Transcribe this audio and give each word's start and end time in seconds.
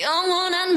영원한 0.00 0.76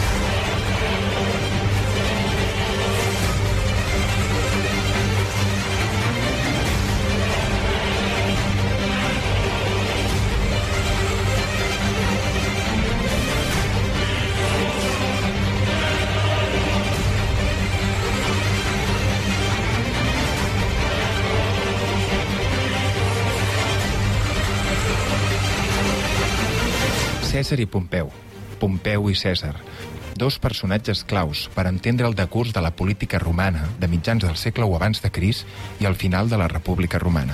Cèsar 27.41 27.57
i 27.57 27.65
Pompeu. 27.65 28.11
Pompeu 28.61 29.07
i 29.09 29.15
Cèsar. 29.17 29.55
Dos 30.13 30.35
personatges 30.37 30.99
claus 31.09 31.47
per 31.55 31.63
entendre 31.65 32.05
el 32.05 32.13
decurs 32.13 32.51
de 32.53 32.61
la 32.61 32.69
política 32.69 33.17
romana 33.17 33.63
de 33.81 33.87
mitjans 33.89 34.21
del 34.21 34.35
segle 34.37 34.67
I 34.69 34.75
abans 34.77 35.01
de 35.01 35.09
Cris 35.09 35.39
i 35.79 35.87
al 35.89 35.95
final 35.95 36.29
de 36.29 36.37
la 36.37 36.47
República 36.47 36.99
Romana. 36.99 37.33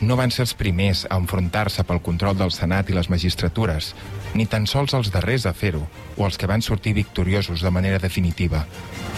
No 0.00 0.16
van 0.16 0.32
ser 0.32 0.46
els 0.46 0.54
primers 0.56 1.02
a 1.04 1.18
enfrontar-se 1.20 1.84
pel 1.84 2.00
control 2.00 2.38
del 2.38 2.48
Senat 2.56 2.88
i 2.88 2.96
les 2.96 3.10
magistratures, 3.12 3.90
ni 4.32 4.46
tan 4.46 4.64
sols 4.64 4.94
els 4.96 5.10
darrers 5.12 5.44
a 5.44 5.52
fer-ho, 5.52 5.82
o 6.16 6.24
els 6.24 6.40
que 6.40 6.48
van 6.48 6.64
sortir 6.64 6.94
victoriosos 6.96 7.60
de 7.60 7.70
manera 7.70 7.98
definitiva. 8.00 8.62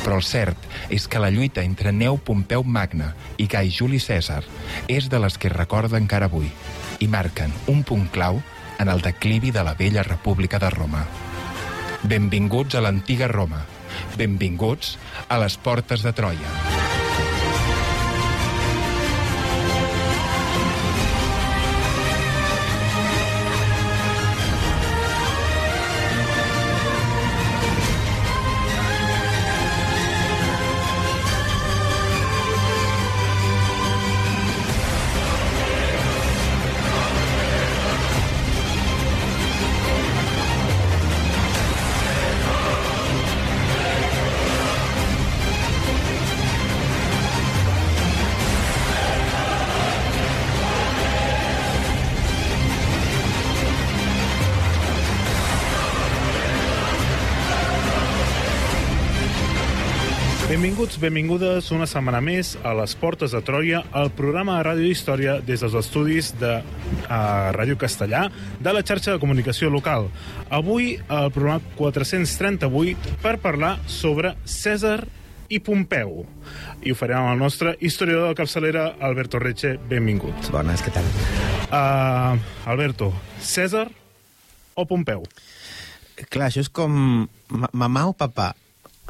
Però 0.03 0.17
el 0.19 0.27
cert 0.27 0.59
és 0.91 1.07
que 1.07 1.23
la 1.23 1.31
lluita 1.31 1.63
entre 1.63 1.93
Neu 1.95 2.19
Pompeu 2.19 2.67
Magna 2.67 3.13
i 3.39 3.47
Gai 3.47 3.71
Juli 3.71 4.03
Cèsar 4.03 4.43
és 4.89 5.07
de 5.07 5.23
les 5.23 5.39
que 5.39 5.47
es 5.47 5.55
recorda 5.55 6.03
encara 6.03 6.27
avui 6.27 6.51
i 6.99 7.07
marquen 7.07 7.55
un 7.71 7.87
punt 7.87 8.11
clau 8.11 8.43
en 8.83 8.89
el 8.89 9.01
declivi 9.01 9.53
de 9.53 9.63
la 9.63 9.75
vella 9.75 10.03
República 10.03 10.59
de 10.59 10.71
Roma. 10.71 11.07
Benvinguts 12.03 12.75
a 12.75 12.83
l'antiga 12.83 13.31
Roma. 13.31 13.63
Benvinguts 14.19 14.97
a 15.29 15.39
les 15.39 15.57
portes 15.57 16.03
de 16.03 16.13
Troia. 16.13 16.72
Benvingudes 61.03 61.67
una 61.75 61.87
setmana 61.91 62.21
més 62.23 62.55
a 62.65 62.73
les 62.79 62.93
Portes 62.99 63.33
de 63.35 63.41
Troia, 63.45 63.81
el 63.99 64.11
programa 64.15 64.55
de 64.59 64.65
ràdio 64.69 64.91
història 64.93 65.35
des 65.43 65.61
dels 65.65 65.75
estudis 65.79 66.31
de 66.41 66.53
uh, 66.63 67.51
Ràdio 67.57 67.75
Castellà 67.81 68.29
de 68.63 68.73
la 68.73 68.85
xarxa 68.87 69.15
de 69.17 69.21
comunicació 69.23 69.71
local. 69.75 70.07
Avui, 70.55 70.95
el 71.03 71.33
programa 71.35 71.61
438 71.79 73.19
per 73.23 73.35
parlar 73.43 73.75
sobre 73.91 74.37
Cèsar 74.47 75.01
i 75.53 75.59
Pompeu. 75.61 76.23
I 76.87 76.95
ho 76.95 76.97
farem 76.97 77.19
amb 77.21 77.35
el 77.35 77.43
nostre 77.43 77.75
historiador 77.85 78.31
de 78.31 78.39
capçalera, 78.39 78.87
Alberto 79.05 79.43
Reche. 79.43 79.75
Benvingut. 79.91 80.49
Bones, 80.55 80.81
què 80.87 80.95
tal? 80.95 81.11
Uh, 81.69 82.39
Alberto, 82.71 83.11
Cèsar 83.43 83.89
o 84.79 84.87
Pompeu? 84.89 85.27
Clar, 86.31 86.49
això 86.49 86.63
és 86.63 86.71
com 86.71 87.27
ma- 87.51 87.73
mamà 87.75 88.07
o 88.09 88.15
papà, 88.17 88.53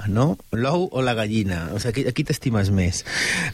no? 0.09 0.37
L'ou 0.53 0.89
o 0.91 1.03
la 1.03 1.15
gallina. 1.15 1.69
O 1.73 1.81
sigui, 1.81 2.03
aquí, 2.03 2.09
aquí 2.09 2.25
t'estimes 2.29 2.73
més. 2.75 3.03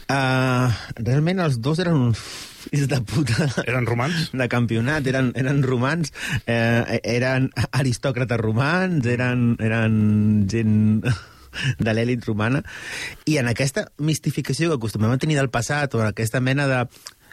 Uh, 0.09 0.69
realment 1.01 1.43
els 1.45 1.59
dos 1.65 1.81
eren 1.83 1.99
uns 2.09 2.23
fills 2.69 2.89
de 2.91 3.01
puta 3.07 3.49
Eren 3.65 3.87
romans? 3.87 4.31
de 4.33 4.49
campionat, 4.51 5.07
eren, 5.07 5.33
eren 5.39 5.63
romans, 5.65 6.13
eh, 6.47 7.01
eren 7.07 7.49
aristòcrates 7.71 8.41
romans, 8.41 9.07
eren, 9.07 9.53
eren 9.63 10.47
gent 10.51 11.05
de 11.85 11.95
l'èlit 11.95 12.27
romana, 12.29 12.63
i 13.27 13.39
en 13.41 13.49
aquesta 13.51 13.87
mistificació 14.05 14.69
que 14.71 14.79
acostumem 14.79 15.15
a 15.15 15.21
tenir 15.21 15.39
del 15.39 15.53
passat, 15.55 15.95
o 15.95 16.03
en 16.03 16.11
aquesta 16.11 16.43
mena 16.45 16.69
de 16.71 16.83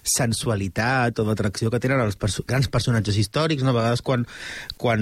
sensualitat 0.05 1.19
o 1.19 1.25
d'atracció 1.27 1.71
que 1.73 1.81
tenen 1.81 2.03
els 2.03 2.17
perso 2.19 2.45
grans 2.47 2.69
personatges 2.71 3.17
històrics, 3.17 3.65
no? 3.65 3.73
a 3.73 3.79
vegades 3.79 4.03
quan, 4.05 4.25
quan 4.77 5.01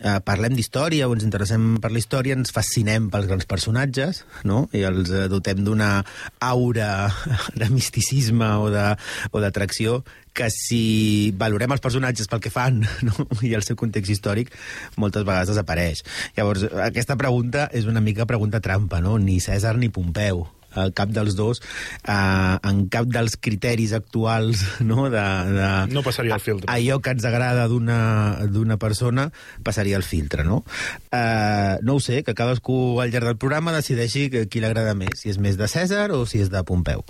eh, 0.00 0.18
parlem 0.26 0.54
d'història 0.58 1.08
o 1.08 1.14
ens 1.16 1.24
interessem 1.26 1.78
per 1.82 1.90
la 1.92 2.02
història 2.02 2.36
ens 2.36 2.52
fascinem 2.54 3.08
pels 3.12 3.30
grans 3.30 3.48
personatges 3.48 4.24
no? 4.44 4.66
i 4.76 4.84
els 4.84 5.10
eh, 5.10 5.26
dotem 5.32 5.64
d'una 5.64 5.96
aura 6.44 7.08
de 7.60 7.70
misticisme 7.72 8.50
o 8.60 9.40
d'atracció 9.40 10.02
que 10.34 10.50
si 10.50 11.30
valorem 11.38 11.72
els 11.72 11.82
personatges 11.82 12.28
pel 12.28 12.42
que 12.42 12.52
fan 12.52 12.82
no? 13.08 13.28
i 13.46 13.54
el 13.54 13.64
seu 13.64 13.78
context 13.78 14.12
històric, 14.12 14.50
moltes 15.00 15.24
vegades 15.24 15.54
desapareix. 15.54 16.02
Llavors, 16.36 16.66
aquesta 16.88 17.16
pregunta 17.16 17.68
és 17.72 17.86
una 17.88 18.02
mica 18.04 18.26
pregunta 18.26 18.60
trampa, 18.60 19.00
no? 19.04 19.16
Ni 19.22 19.38
Cèsar 19.40 19.76
ni 19.78 19.92
Pompeu 19.94 20.44
a 20.74 20.88
cap 20.94 21.12
dels 21.14 21.36
dos, 21.38 21.62
eh, 22.06 22.58
en 22.62 22.84
cap 22.92 23.08
dels 23.10 23.36
criteris 23.40 23.92
actuals 23.96 24.64
no, 24.90 25.08
de, 25.10 25.24
de, 25.54 25.70
No 25.94 26.02
passaria 26.06 26.34
el 26.34 26.44
filtre. 26.44 26.70
allò 26.70 27.00
que 27.00 27.14
ens 27.14 27.24
agrada 27.24 27.68
d'una 27.68 28.46
d'una 28.50 28.76
persona 28.78 29.30
passaria 29.62 29.96
el 29.96 30.06
filtre, 30.06 30.44
no? 30.44 30.62
Eh, 31.10 31.76
no 31.82 31.98
ho 31.98 32.00
sé, 32.00 32.22
que 32.24 32.34
cadascú 32.34 33.00
al 33.00 33.12
llarg 33.12 33.32
del 33.32 33.38
programa 33.38 33.74
decideixi 33.74 34.28
que, 34.30 34.46
qui 34.48 34.60
l'agrada 34.64 34.94
més, 34.98 35.14
si 35.20 35.30
és 35.32 35.38
més 35.38 35.58
de 35.60 35.68
Cèsar 35.70 36.10
o 36.14 36.24
si 36.26 36.42
és 36.44 36.50
de 36.52 36.64
Pompeu. 36.64 37.04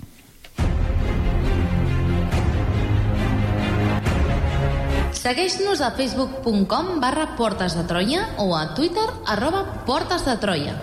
Segueix-nos 5.25 5.81
a 5.81 5.89
facebook.com 5.97 6.99
barra 7.01 7.31
Portes 7.39 7.73
de 7.73 7.87
Troia 7.89 8.27
o 8.37 8.51
a 8.53 8.75
Twitter 8.77 9.07
arroba 9.25 9.65
Portes 9.87 10.21
de 10.27 10.37
Troia. 10.37 10.77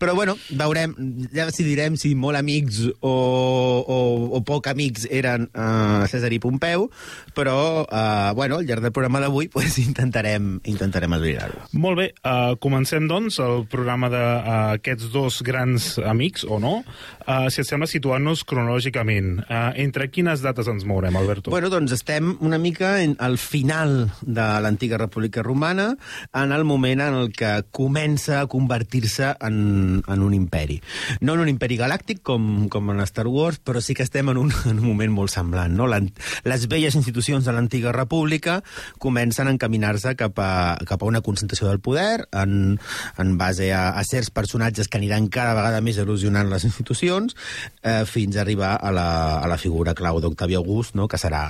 Però, 0.00 0.16
bueno, 0.16 0.36
veurem, 0.50 0.96
ja 1.34 1.46
decidirem 1.46 1.98
si 2.00 2.14
molt 2.18 2.40
amics 2.40 2.80
o, 3.00 3.12
o, 3.12 3.98
o 4.34 4.42
poc 4.46 4.68
amics 4.72 5.06
eren 5.12 5.48
uh, 5.52 6.04
César 6.10 6.32
i 6.34 6.40
Pompeu, 6.42 6.88
però, 7.36 7.84
uh, 7.84 8.32
bueno, 8.34 8.58
al 8.58 8.68
llarg 8.68 8.84
del 8.84 8.94
programa 8.94 9.20
d'avui 9.22 9.50
pues, 9.52 9.78
intentarem, 9.82 10.58
intentarem 10.64 11.14
esbrinar-ho. 11.18 11.68
Molt 11.76 12.00
bé, 12.00 12.08
uh, 12.24 12.56
comencem, 12.62 13.06
doncs, 13.10 13.38
el 13.44 13.66
programa 13.70 14.10
d'aquests 14.12 15.12
dos 15.14 15.40
grans 15.44 15.94
amics, 16.00 16.46
o 16.48 16.58
no? 16.62 16.80
Uh, 17.24 17.48
si 17.52 17.62
et 17.62 17.68
sembla, 17.68 17.88
situant-nos 17.90 18.44
cronològicament. 18.48 19.44
Uh, 19.44 19.70
entre 19.84 20.08
quines 20.12 20.42
dates 20.44 20.68
ens 20.70 20.86
mourem, 20.88 21.16
Alberto? 21.20 21.52
Bueno, 21.52 21.70
doncs 21.72 21.94
estem 21.96 22.34
una 22.44 22.58
mica 22.62 22.96
en, 23.02 23.16
al 23.22 23.36
final 23.40 24.08
de 24.22 24.48
l'antiga 24.64 24.98
República 25.00 25.44
Romana, 25.44 25.92
en 26.34 26.54
el 26.54 26.64
moment 26.64 27.02
en 27.04 27.20
el 27.22 27.32
que 27.34 27.52
comença 27.74 28.40
a 28.40 28.48
convertir-se 28.94 29.36
en, 29.40 30.02
en 30.06 30.22
un 30.22 30.34
imperi. 30.34 30.80
No 31.20 31.34
en 31.34 31.40
un 31.40 31.48
imperi 31.48 31.76
galàctic, 31.76 32.22
com, 32.22 32.68
com 32.68 32.90
en 32.90 33.00
Star 33.06 33.26
Wars, 33.26 33.58
però 33.58 33.80
sí 33.82 33.94
que 33.94 34.04
estem 34.04 34.28
en 34.30 34.38
un, 34.38 34.52
en 34.70 34.78
un 34.78 34.86
moment 34.86 35.12
molt 35.12 35.32
semblant. 35.32 35.74
No? 35.74 35.86
Les 35.88 36.66
velles 36.68 36.94
institucions 36.94 37.44
de 37.44 37.52
l'antiga 37.52 37.92
república 37.92 38.62
comencen 38.98 39.48
a 39.48 39.54
encaminar-se 39.54 40.14
cap, 40.16 40.38
a, 40.38 40.78
cap 40.86 41.02
a 41.02 41.06
una 41.06 41.22
concentració 41.22 41.68
del 41.68 41.80
poder 41.80 42.28
en, 42.32 42.78
en 43.18 43.34
base 43.38 43.72
a, 43.72 43.90
a 43.98 44.04
certs 44.04 44.30
personatges 44.30 44.88
que 44.88 44.98
aniran 44.98 45.28
cada 45.28 45.54
vegada 45.56 45.82
més 45.82 45.98
erosionant 45.98 46.50
les 46.50 46.64
institucions 46.64 47.34
eh, 47.82 48.04
fins 48.06 48.36
a 48.36 48.44
arribar 48.44 48.76
a 48.80 48.92
la, 48.94 49.08
a 49.40 49.50
la 49.50 49.58
figura 49.58 49.94
clau 49.94 50.20
d'Octavi 50.22 50.54
August, 50.60 50.94
no? 50.94 51.08
que 51.08 51.18
serà 51.20 51.48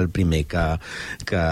el 0.00 0.08
primer 0.10 0.44
que, 0.48 0.64
que, 1.28 1.44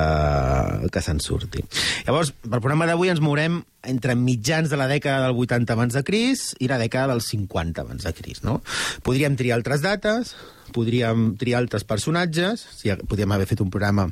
que 0.90 1.04
se'n 1.04 1.20
surti. 1.20 1.64
Llavors, 2.08 2.32
pel 2.44 2.60
programa 2.60 2.88
d'avui 2.88 3.12
ens 3.12 3.22
mourem 3.24 3.62
entre 3.90 4.16
mitjans 4.18 4.70
de 4.72 4.78
la 4.80 4.88
dècada 4.90 5.28
del 5.28 5.38
80 5.44 5.72
abans 5.74 5.94
de 5.96 6.04
Cris 6.06 6.52
i 6.60 6.68
la 6.70 6.80
dècada 6.80 7.12
del 7.12 7.22
50 7.24 7.84
abans 7.84 8.04
de 8.04 8.12
Cris, 8.16 8.42
no? 8.46 8.60
Podríem 9.06 9.36
triar 9.36 9.58
altres 9.58 9.84
dates, 9.84 10.34
podríem 10.74 11.34
triar 11.40 11.62
altres 11.62 11.84
personatges, 11.84 12.64
si 12.76 12.92
podríem 13.08 13.34
haver 13.34 13.48
fet 13.50 13.62
un 13.64 13.72
programa 13.72 14.08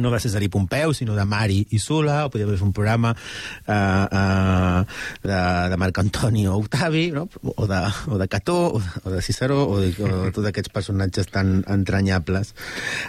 no 0.00 0.10
de 0.10 0.20
César 0.22 0.42
i 0.42 0.48
Pompeu, 0.52 0.94
sinó 0.94 1.16
de 1.16 1.24
Mari 1.28 1.60
i 1.70 1.80
Sula, 1.82 2.22
o 2.26 2.32
podríem 2.32 2.54
fer 2.56 2.66
un 2.66 2.74
programa 2.76 3.12
uh, 3.14 3.72
uh, 3.72 4.82
de, 5.22 5.40
de 5.72 5.80
Marc 5.80 6.02
Antoni 6.02 6.46
o 6.48 6.56
Octavi, 6.60 7.10
no? 7.12 7.28
o, 7.42 7.66
de, 7.66 7.80
o 8.08 8.18
de 8.18 8.28
Cató, 8.28 8.58
o 8.76 8.80
de, 8.80 8.92
o 9.04 9.14
de 9.16 9.22
Ciceró, 9.22 9.62
o 9.68 9.80
de, 9.80 9.92
o 9.98 10.12
de 10.26 10.34
tots 10.34 10.48
aquests 10.48 10.72
personatges 10.72 11.28
tan 11.32 11.60
entranyables. 11.70 12.54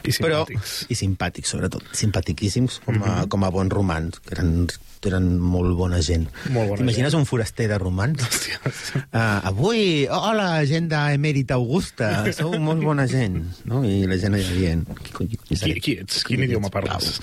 I 0.03 0.15
simpàtics. 0.15 0.24
Però, 0.24 0.44
I 0.89 1.00
simpàtics, 1.00 1.53
sobretot. 1.56 1.85
Simpaticíssims, 1.95 2.81
com 2.85 2.95
a, 2.95 2.97
mm 2.97 3.03
-hmm. 3.03 3.30
com 3.30 3.44
a 3.44 3.53
bons 3.53 3.74
romans, 3.74 4.19
que 4.19 4.35
eren 4.35 4.68
eren 5.09 5.27
molt 5.39 5.75
bona 5.77 6.00
gent. 6.03 6.27
Molt 6.53 6.71
bona 6.71 6.80
T'imagines 6.81 7.12
gent. 7.12 7.19
un 7.21 7.27
foraster 7.27 7.68
de 7.71 7.77
romans? 7.81 8.24
Hòstia. 8.24 8.59
Uh, 8.63 9.50
avui, 9.50 9.81
hola, 10.12 10.63
gent 10.69 10.89
d'Emèrita 10.91 11.57
Augusta, 11.59 12.12
sou 12.35 12.56
molt 12.62 12.83
bona 12.83 13.07
gent. 13.09 13.39
No? 13.69 13.83
I 13.88 14.03
la 14.09 14.18
gent 14.21 14.38
allà 14.38 14.56
dient... 14.56 14.85
Qui, 15.03 15.27
qui, 15.27 15.39
Qui- 15.53 15.80
qui 15.80 15.97
ets? 16.03 16.24
Quin 16.27 16.45
idioma 16.47 16.71
parles? 16.74 17.20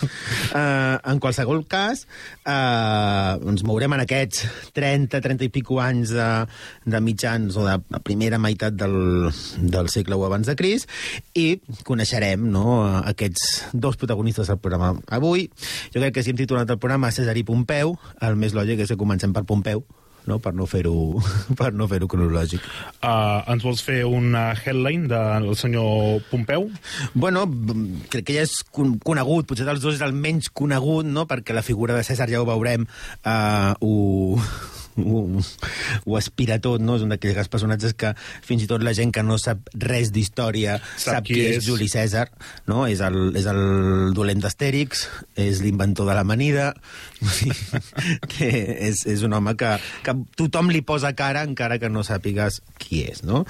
Uh, 0.54 0.96
en 1.10 1.20
qualsevol 1.22 1.64
cas, 1.70 2.04
uh, 2.46 3.36
ens 3.50 3.64
mourem 3.66 3.96
en 3.96 4.04
aquests 4.04 4.46
30, 4.76 5.20
30 5.20 5.48
i 5.48 5.52
pico 5.52 5.80
anys 5.82 6.14
de, 6.16 6.28
de 6.86 7.02
mitjans 7.04 7.58
o 7.58 7.66
de 7.66 7.76
la 7.80 8.02
primera 8.06 8.38
meitat 8.42 8.76
del, 8.78 9.30
del 9.60 9.90
segle 9.92 10.18
o 10.18 10.26
abans 10.28 10.48
de 10.48 10.56
Cris 10.58 10.86
i 11.34 11.60
coneixerem 11.88 12.46
no, 12.52 12.80
aquests 13.02 13.72
dos 13.72 13.98
protagonistes 14.00 14.50
del 14.50 14.60
programa. 14.62 14.94
Avui, 15.10 15.48
jo 15.92 16.00
crec 16.00 16.16
que 16.16 16.24
si 16.24 16.32
hem 16.32 16.40
titulat 16.40 16.70
el 16.70 16.80
programa 16.80 17.12
César 17.14 17.36
i 17.38 17.46
Pompeu, 17.46 17.96
el 18.24 18.38
més 18.40 18.56
lògic 18.56 18.84
és 18.84 18.94
que 18.94 19.00
comencem 19.00 19.34
per 19.36 19.46
Pompeu, 19.48 19.84
no? 20.28 20.38
per 20.42 20.52
no 20.56 20.66
fer-ho 20.70 21.20
per 21.60 21.70
no 21.76 21.88
fer-ho 21.90 22.08
cronològic. 22.10 22.64
Uh, 23.00 23.40
ens 23.52 23.64
vols 23.66 23.82
fer 23.84 24.02
una 24.08 24.50
headline 24.56 25.08
del 25.10 25.50
senyor 25.58 26.20
Pompeu? 26.30 26.68
Bueno, 27.14 27.46
crec 28.12 28.28
que 28.28 28.36
ja 28.38 28.44
és 28.46 28.60
con- 28.72 28.98
conegut, 29.04 29.48
potser 29.48 29.68
dels 29.68 29.82
dos 29.82 29.96
és 29.98 30.04
el 30.06 30.16
menys 30.16 30.50
conegut, 30.52 31.08
no? 31.08 31.26
perquè 31.30 31.56
la 31.56 31.64
figura 31.66 31.96
de 31.96 32.04
César 32.06 32.28
ja 32.30 32.42
ho 32.42 32.48
veurem, 32.48 32.86
uh, 33.24 33.72
ho, 33.80 34.40
ho, 34.98 35.22
ho 36.04 36.16
aspira 36.18 36.58
tot, 36.62 36.82
no? 36.82 36.96
és 36.98 37.04
un 37.04 37.14
d'aquells 37.14 37.50
personatges 37.52 37.94
que 37.98 38.12
fins 38.46 38.64
i 38.64 38.68
tot 38.70 38.82
la 38.84 38.94
gent 38.96 39.12
que 39.14 39.24
no 39.26 39.38
sap 39.40 39.70
res 39.74 40.10
d'història 40.14 40.78
sap, 40.96 41.24
qui, 41.28 41.40
és. 41.56 41.64
Juli 41.64 41.88
César, 41.90 42.28
no? 42.70 42.84
és, 42.90 43.02
el, 43.04 43.34
és 43.38 43.46
el 43.50 44.14
dolent 44.16 44.42
d'Astèrix, 44.42 45.06
és 45.40 45.62
l'inventor 45.64 46.08
de 46.10 46.16
l'amanida, 46.18 46.70
que 48.32 48.50
és, 48.88 49.04
és 49.10 49.24
un 49.26 49.36
home 49.36 49.54
que, 49.60 49.74
que 50.06 50.16
tothom 50.38 50.72
li 50.72 50.82
posa 50.86 51.12
cara 51.16 51.44
encara 51.46 51.78
que 51.80 51.90
no 51.92 52.04
sàpigues 52.06 52.60
qui 52.80 53.04
és. 53.10 53.22
No? 53.26 53.44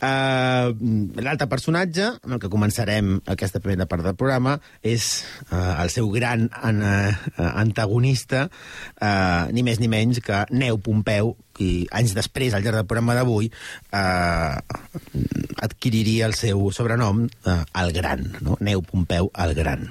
Uh, 0.00 0.72
L'altre 1.18 1.48
personatge, 1.50 2.12
amb 2.22 2.36
el 2.36 2.42
que 2.42 2.52
començarem 2.52 3.18
aquesta 3.28 3.62
primera 3.64 3.88
part 3.90 4.06
del 4.06 4.16
programa, 4.18 4.58
és 4.86 5.08
uh, 5.50 5.78
el 5.82 5.92
seu 5.92 6.10
gran 6.14 6.48
an, 6.54 6.82
uh, 6.82 7.48
antagonista, 7.48 8.46
uh, 9.02 9.48
ni 9.54 9.64
més 9.66 9.82
ni 9.82 9.90
menys 9.90 10.22
que 10.24 10.44
Neu 10.54 10.77
Pompeu, 10.84 11.34
i 11.62 11.86
anys 11.94 12.14
després, 12.16 12.54
al 12.54 12.64
llarg 12.64 12.80
del 12.80 12.88
programa 12.90 13.16
d'avui, 13.18 13.50
eh, 13.92 14.56
adquiriria 15.64 16.28
el 16.28 16.36
seu 16.38 16.68
sobrenom 16.74 17.26
eh, 17.26 17.58
el 17.82 17.92
Gran, 17.96 18.26
no? 18.44 18.58
Neu 18.60 18.84
Pompeu 18.86 19.32
el 19.34 19.56
Gran. 19.58 19.88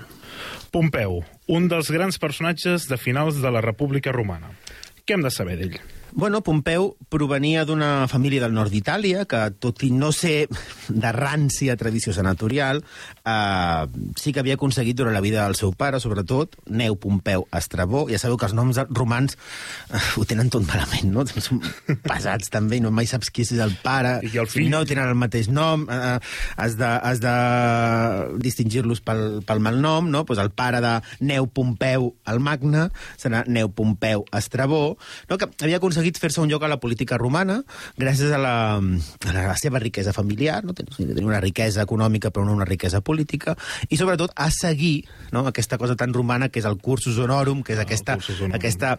Pompeu, 0.72 1.22
un 1.48 1.70
dels 1.72 1.92
grans 1.92 2.20
personatges 2.22 2.88
de 2.92 2.98
finals 3.00 3.42
de 3.42 3.52
la 3.52 3.64
República 3.66 4.12
Romana. 4.16 4.52
Què 5.08 5.16
hem 5.16 5.24
de 5.24 5.32
saber 5.34 5.56
d'ell? 5.62 5.80
Bueno, 6.18 6.40
Pompeu 6.42 6.96
provenia 7.14 7.62
d'una 7.62 8.08
família 8.10 8.42
del 8.42 8.56
nord 8.56 8.74
d'Itàlia 8.74 9.28
que, 9.30 9.38
tot 9.62 9.84
i 9.86 9.92
no 9.94 10.08
ser 10.10 10.48
de 10.90 11.10
rància 11.14 11.76
tradició 11.78 12.10
senatorial, 12.10 12.80
eh, 13.22 13.84
sí 14.18 14.34
que 14.34 14.42
havia 14.42 14.56
aconseguit 14.58 14.98
durant 14.98 15.14
la 15.14 15.22
vida 15.22 15.44
del 15.44 15.54
seu 15.60 15.76
pare, 15.78 16.00
sobretot, 16.02 16.56
Neu 16.74 16.98
Pompeu 16.98 17.46
Estrabó. 17.54 18.08
Ja 18.10 18.18
sabeu 18.18 18.40
que 18.42 18.48
els 18.50 18.56
noms 18.58 18.80
romans 18.98 19.38
eh, 19.94 20.02
ho 20.18 20.26
tenen 20.26 20.50
tot 20.50 20.66
malament, 20.66 21.12
no? 21.14 21.28
Són 21.38 21.62
pesats, 22.10 22.50
també, 22.50 22.82
i 22.82 22.86
no 22.88 22.90
mai 22.90 23.06
saps 23.06 23.30
qui 23.30 23.46
és 23.46 23.54
el 23.62 23.78
pare. 23.86 24.16
I 24.26 24.42
el 24.42 24.50
fill? 24.50 24.72
No 24.74 24.82
tenen 24.90 25.14
el 25.14 25.22
mateix 25.22 25.52
nom, 25.54 25.86
eh, 25.86 26.18
has 26.58 26.80
de, 26.82 26.90
has 27.12 27.22
de 27.22 27.36
distingir-los 28.42 29.06
pel, 29.06 29.24
pel 29.46 29.62
malnom, 29.62 30.10
no? 30.10 30.26
Pues 30.26 30.42
el 30.42 30.50
pare 30.50 30.82
de 30.82 30.98
Neu 31.22 31.46
Pompeu 31.46 32.10
el 32.26 32.42
Magne 32.42 32.90
serà 33.22 33.46
Neu 33.46 33.70
Pompeu 33.70 34.26
Estrabó, 34.34 34.98
no? 35.30 35.38
que 35.38 35.54
havia 35.62 35.78
aconseguit 35.78 36.07
fer-se 36.16 36.40
un 36.42 36.48
lloc 36.50 36.64
a 36.64 36.72
la 36.72 36.80
política 36.80 37.18
romana 37.20 37.60
gràcies 38.00 38.32
a 38.32 38.40
la, 38.40 38.56
a 38.80 39.34
la 39.36 39.56
seva 39.60 39.82
riquesa 39.84 40.14
familiar, 40.16 40.64
no? 40.64 40.74
tenia 40.78 41.26
una 41.26 41.42
riquesa 41.44 41.84
econòmica 41.84 42.32
però 42.32 42.46
no 42.48 42.56
una 42.56 42.68
riquesa 42.68 43.02
política, 43.02 43.58
i 43.90 44.00
sobretot 44.00 44.32
a 44.36 44.50
seguir 44.54 45.08
no? 45.32 45.46
aquesta 45.48 45.78
cosa 45.78 45.98
tan 46.00 46.14
romana 46.16 46.50
que 46.50 46.62
és 46.62 46.68
el 46.70 46.80
cursus 46.80 47.20
honorum, 47.20 47.64
que 47.64 47.76
és 47.76 47.82
aquesta, 47.84 48.18
cursus 48.18 48.40
honorum. 48.40 48.56
aquesta, 48.56 48.96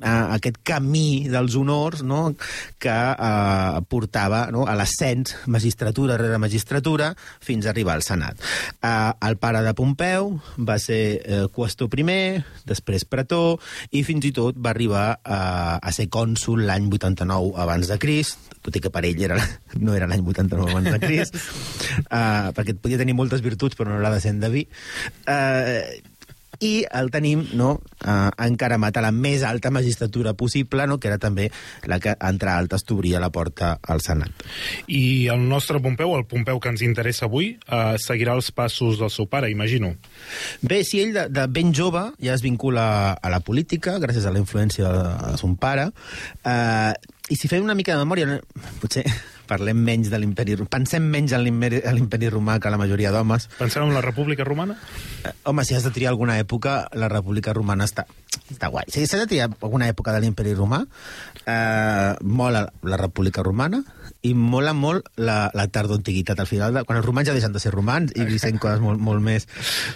uh, 0.00 0.26
aquest 0.34 0.58
camí 0.66 1.28
dels 1.30 1.56
honors 1.58 2.02
no? 2.02 2.34
que 2.82 2.92
uh, 2.92 3.80
portava 3.88 4.46
no? 4.50 4.66
a 4.66 4.76
l'ascens, 4.78 5.36
magistratura 5.46 6.18
rere 6.20 6.40
magistratura, 6.42 7.12
fins 7.40 7.66
a 7.66 7.72
arribar 7.72 7.94
al 7.96 8.06
Senat. 8.06 8.40
Uh, 8.80 9.12
el 9.28 9.38
pare 9.42 9.62
de 9.64 9.74
Pompeu 9.78 10.34
va 10.58 10.78
ser 10.82 11.02
uh, 11.20 11.46
qüestor 11.52 11.90
primer, 11.92 12.42
després 12.68 13.06
pretor, 13.08 13.60
i 13.92 14.02
fins 14.06 14.26
i 14.28 14.32
tot 14.34 14.58
va 14.58 14.72
arribar 14.72 15.06
uh, 15.20 15.78
a 15.78 15.92
ser 15.94 16.08
cònsul 16.22 16.64
l'any 16.68 16.88
89 16.92 17.58
abans 17.64 17.90
de 17.90 17.98
Crist, 18.02 18.54
tot 18.62 18.78
i 18.78 18.82
que 18.82 18.92
per 18.94 19.04
ell 19.08 19.20
era, 19.26 19.38
no 19.84 19.96
era 19.98 20.08
l'any 20.10 20.22
89 20.22 20.70
abans 20.70 20.94
de 20.94 21.02
Crist, 21.02 21.38
uh, 22.06 22.50
perquè 22.56 22.78
podia 22.78 23.00
tenir 23.02 23.18
moltes 23.18 23.44
virtuts 23.44 23.78
però 23.78 23.90
no 23.92 24.00
era 24.00 24.14
de 24.14 24.22
ser 24.22 24.34
endeví. 24.36 24.66
Uh, 25.26 26.11
i 26.62 26.72
el 26.94 27.10
tenim 27.12 27.44
no, 27.58 27.74
eh, 28.00 28.30
encaramat 28.46 28.98
a 28.98 29.04
la 29.06 29.12
més 29.14 29.42
alta 29.46 29.72
magistratura 29.74 30.34
possible, 30.38 30.86
no, 30.86 30.98
que 31.02 31.10
era 31.10 31.18
també 31.22 31.48
la 31.90 31.98
que, 32.02 32.14
entre 32.28 32.52
altes, 32.54 32.86
t'obria 32.86 33.20
la 33.22 33.32
porta 33.34 33.74
al 33.82 34.02
Senat. 34.04 34.46
I 34.86 35.28
el 35.32 35.42
nostre 35.48 35.80
Pompeu, 35.82 36.14
el 36.16 36.26
Pompeu 36.30 36.60
que 36.62 36.72
ens 36.72 36.84
interessa 36.86 37.26
avui, 37.26 37.52
eh, 37.66 37.82
seguirà 37.98 38.36
els 38.38 38.52
passos 38.54 39.00
del 39.02 39.10
seu 39.10 39.26
pare, 39.26 39.50
imagino. 39.50 39.94
Bé, 40.62 40.82
si 40.86 41.02
ell 41.02 41.14
de, 41.16 41.26
de 41.32 41.48
ben 41.50 41.74
jove 41.74 42.08
ja 42.22 42.36
es 42.36 42.46
vincula 42.46 42.86
a 43.12 43.32
la 43.32 43.42
política, 43.42 43.98
gràcies 44.02 44.26
a 44.26 44.34
la 44.34 44.42
influència 44.42 44.88
de, 44.94 45.04
de 45.32 45.42
son 45.42 45.58
pare, 45.58 45.90
eh, 46.46 46.92
i 47.32 47.38
si 47.38 47.50
fem 47.50 47.64
una 47.64 47.76
mica 47.78 47.96
de 47.96 48.04
memòria, 48.04 48.40
potser 48.82 49.06
parlem 49.48 49.80
menys 49.84 50.10
de 50.12 50.20
l'imperi... 50.20 50.56
Pensem 50.70 51.04
menys 51.12 51.34
en 51.36 51.44
l'imperi 51.44 52.30
romà 52.32 52.58
que 52.60 52.72
la 52.72 52.80
majoria 52.80 53.12
d'homes. 53.14 53.48
Pensem 53.58 53.86
en 53.86 53.94
la 53.94 54.02
República 54.04 54.44
Romana? 54.44 54.76
Eh, 55.24 55.32
home, 55.48 55.64
si 55.64 55.76
has 55.76 55.86
de 55.86 55.92
triar 55.94 56.12
alguna 56.12 56.38
època, 56.40 56.86
la 56.98 57.08
República 57.12 57.54
Romana 57.56 57.86
està, 57.88 58.06
està 58.50 58.70
guai. 58.72 58.88
Si 58.92 59.04
s'ha 59.06 59.20
de 59.20 59.28
triar 59.30 59.50
alguna 59.60 59.88
època 59.90 60.14
de 60.14 60.22
l'imperi 60.24 60.54
romà, 60.58 60.82
eh, 61.46 62.14
mola 62.22 62.66
la 62.82 63.00
República 63.00 63.42
Romana 63.42 63.82
i 64.22 64.34
mola 64.38 64.72
molt 64.76 65.08
la, 65.18 65.50
la 65.54 65.66
tardoantiguitat. 65.66 66.38
Al 66.38 66.46
final, 66.46 66.74
de, 66.74 66.84
quan 66.86 67.00
els 67.00 67.06
romans 67.06 67.26
ja 67.26 67.34
deixen 67.34 67.54
de 67.54 67.62
ser 67.62 67.72
romans 67.74 68.14
i 68.14 68.38
sent 68.38 68.60
coses 68.62 68.82
molt, 68.82 69.02
molt 69.02 69.22
més, 69.24 69.48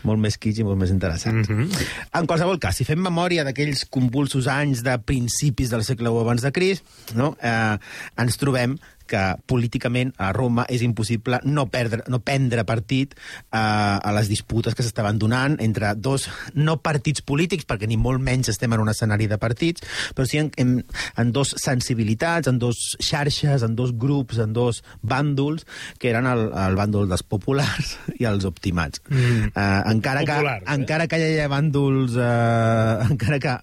molt 0.07 0.21
més 0.23 0.39
kitsch 0.39 0.63
i 0.63 0.67
molt 0.67 0.81
més 0.81 0.91
interessants. 0.95 1.49
Mhm. 1.49 1.87
En 2.19 2.27
qualsevol 2.27 2.59
cas, 2.63 2.77
si 2.79 2.87
fem 2.89 3.01
memòria 3.03 3.45
d'aquells 3.47 3.87
convulsos 3.93 4.51
anys 4.51 4.83
de 4.87 4.99
principis 4.99 5.71
del 5.71 5.85
segle 5.87 6.11
I 6.11 6.21
abans 6.21 6.43
de 6.43 6.53
Crist, 6.53 6.85
no? 7.15 7.37
eh, 7.43 7.79
ens 8.23 8.39
trobem 8.41 8.77
que 9.09 9.23
políticament 9.47 10.13
a 10.19 10.33
Roma 10.37 10.67
és 10.73 10.83
impossible 10.87 11.41
no, 11.45 11.67
perdre, 11.73 12.03
no 12.13 12.21
prendre 12.25 12.65
partit 12.69 13.15
eh, 13.17 13.59
a 13.59 14.15
les 14.17 14.31
disputes 14.31 14.75
que 14.77 14.85
s'estaven 14.87 15.21
donant 15.23 15.57
entre 15.63 15.95
dos, 15.95 16.29
no 16.55 16.79
partits 16.85 17.25
polítics, 17.27 17.67
perquè 17.69 17.89
ni 17.89 17.99
molt 18.01 18.23
menys 18.23 18.51
estem 18.53 18.75
en 18.75 18.83
un 18.83 18.93
escenari 18.93 19.29
de 19.31 19.39
partits, 19.43 19.85
però 20.17 20.27
sí 20.29 20.41
en, 20.43 20.51
en, 20.61 20.75
en 21.17 21.33
dos 21.35 21.55
sensibilitats, 21.63 22.51
en 22.51 22.61
dos 22.63 22.97
xarxes, 23.03 23.65
en 23.67 23.77
dos 23.79 23.95
grups, 23.97 24.41
en 24.43 24.53
dos 24.57 24.83
bàndols, 25.03 25.67
que 25.99 26.11
eren 26.13 26.29
el, 26.31 26.49
el 26.51 26.79
bàndol 26.79 27.09
dels 27.11 27.25
populars 27.27 27.97
i 28.21 28.29
els 28.29 28.47
optimats. 28.49 29.03
Mm. 29.11 29.53
Eh, 29.53 29.81
encara, 29.93 30.27
Populars, 30.27 30.65
que, 30.65 30.71
eh? 30.71 30.77
encara 30.81 31.09
que 31.11 31.23
hi 31.23 31.31
hagi 31.31 31.51
bàndols... 31.53 32.19
Eh, 32.21 33.07
encara 33.11 33.41
que 33.43 33.57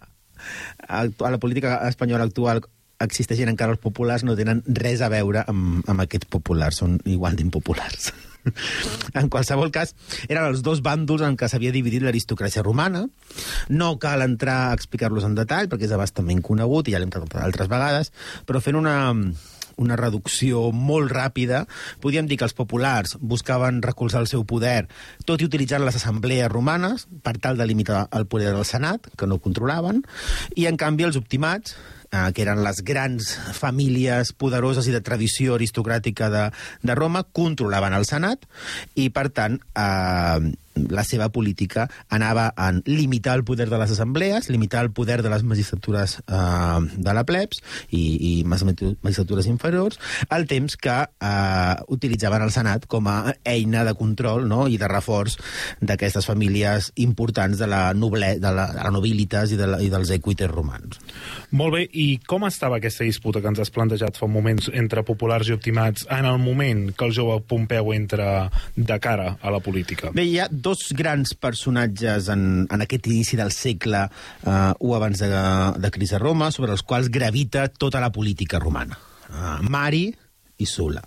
a 0.88 1.29
la 1.31 1.39
política 1.39 1.77
espanyola 1.88 2.25
actual 2.27 2.63
existeixen 3.07 3.51
encara 3.51 3.75
els 3.75 3.81
populars, 3.83 4.25
no 4.27 4.38
tenen 4.39 4.63
res 4.67 5.01
a 5.01 5.12
veure 5.13 5.45
amb, 5.48 5.81
amb 5.89 6.05
aquests 6.05 6.29
populars, 6.31 6.81
són 6.83 7.00
igual 7.05 7.38
d'impopulars. 7.39 8.12
en 9.19 9.29
qualsevol 9.31 9.72
cas, 9.72 9.93
eren 10.27 10.45
els 10.50 10.63
dos 10.65 10.83
bàndols 10.83 11.24
en 11.25 11.38
què 11.39 11.50
s'havia 11.50 11.74
dividit 11.75 12.03
l'aristocràcia 12.03 12.65
romana. 12.65 13.05
No 13.72 13.95
cal 14.01 14.25
entrar 14.25 14.60
a 14.67 14.77
explicar-los 14.77 15.27
en 15.27 15.38
detall, 15.39 15.69
perquè 15.72 15.88
és 15.88 15.95
abastament 15.95 16.43
conegut, 16.45 16.88
i 16.88 16.95
ja 16.95 17.01
l'hem 17.01 17.13
tractat 17.13 17.43
altres 17.43 17.72
vegades, 17.72 18.12
però 18.48 18.62
fent 18.63 18.79
una, 18.79 18.98
una 19.77 19.98
reducció 20.00 20.67
molt 20.75 21.12
ràpida, 21.13 21.63
podríem 22.03 22.27
dir 22.29 22.38
que 22.39 22.48
els 22.48 22.57
populars 22.57 23.17
buscaven 23.19 23.81
recolzar 23.86 24.22
el 24.24 24.29
seu 24.31 24.45
poder, 24.50 24.88
tot 25.25 25.41
i 25.41 25.50
utilitzant 25.50 25.86
les 25.86 25.98
assemblees 26.00 26.51
romanes 26.51 27.07
per 27.24 27.38
tal 27.41 27.57
de 27.57 27.67
limitar 27.69 28.07
el 28.13 28.27
poder 28.27 28.53
del 28.53 28.67
Senat, 28.67 29.10
que 29.17 29.29
no 29.29 29.41
controlaven, 29.43 30.03
i 30.55 30.67
en 30.69 30.79
canvi 30.79 31.07
els 31.10 31.19
optimats, 31.19 31.77
eh, 32.13 32.29
que 32.34 32.46
eren 32.46 32.62
les 32.63 32.84
grans 32.86 33.34
famílies 33.58 34.32
poderoses 34.38 34.88
i 34.88 34.96
de 34.96 35.01
tradició 35.03 35.58
aristocràtica 35.58 36.29
de, 36.29 36.43
de 36.86 36.96
Roma, 36.96 37.25
controlaven 37.25 37.98
el 37.98 38.05
Senat 38.10 38.46
i, 38.96 39.10
per 39.10 39.27
tant, 39.34 39.60
eh, 39.74 40.53
la 40.75 41.03
seva 41.06 41.30
política 41.30 41.88
anava 42.10 42.50
a 42.56 42.72
limitar 42.86 43.36
el 43.38 43.44
poder 43.44 43.70
de 43.70 43.77
les 43.77 43.92
assemblees, 43.92 44.50
limitar 44.50 44.84
el 44.84 44.92
poder 44.92 45.22
de 45.24 45.30
les 45.30 45.44
magistratures 45.44 46.20
eh, 46.27 46.80
de 46.96 47.13
la 47.13 47.24
plebs 47.27 47.62
i, 47.89 48.03
i 48.03 48.34
magistratures 48.48 49.48
inferiors, 49.48 50.00
al 50.30 50.48
temps 50.48 50.77
que 50.77 50.98
eh, 51.03 51.75
utilitzaven 51.94 52.46
el 52.46 52.53
Senat 52.53 52.88
com 52.89 53.08
a 53.10 53.34
eina 53.46 53.84
de 53.88 53.96
control 53.98 54.48
no? 54.50 54.68
i 54.68 54.77
de 54.82 54.89
reforç 54.89 55.38
d'aquestes 55.82 56.27
famílies 56.30 56.92
importants 57.01 57.60
de 57.60 57.68
la, 57.70 57.86
noble, 57.94 58.36
de 58.39 58.53
la, 58.53 58.68
de 58.74 58.84
la 58.84 58.94
nobilitas 58.94 59.53
i, 59.53 59.60
de 59.60 59.70
la, 59.70 59.82
i 59.82 59.89
dels 59.94 60.13
equites 60.15 60.51
romans. 60.51 61.00
Molt 61.53 61.77
bé, 61.77 61.84
i 61.94 62.18
com 62.25 62.48
estava 62.48 62.80
aquesta 62.80 63.06
disputa 63.06 63.42
que 63.42 63.51
ens 63.51 63.62
has 63.62 63.74
plantejat 63.74 64.18
fa 64.18 64.27
un 64.27 64.34
moment 64.34 64.62
entre 64.74 65.03
populars 65.06 65.50
i 65.50 65.56
optimats 65.56 66.08
en 66.13 66.27
el 66.30 66.39
moment 66.42 66.88
que 66.98 67.08
el 67.08 67.13
jove 67.15 67.39
Pompeu 67.48 67.94
entra 67.94 68.50
de 68.75 69.00
cara 69.03 69.38
a 69.42 69.53
la 69.53 69.62
política? 69.63 70.12
Bé, 70.15 70.25
hi 70.30 70.39
ha 70.42 70.48
dos 70.63 70.88
grans 70.96 71.36
personatges 71.36 72.29
en, 72.34 72.63
en 72.72 72.86
aquest 72.86 73.10
inici 73.12 73.39
del 73.39 73.51
segle 73.55 74.05
eh, 74.08 74.72
o 74.79 74.96
abans 74.98 75.22
de, 75.22 75.32
de 75.84 75.91
Cris 75.93 76.15
a 76.15 76.22
Roma, 76.24 76.51
sobre 76.55 76.74
els 76.75 76.86
quals 76.88 77.12
gravita 77.13 77.67
tota 77.67 78.01
la 78.03 78.12
política 78.15 78.62
romana. 78.63 78.98
Uh, 79.34 79.60
Mari 79.74 80.08
i 80.62 80.67
Sula. 80.70 81.01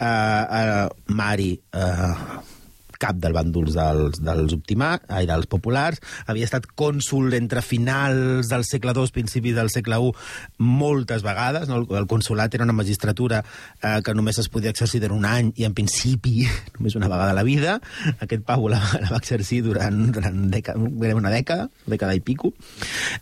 Uh, 0.00 0.06
uh, 0.06 1.14
Mari, 1.18 1.52
uh, 1.74 2.59
cap 3.00 3.18
del 3.20 3.34
bàndol 3.34 3.70
dels, 3.72 4.20
dels 4.22 4.54
optimats, 4.54 5.06
ai, 5.08 5.26
dels 5.28 5.48
populars, 5.50 6.00
havia 6.28 6.46
estat 6.46 6.68
cònsul 6.78 7.34
entre 7.38 7.62
finals 7.64 8.50
del 8.50 8.66
segle 8.68 8.94
II, 8.96 9.10
principis 9.14 9.56
del 9.56 9.72
segle 9.72 9.98
I, 10.00 10.12
moltes 10.60 11.24
vegades. 11.24 11.68
No? 11.70 11.80
El, 11.88 12.08
consulat 12.10 12.54
era 12.54 12.66
una 12.66 12.76
magistratura 12.76 13.40
eh, 13.80 14.00
que 14.04 14.14
només 14.16 14.40
es 14.42 14.50
podia 14.52 14.72
exercir 14.74 15.02
en 15.06 15.14
un 15.16 15.26
any 15.28 15.52
i, 15.56 15.64
en 15.68 15.76
principi, 15.76 16.44
només 16.78 16.96
una 16.98 17.08
vegada 17.08 17.32
a 17.32 17.38
la 17.38 17.46
vida. 17.46 17.78
Aquest 18.18 18.44
Pau 18.46 18.68
la, 18.72 18.80
la 19.04 19.12
va 19.14 19.20
exercir 19.20 19.62
durant, 19.64 20.02
durant 20.12 20.42
dècada, 20.52 20.90
una 21.16 21.32
dècada, 21.32 21.68
dècada 21.88 22.16
i 22.16 22.22
pico, 22.24 22.52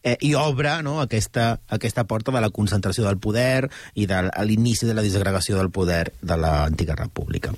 eh, 0.02 0.16
i 0.26 0.35
obre 0.38 0.78
no, 0.82 0.99
aquesta, 1.04 1.50
aquesta 1.75 2.06
porta 2.08 2.35
de 2.35 2.42
la 2.42 2.50
concentració 2.54 3.06
del 3.06 3.20
poder 3.23 3.68
i 3.99 4.08
de 4.11 4.25
l'inici 4.44 4.88
de 4.88 4.97
la 4.97 5.04
disgregació 5.04 5.56
del 5.58 5.70
poder 5.75 6.12
de 6.20 6.37
l'antiga 6.40 6.97
república. 6.99 7.52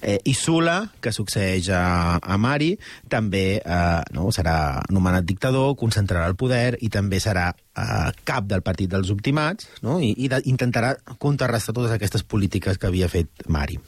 Eh, 0.00 0.18
I 0.24 0.34
Sula, 0.38 0.78
que 1.02 1.12
succeeix 1.14 1.41
a, 1.72 2.18
a 2.18 2.36
Mari, 2.40 2.72
també 3.12 3.44
eh, 3.58 4.02
no, 4.16 4.28
serà 4.34 4.56
nomenat 4.92 5.26
dictador, 5.28 5.74
concentrarà 5.80 6.28
el 6.30 6.38
poder 6.38 6.78
i 6.80 6.90
també 6.92 7.20
serà 7.22 7.50
eh, 7.52 8.10
cap 8.28 8.48
del 8.50 8.64
partit 8.66 8.92
dels 8.92 9.12
optimats 9.14 9.68
no? 9.86 9.98
i, 10.00 10.12
i 10.24 10.30
de, 10.32 10.42
intentarà 10.52 10.94
contrarrestar 11.22 11.74
totes 11.76 11.94
aquestes 11.96 12.24
polítiques 12.24 12.78
que 12.78 12.90
havia 12.90 13.10
fet 13.12 13.46
Mari. 13.52 13.78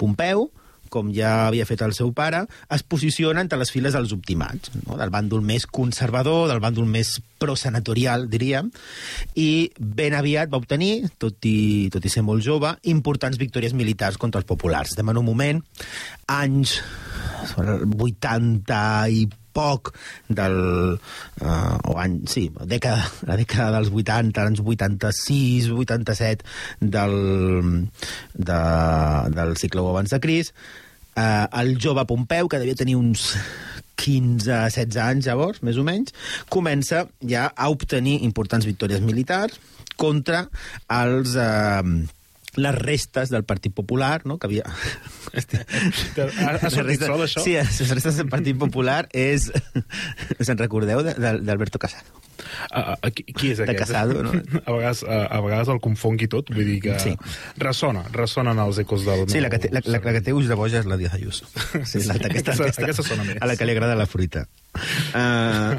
Pompeu, 0.00 0.48
com 0.92 1.12
ja 1.14 1.46
havia 1.46 1.66
fet 1.68 1.82
el 1.86 1.94
seu 1.96 2.12
pare, 2.16 2.44
es 2.74 2.84
posiciona 2.84 3.42
entre 3.44 3.58
les 3.60 3.72
files 3.72 3.96
dels 3.96 4.12
optimats, 4.16 4.74
no? 4.84 4.98
del 5.00 5.12
bàndol 5.14 5.44
més 5.46 5.66
conservador, 5.66 6.48
del 6.50 6.62
bàndol 6.62 6.88
més 6.90 7.16
prosenatorial, 7.40 8.28
diríem, 8.30 8.68
i 9.40 9.70
ben 9.78 10.16
aviat 10.18 10.52
va 10.52 10.60
obtenir, 10.60 11.08
tot 11.22 11.48
i, 11.48 11.88
tot 11.94 12.04
i 12.04 12.12
ser 12.12 12.24
molt 12.26 12.44
jove, 12.44 12.74
importants 12.92 13.40
victòries 13.40 13.76
militars 13.76 14.20
contra 14.20 14.42
els 14.42 14.48
populars. 14.48 14.92
Estem 14.92 15.08
en 15.08 15.22
un 15.22 15.30
moment, 15.30 15.62
anys, 16.28 16.80
80 17.56 18.80
i 19.08 19.28
poc 19.56 19.92
del... 20.28 20.58
Uh, 21.40 21.76
o 21.90 21.96
any, 22.02 22.20
sí, 22.30 22.48
dècada, 22.70 23.06
la 23.28 23.38
dècada 23.40 23.70
dels 23.78 23.90
80, 23.92 24.44
anys 24.46 24.62
86, 24.64 25.70
87 25.74 26.44
del, 26.80 27.16
de, 28.34 28.60
del 29.36 29.56
I 29.56 29.72
abans 29.80 30.14
de 30.14 30.20
Cris, 30.22 30.54
uh, 31.16 31.46
el 31.62 31.76
jove 31.80 32.06
Pompeu, 32.06 32.48
que 32.48 32.60
devia 32.62 32.78
tenir 32.78 32.96
uns 32.98 33.32
15-16 34.00 35.00
anys 35.04 35.28
llavors, 35.28 35.60
més 35.66 35.80
o 35.80 35.84
menys, 35.86 36.14
comença 36.52 37.04
ja 37.20 37.50
a 37.52 37.68
obtenir 37.72 38.20
importants 38.26 38.68
victòries 38.68 39.04
militars 39.04 39.60
contra 40.00 40.46
els... 41.02 41.36
Uh, 41.36 42.08
les 42.56 42.74
restes 42.74 43.30
del 43.30 43.44
Partit 43.44 43.74
Popular, 43.74 44.22
no? 44.26 44.38
que 44.38 44.46
havia... 44.50 44.64
Ha, 45.30 46.56
ha 46.66 46.70
sortit 46.72 47.02
sol, 47.04 47.22
això? 47.22 47.42
Sí, 47.44 47.52
les 47.54 47.90
restes 47.94 48.16
del 48.18 48.28
Partit 48.32 48.56
Popular 48.58 49.04
és... 49.16 49.50
Se'n 50.46 50.58
recordeu 50.58 51.02
de- 51.06 51.14
de- 51.14 51.38
d'Alberto 51.46 51.78
Casado? 51.78 52.18
A, 52.72 52.96
a, 52.96 53.10
qui, 53.12 53.22
qui 53.36 53.50
és 53.52 53.58
De 53.60 53.66
aquest? 53.68 53.84
Casado, 53.92 54.22
no? 54.24 54.32
A 54.66 54.72
vegades, 54.72 55.02
a, 55.04 55.18
a 55.28 55.40
vegades 55.44 55.68
el 55.70 55.78
confongui 55.84 56.26
tot, 56.32 56.48
vull 56.56 56.66
dir 56.66 56.78
que 56.82 56.96
Sí. 57.02 57.12
ressona, 57.60 58.02
ressonen 58.16 58.58
els 58.64 58.80
ecos 58.82 59.04
del 59.06 59.26
Sí, 59.30 59.42
la 59.44 59.50
que, 59.52 59.60
té, 59.62 59.70
la, 59.74 59.82
la, 59.84 60.00
la 60.02 60.14
que 60.16 60.22
té 60.24 60.34
ulls 60.34 60.48
de 60.50 60.56
boja 60.58 60.80
és 60.80 60.88
la 60.90 60.96
Díaz 61.00 61.14
Ayuso. 61.18 61.46
Sí, 61.84 62.02
la, 62.08 62.16
aquesta, 62.16 62.56
Aquesta- 62.56 62.56
aquesta, 62.64 62.86
aquesta 62.88 63.06
sona 63.12 63.28
més. 63.28 63.38
A 63.44 63.46
la 63.50 63.56
que 63.60 63.68
li 63.68 63.76
agrada 63.76 63.94
la 63.98 64.08
fruita. 64.10 64.46
Uh, 65.14 65.76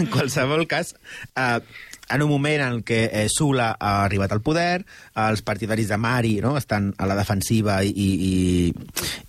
en 0.00 0.10
qualsevol 0.12 0.66
cas, 0.70 0.94
uh, 1.38 1.60
en 2.08 2.22
un 2.22 2.30
moment 2.30 2.62
en 2.62 2.80
què 2.86 3.00
eh, 3.10 3.26
Sula 3.32 3.72
ha 3.74 3.92
arribat 4.04 4.32
al 4.34 4.42
poder, 4.44 4.84
els 5.26 5.42
partidaris 5.46 5.90
de 5.90 5.98
Mari 6.00 6.36
no, 6.44 6.54
estan 6.58 6.92
a 6.98 7.08
la 7.08 7.16
defensiva 7.18 7.80
i, 7.84 7.92
i, 7.92 8.70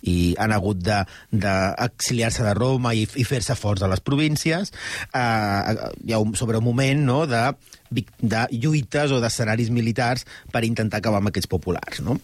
i, 0.02 0.16
han 0.38 0.54
hagut 0.54 0.82
d'exiliar-se 0.84 2.44
de, 2.44 2.48
de 2.50 2.56
Roma 2.58 2.94
i, 2.94 3.06
i 3.18 3.26
fer-se 3.28 3.56
forts 3.58 3.82
a 3.82 3.90
les 3.90 4.02
províncies, 4.04 4.72
eh, 5.10 5.88
hi 6.06 6.14
ha 6.14 6.22
un, 6.22 6.34
sobre 6.38 6.60
un 6.62 6.68
moment 6.68 7.04
no, 7.08 7.22
de, 7.30 7.44
de 7.90 8.44
lluites 8.54 9.14
o 9.14 9.22
d'escenaris 9.24 9.72
militars 9.74 10.26
per 10.52 10.66
intentar 10.68 11.02
acabar 11.02 11.22
amb 11.22 11.32
aquests 11.32 11.50
populars. 11.50 12.02
No? 12.06 12.20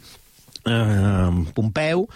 eh, 0.65 1.53
Pompeu, 1.55 2.09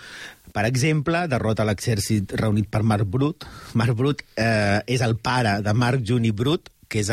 Per 0.49 0.65
exemple, 0.65 1.21
derrota 1.29 1.63
l'exèrcit 1.69 2.33
reunit 2.41 2.67
per 2.73 2.81
Marc 2.83 3.07
Brut. 3.07 3.45
Marc 3.79 3.95
Brut 3.95 4.23
eh, 4.41 4.81
és 4.89 5.03
el 5.05 5.15
pare 5.21 5.59
de 5.63 5.75
Marc 5.77 6.03
Juni 6.03 6.33
Brut, 6.33 6.71
que 6.89 7.01
és 7.05 7.11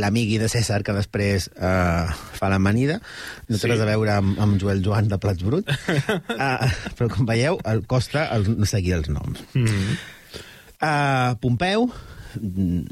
l'amigui 0.00 0.38
de 0.42 0.48
César 0.52 0.82
que 0.86 0.94
després 0.96 1.48
eh, 1.54 2.06
fa 2.38 2.50
l'amanida. 2.52 3.00
No 3.48 3.56
té 3.56 3.62
Sí. 3.64 3.70
res 3.70 3.80
a 3.80 3.86
veure 3.88 4.12
amb, 4.18 4.38
amb 4.40 4.58
Joel 4.60 4.82
Joan 4.84 5.08
de 5.08 5.18
Plats 5.18 5.42
Brut. 5.42 5.68
uh, 5.70 6.66
però, 6.98 7.08
com 7.08 7.26
veieu, 7.26 7.58
el 7.64 7.84
costa 7.86 8.26
el, 8.34 8.66
seguir 8.66 8.94
els 8.98 9.08
noms. 9.08 9.40
Mm 9.54 9.64
-hmm. 9.64 9.96
uh, 10.82 11.36
Pompeu, 11.40 11.90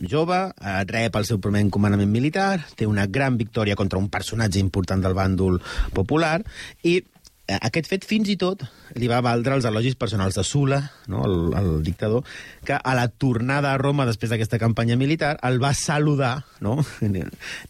jove, 0.08 0.38
uh, 0.60 0.82
rep 0.86 1.16
el 1.16 1.24
seu 1.26 1.40
primer 1.40 1.60
encomandament 1.60 2.10
militar, 2.10 2.64
té 2.76 2.86
una 2.86 3.06
gran 3.06 3.36
victòria 3.36 3.76
contra 3.76 3.98
un 3.98 4.08
personatge 4.08 4.58
important 4.58 5.02
del 5.02 5.14
bàndol 5.14 5.60
popular 5.92 6.42
i 6.82 6.96
eh, 6.98 7.04
aquest 7.48 7.88
fet 7.90 8.04
fins 8.06 8.28
i 8.30 8.36
tot 8.38 8.62
li 8.94 9.08
va 9.10 9.22
valdre 9.24 9.56
els 9.56 9.66
elogis 9.66 9.96
personals 9.98 10.36
de 10.38 10.44
Sula, 10.46 10.78
no, 11.10 11.24
el, 11.26 11.36
el 11.58 11.70
dictador, 11.82 12.22
que 12.64 12.76
a 12.76 12.94
la 12.94 13.08
tornada 13.08 13.72
a 13.72 13.78
Roma 13.80 14.06
després 14.06 14.30
d'aquesta 14.30 14.60
campanya 14.62 14.96
militar 15.00 15.34
el 15.48 15.58
va 15.62 15.72
saludar, 15.74 16.44
no? 16.60 16.78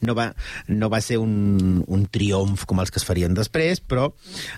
No 0.02 0.16
va, 0.18 0.26
no 0.68 0.88
va 0.90 0.98
ser 1.04 1.18
un, 1.22 1.82
un 1.86 2.02
triomf 2.10 2.64
com 2.68 2.80
els 2.82 2.90
que 2.90 2.98
es 3.00 3.06
farien 3.06 3.34
després, 3.36 3.80
però... 3.80 4.10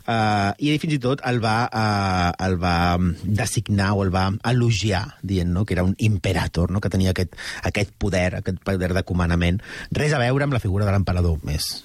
Eh, 0.09 0.51
I 0.65 0.77
fins 0.83 0.97
i 0.97 1.01
tot 1.03 1.23
el 1.29 1.41
va, 1.43 1.57
eh, 1.69 2.31
el 2.47 2.57
va 2.61 2.97
designar 3.23 3.93
o 3.95 4.03
el 4.07 4.13
va 4.15 4.27
elogiar, 4.51 5.05
dient 5.23 5.53
no? 5.53 5.65
que 5.65 5.77
era 5.77 5.85
un 5.85 5.95
imperator, 5.99 6.73
no? 6.73 6.81
que 6.81 6.91
tenia 6.93 7.13
aquest, 7.13 7.37
aquest 7.63 7.93
poder, 7.99 8.41
aquest 8.41 8.63
poder 8.65 8.93
de 8.97 9.05
comandament. 9.07 9.61
Res 9.93 10.17
a 10.17 10.23
veure 10.23 10.49
amb 10.49 10.57
la 10.57 10.63
figura 10.63 10.89
de 10.89 10.97
l'emperador 10.97 11.39
més, 11.47 11.85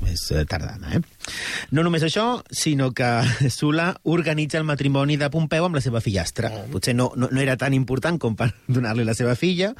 més 0.00 0.24
eh, 0.32 0.44
tardana. 0.48 0.96
Eh? 0.96 1.00
No 1.76 1.84
només 1.84 2.04
això, 2.06 2.42
sinó 2.50 2.90
que 2.96 3.08
Sula 3.52 3.90
organitza 4.08 4.60
el 4.60 4.68
matrimoni 4.68 5.18
de 5.20 5.30
Pompeu 5.32 5.66
amb 5.66 5.78
la 5.78 5.84
seva 5.84 6.02
fillastra. 6.04 6.52
Potser 6.72 6.94
no, 6.96 7.10
no, 7.16 7.28
no 7.32 7.42
era 7.42 7.58
tan 7.60 7.76
important 7.76 8.20
com 8.22 8.36
per 8.38 8.52
donar-li 8.76 9.06
la 9.08 9.16
seva 9.18 9.36
filla, 9.38 9.72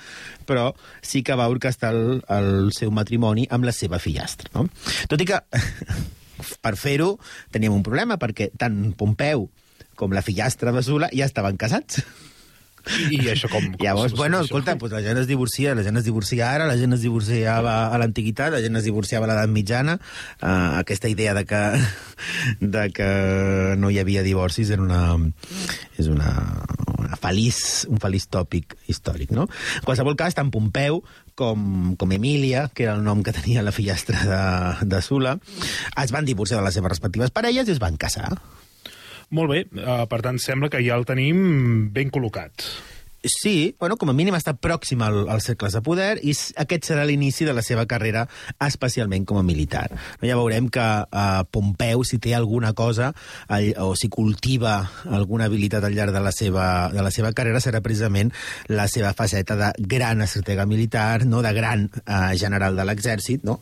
però 0.49 0.71
sí 1.01 1.25
que 1.27 1.39
va 1.39 1.51
orquestar 1.53 1.95
el, 1.95 2.21
el 2.29 2.73
seu 2.77 2.93
matrimoni 2.95 3.47
amb 3.51 3.69
la 3.69 3.77
seva 3.77 4.03
fillastra. 4.03 4.53
No? 4.57 4.67
Tot 5.09 5.23
i 5.23 5.29
que, 5.29 5.41
per 6.65 6.77
fer-ho, 6.81 7.15
teníem 7.55 7.75
un 7.75 7.87
problema, 7.87 8.21
perquè 8.21 8.53
tant 8.59 8.85
Pompeu 8.99 9.49
com 9.97 10.13
la 10.13 10.25
fillastra 10.25 10.73
de 10.75 10.83
Sula 10.83 11.11
ja 11.15 11.29
estaven 11.29 11.59
casats. 11.61 12.03
I, 13.11 13.19
i 13.19 13.31
això 13.33 13.51
com... 13.53 13.65
com 13.73 13.85
Llavors, 13.85 14.15
bueno, 14.19 14.41
escolta, 14.43 14.77
pues 14.79 14.93
la 14.93 15.03
gent 15.05 15.21
es 15.21 15.29
divorcia, 15.31 15.75
la 15.79 15.85
gent 15.87 16.01
es 16.01 16.07
divorcia 16.09 16.51
ara, 16.53 16.67
la 16.69 16.77
gent 16.81 16.97
es 16.97 17.03
divorciava 17.05 17.77
a 17.93 18.01
l'antiguitat, 18.03 18.53
la 18.55 18.63
gent 18.65 18.79
es 18.81 18.87
divorciava 18.89 19.29
a 19.29 19.33
l'edat 19.33 19.53
mitjana. 19.53 19.99
Uh, 20.41 20.81
aquesta 20.83 21.11
idea 21.13 21.35
de 21.39 21.45
que, 21.49 21.63
de 22.77 22.87
que 22.95 23.11
no 23.79 23.91
hi 23.91 24.01
havia 24.03 24.25
divorcis 24.27 24.73
era 24.75 24.83
una, 24.85 25.03
és 25.99 26.11
una, 26.13 26.33
una 26.99 27.19
feliç, 27.21 27.63
un 27.91 28.01
feliç 28.03 28.29
tòpic 28.33 28.77
històric, 28.91 29.35
no? 29.37 29.49
En 29.81 29.89
qualsevol 29.89 30.19
cas, 30.19 30.37
tant 30.39 30.53
Pompeu 30.53 31.03
com, 31.39 31.95
com 31.97 32.13
Emília, 32.13 32.69
que 32.75 32.87
era 32.87 32.97
el 32.97 33.05
nom 33.05 33.23
que 33.25 33.35
tenia 33.35 33.65
la 33.65 33.73
fillastra 33.75 34.25
de, 34.29 34.89
de 34.89 35.03
Sula, 35.03 35.39
es 36.03 36.13
van 36.15 36.29
divorciar 36.29 36.61
de 36.61 36.67
les 36.67 36.77
seves 36.79 36.93
respectives 36.97 37.33
parelles 37.35 37.69
i 37.69 37.75
es 37.77 37.83
van 37.83 37.97
casar. 38.01 38.35
Molt 39.33 39.49
bé, 39.49 39.65
uh, 39.81 40.05
per 40.11 40.21
tant, 40.25 40.41
sembla 40.41 40.69
que 40.73 40.83
ja 40.85 40.99
el 41.01 41.07
tenim 41.09 41.39
ben 41.93 42.13
col·locat. 42.13 42.67
Sí, 43.25 43.77
bueno, 43.79 43.95
com 43.97 44.11
a 44.11 44.15
mínim 44.19 44.35
està 44.35 44.51
pròxim 44.59 45.03
al, 45.07 45.21
als 45.31 45.47
cercles 45.47 45.77
de 45.77 45.83
poder 45.87 46.17
i 46.27 46.33
aquest 46.59 46.89
serà 46.89 47.05
l'inici 47.07 47.47
de 47.47 47.55
la 47.55 47.63
seva 47.63 47.85
carrera, 47.87 48.25
especialment 48.67 49.23
com 49.31 49.39
a 49.39 49.45
militar. 49.47 49.87
Ja 50.27 50.39
veurem 50.41 50.67
que 50.75 50.83
eh, 50.83 51.45
Pompeu, 51.55 52.03
si 52.03 52.19
té 52.19 52.35
alguna 52.35 52.73
cosa 52.75 53.13
all, 53.47 53.71
o 53.79 53.95
si 53.95 54.11
cultiva 54.11 54.75
alguna 55.07 55.47
habilitat 55.47 55.87
al 55.87 55.95
llarg 55.95 56.17
de 56.17 56.25
la 56.25 56.35
seva, 56.35 56.67
de 56.91 57.07
la 57.07 57.15
seva 57.15 57.31
carrera, 57.31 57.63
serà 57.63 57.79
precisament 57.81 58.35
la 58.67 58.89
seva 58.91 59.15
faceta 59.15 59.55
de 59.61 59.71
gran 59.79 60.27
estratega 60.27 60.67
militar, 60.67 61.23
no 61.25 61.47
de 61.47 61.55
gran 61.55 61.91
eh, 62.03 62.35
general 62.43 62.75
de 62.75 62.91
l'exèrcit, 62.91 63.47
no? 63.47 63.61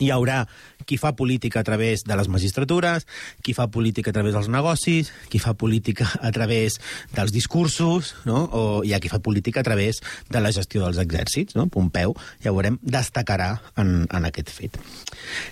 Hi 0.00 0.10
haurà 0.10 0.46
qui 0.84 0.96
fa 0.98 1.14
política 1.14 1.60
a 1.60 1.64
través 1.64 2.04
de 2.04 2.16
les 2.16 2.28
magistratures, 2.28 3.06
qui 3.42 3.54
fa 3.54 3.68
política 3.70 4.10
a 4.10 4.16
través 4.16 4.34
dels 4.34 4.48
negocis, 4.50 5.12
qui 5.30 5.38
fa 5.38 5.54
política 5.54 6.08
a 6.20 6.32
través 6.32 6.80
dels 7.14 7.32
discursos, 7.32 8.14
no? 8.24 8.48
o 8.50 8.82
hi 8.84 8.94
ha 8.94 9.00
qui 9.00 9.10
fa 9.12 9.22
política 9.22 9.60
a 9.60 9.66
través 9.66 10.02
de 10.30 10.40
la 10.40 10.52
gestió 10.52 10.82
dels 10.84 10.98
exèrcits. 10.98 11.56
No? 11.56 11.68
Pompeu, 11.72 12.16
ja 12.42 12.52
ho 12.52 12.56
veurem, 12.58 12.78
destacarà 12.82 13.54
en, 13.78 14.08
en 14.10 14.28
aquest 14.28 14.50
fet. 14.52 14.78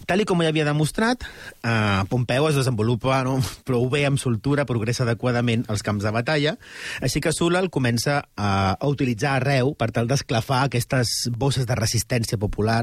Tal 0.09 0.23
i 0.23 0.27
com 0.29 0.43
ja 0.43 0.51
havia 0.51 0.67
demostrat, 0.67 1.25
eh, 1.63 2.03
Pompeu 2.11 2.49
es 2.51 2.59
desenvolupa 2.59 3.23
no? 3.27 3.39
prou 3.69 3.89
bé 3.93 4.05
amb 4.09 4.21
soltura, 4.21 4.67
progressa 4.69 5.07
adequadament 5.07 5.67
als 5.71 5.85
camps 5.87 6.05
de 6.07 6.15
batalla, 6.15 6.57
així 7.01 7.23
que 7.23 7.35
Sula 7.35 7.63
el 7.63 7.71
comença 7.71 8.21
a, 8.35 8.51
a 8.75 8.91
utilitzar 8.91 9.37
arreu 9.39 9.75
per 9.79 9.91
tal 9.95 10.11
d'esclafar 10.11 10.65
aquestes 10.67 11.31
bosses 11.39 11.69
de 11.69 11.77
resistència 11.79 12.39
popular 12.41 12.83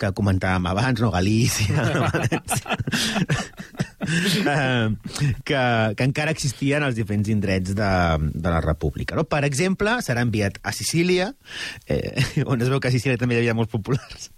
que 0.00 0.12
comentàvem 0.16 0.68
abans, 0.68 0.95
Centro 0.96 1.10
Galicia. 1.10 2.10
eh, 4.54 4.88
que, 5.44 5.60
que 5.96 6.06
encara 6.06 6.34
existien 6.34 6.84
als 6.86 6.96
diferents 6.98 7.30
indrets 7.32 7.74
de, 7.76 7.92
de 8.32 8.50
la 8.50 8.60
república. 8.64 9.16
No? 9.18 9.26
Per 9.28 9.42
exemple, 9.48 9.98
serà 10.06 10.24
enviat 10.26 10.60
a 10.62 10.72
Sicília, 10.76 11.32
eh, 11.86 12.14
on 12.50 12.62
es 12.62 12.72
veu 12.72 12.80
que 12.80 12.90
a 12.90 12.94
Sicília 12.94 13.20
també 13.20 13.36
hi 13.36 13.42
havia 13.42 13.56
molts 13.56 13.72
populars, 13.72 14.30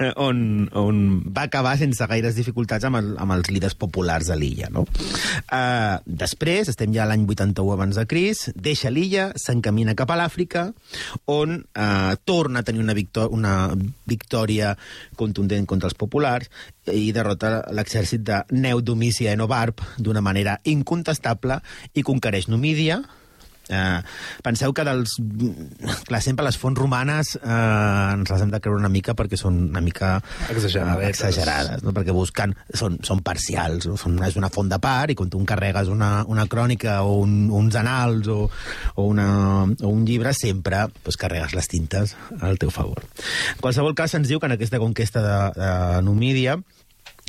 eh, 0.00 0.12
on, 0.22 0.68
on 0.76 1.02
va 1.32 1.46
acabar 1.46 1.76
sense 1.80 2.08
gaires 2.08 2.36
dificultats 2.38 2.86
amb, 2.88 3.00
el, 3.00 3.12
amb 3.22 3.36
els 3.36 3.50
líders 3.52 3.76
populars 3.78 4.30
de 4.32 4.38
l'illa. 4.38 4.70
No? 4.72 4.86
Eh, 4.86 5.96
després, 6.06 6.72
estem 6.72 6.94
ja 6.96 7.08
l'any 7.08 7.26
81 7.26 7.74
abans 7.76 8.00
de 8.00 8.06
Cris, 8.08 8.46
deixa 8.56 8.92
l'illa, 8.92 9.30
s'encamina 9.40 9.96
cap 9.98 10.12
a 10.12 10.20
l'Àfrica, 10.20 10.68
on 11.32 11.58
eh, 11.60 12.14
torna 12.24 12.62
a 12.62 12.66
tenir 12.66 12.84
una, 12.84 12.96
victò 12.96 13.28
una 13.32 13.56
victòria 14.06 14.74
contundent 15.18 15.66
contra 15.66 15.90
els 15.90 15.98
populars 15.98 16.50
i 16.92 17.10
derrota 17.16 17.60
l'exèrcit 17.74 18.24
de 18.26 18.42
Neu 18.54 18.82
Domici 18.82 19.26
a 19.26 19.36
Enobarb 19.36 19.82
d'una 19.98 20.22
manera 20.24 20.58
incontestable 20.64 21.60
i 21.94 22.04
conquereix 22.06 22.50
Numídia, 22.52 23.02
Eh, 23.68 24.00
penseu 24.46 24.72
que 24.72 24.84
dels... 24.86 25.16
Clar, 26.06 26.20
sempre 26.22 26.44
les 26.46 26.58
fonts 26.60 26.78
romanes 26.78 27.34
eh, 27.40 28.12
ens 28.14 28.30
les 28.30 28.44
hem 28.44 28.52
de 28.52 28.60
creure 28.62 28.78
una 28.78 28.90
mica 28.92 29.16
perquè 29.18 29.38
són 29.40 29.58
una 29.70 29.82
mica 29.82 30.16
eh, 30.46 31.08
exagerades, 31.08 31.82
no? 31.82 31.94
perquè 31.96 32.14
busquen... 32.14 32.54
Són, 32.76 33.00
són 33.06 33.22
parcials, 33.26 33.88
no? 33.90 33.96
són, 34.00 34.18
és 34.26 34.38
una 34.38 34.50
font 34.52 34.70
de 34.70 34.78
part 34.82 35.10
i 35.10 35.18
quan 35.18 35.30
tu 35.32 35.40
encarregues 35.42 35.90
una, 35.92 36.10
una 36.30 36.46
crònica 36.50 37.00
o 37.06 37.18
un, 37.24 37.36
uns 37.50 37.78
anals 37.78 38.30
o, 38.30 38.38
o, 38.94 39.06
una, 39.06 39.28
o 39.64 39.90
un 39.90 40.06
llibre 40.06 40.34
sempre 40.36 40.86
pues, 41.02 41.18
carregues 41.18 41.56
les 41.56 41.70
tintes 41.72 42.14
al 42.40 42.60
teu 42.62 42.70
favor. 42.70 43.02
En 43.56 43.62
qualsevol 43.64 43.96
cas, 43.98 44.14
ens 44.18 44.30
diu 44.30 44.40
que 44.42 44.50
en 44.50 44.56
aquesta 44.56 44.82
conquesta 44.82 45.24
de, 45.24 45.38
de 45.58 46.02
Numídia 46.06 46.60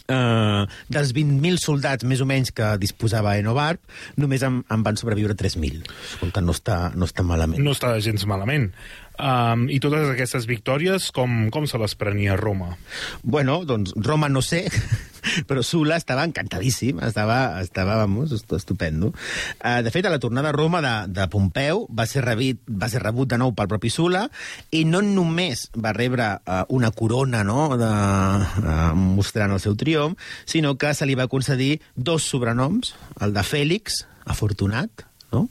Uh, 0.08 0.64
dels 0.88 1.10
20.000 1.12 1.60
soldats 1.60 2.08
més 2.08 2.22
o 2.24 2.28
menys 2.30 2.54
que 2.56 2.70
disposava 2.80 3.34
Enobarb, 3.42 3.82
només 4.16 4.46
en, 4.48 4.62
en 4.72 4.86
van 4.86 5.00
sobreviure 5.00 5.36
3.000. 5.36 5.84
Escolta, 6.14 6.44
no 6.44 6.56
està, 6.56 6.78
no 6.96 7.10
està 7.10 7.26
malament. 7.28 7.60
No 7.64 7.76
està 7.76 7.92
gens 8.04 8.24
malament. 8.30 8.70
Um, 9.18 9.64
I 9.74 9.80
totes 9.82 10.12
aquestes 10.12 10.46
victòries, 10.46 11.08
com, 11.16 11.48
com 11.50 11.66
se 11.66 11.80
les 11.82 11.96
prenia 11.98 12.36
Roma? 12.38 12.76
Bueno, 13.24 13.64
doncs 13.66 13.96
Roma 13.98 14.30
no 14.30 14.44
sé, 14.46 14.68
però 15.50 15.64
Sula 15.66 15.98
estava 15.98 16.22
encantadíssim, 16.28 17.00
estava, 17.02 17.58
estava 17.64 17.96
vamos, 17.98 18.32
est- 18.36 18.54
estupendo. 18.54 19.10
Uh, 19.58 19.82
de 19.82 19.90
fet, 19.96 20.06
a 20.06 20.14
la 20.14 20.20
tornada 20.22 20.52
a 20.54 20.56
Roma 20.56 20.84
de, 20.86 20.94
de 21.18 21.26
Pompeu 21.34 21.88
va 21.90 22.06
ser, 22.06 22.22
rebit, 22.28 22.62
va 22.70 22.92
ser 22.94 23.02
rebut 23.02 23.32
de 23.34 23.42
nou 23.42 23.56
pel 23.58 23.72
propi 23.74 23.90
Sula 23.90 24.28
i 24.70 24.84
no 24.86 25.02
només 25.02 25.68
va 25.74 25.96
rebre 25.98 26.30
uh, 26.38 26.62
una 26.78 26.94
corona 26.94 27.42
no, 27.48 27.72
de, 27.80 27.90
uh, 27.90 28.94
mostrant 28.94 29.58
el 29.58 29.64
seu 29.64 29.74
triomf, 29.76 30.14
sinó 30.46 30.76
que 30.78 30.94
se 30.94 31.10
li 31.10 31.18
va 31.18 31.26
concedir 31.32 31.80
dos 31.96 32.30
sobrenoms, 32.30 32.94
el 33.22 33.34
de 33.34 33.42
Fèlix, 33.42 34.04
afortunat, 34.30 35.08
no? 35.34 35.48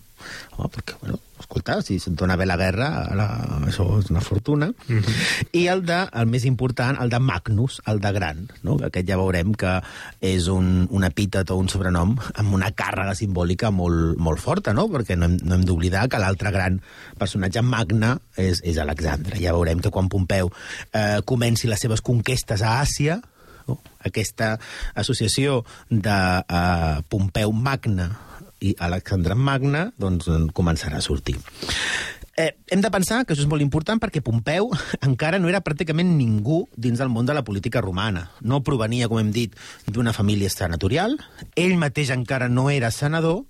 Home, 0.56 0.70
perquè, 0.78 0.94
bueno, 1.02 1.18
escolta, 1.40 1.80
si 1.82 1.98
se't 2.00 2.16
dona 2.18 2.36
bé 2.36 2.46
la 2.46 2.56
guerra, 2.60 2.88
la, 3.16 3.26
això 3.68 3.86
és 4.00 4.10
una 4.10 4.20
fortuna. 4.20 4.68
Mm 4.88 4.98
-hmm. 4.98 5.46
I 5.52 5.66
el 5.68 5.84
de, 5.86 5.98
el 6.12 6.26
més 6.26 6.44
important, 6.44 6.98
el 7.00 7.10
de 7.10 7.18
Magnus, 7.18 7.80
el 7.86 8.00
de 8.00 8.12
gran, 8.12 8.48
no? 8.62 8.78
Aquest 8.82 9.08
ja 9.08 9.16
veurem 9.16 9.54
que 9.54 9.82
és 10.20 10.48
un, 10.48 10.86
un 10.90 11.04
epítet 11.04 11.50
o 11.50 11.56
un 11.56 11.68
sobrenom 11.68 12.16
amb 12.34 12.54
una 12.54 12.70
càrrega 12.70 13.14
simbòlica 13.14 13.70
molt, 13.70 14.18
molt 14.18 14.38
forta, 14.38 14.72
no? 14.72 14.88
Perquè 14.88 15.16
no 15.16 15.26
hem, 15.26 15.38
no 15.42 15.54
hem 15.54 15.64
d'oblidar 15.64 16.08
que 16.08 16.18
l'altre 16.18 16.50
gran 16.50 16.80
personatge 17.18 17.62
magne 17.62 18.16
és, 18.36 18.60
és 18.64 18.78
Alexandre. 18.78 19.38
Ja 19.40 19.52
veurem 19.52 19.80
que 19.80 19.90
quan 19.90 20.08
Pompeu 20.08 20.50
eh, 20.92 21.20
comenci 21.24 21.68
les 21.68 21.80
seves 21.80 22.00
conquestes 22.00 22.62
a 22.62 22.80
Àsia, 22.80 23.20
no? 23.66 23.80
aquesta 24.06 24.58
associació 24.94 25.64
de 25.90 26.18
uh, 26.48 27.02
Pompeu 27.08 27.52
Magne 27.52 28.08
i 28.60 28.74
Alexandre 28.78 29.34
Magne 29.34 29.90
doncs, 30.00 30.28
en 30.32 30.48
començarà 30.54 31.00
a 31.00 31.04
sortir. 31.04 31.36
Eh, 32.36 32.52
hem 32.68 32.82
de 32.84 32.90
pensar 32.92 33.22
que 33.24 33.32
això 33.32 33.46
és 33.46 33.48
molt 33.48 33.64
important 33.64 34.00
perquè 34.00 34.20
Pompeu 34.20 34.68
encara 35.08 35.40
no 35.40 35.48
era 35.48 35.62
pràcticament 35.64 36.16
ningú 36.18 36.66
dins 36.76 37.00
del 37.00 37.08
món 37.08 37.28
de 37.28 37.36
la 37.36 37.44
política 37.44 37.80
romana. 37.80 38.26
No 38.42 38.62
provenia, 38.64 39.08
com 39.08 39.22
hem 39.22 39.32
dit, 39.32 39.56
d'una 39.88 40.12
família 40.12 40.52
senatorial. 40.52 41.16
Ell 41.56 41.78
mateix 41.80 42.12
encara 42.12 42.50
no 42.52 42.68
era 42.68 42.92
senador, 42.92 43.46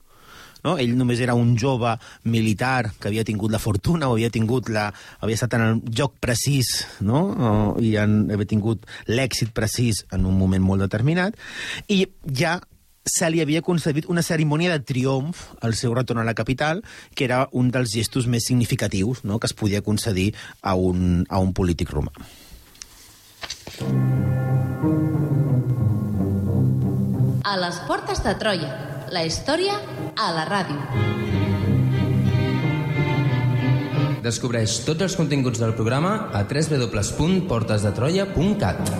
no? 0.66 0.76
Ell 0.78 0.94
només 0.98 1.20
era 1.22 1.34
un 1.38 1.54
jove 1.58 1.96
militar 2.24 2.92
que 3.00 3.10
havia 3.10 3.26
tingut 3.26 3.52
la 3.54 3.62
fortuna 3.62 4.08
o 4.08 4.16
havia 4.16 4.30
tingut 4.34 4.70
la, 4.72 4.88
havia 5.20 5.38
estat 5.38 5.58
en 5.58 5.66
el 5.66 5.82
joc 5.90 6.16
precís 6.22 6.72
no? 7.00 7.22
o, 7.26 7.50
i 7.82 7.96
en, 8.00 8.24
havia 8.34 8.48
tingut 8.50 8.86
l'èxit 9.10 9.52
precís 9.56 10.04
en 10.14 10.26
un 10.26 10.38
moment 10.38 10.64
molt 10.64 10.86
determinat 10.86 11.38
i 11.92 12.04
ja 12.30 12.58
se 13.06 13.30
li 13.30 13.38
havia 13.40 13.62
concedit 13.62 14.10
una 14.10 14.22
cerimònia 14.26 14.72
de 14.74 14.82
triomf 14.84 15.54
al 15.62 15.74
seu 15.78 15.94
retorn 15.94 16.18
a 16.20 16.24
la 16.26 16.34
capital, 16.34 16.82
que 17.14 17.24
era 17.24 17.48
un 17.52 17.70
dels 17.70 17.92
gestos 17.94 18.26
més 18.26 18.44
significatius 18.50 19.24
no? 19.24 19.38
que 19.38 19.46
es 19.46 19.54
podia 19.54 19.82
concedir 19.82 20.34
a 20.62 20.74
un, 20.74 21.24
a 21.30 21.38
un 21.38 21.52
polític 21.54 21.90
romà. 21.94 22.10
A 27.46 27.56
les 27.62 27.78
portes 27.86 28.24
de 28.26 28.34
Troia. 28.34 28.74
La 29.14 29.22
història 29.22 29.78
a 30.18 30.34
la 30.34 30.42
ràdio. 30.48 30.82
Descobreix 34.26 34.82
tots 34.82 35.06
els 35.06 35.14
continguts 35.14 35.62
del 35.62 35.78
programa 35.78 36.26
a 36.34 36.42
www.portesdetroia.cat. 36.42 38.90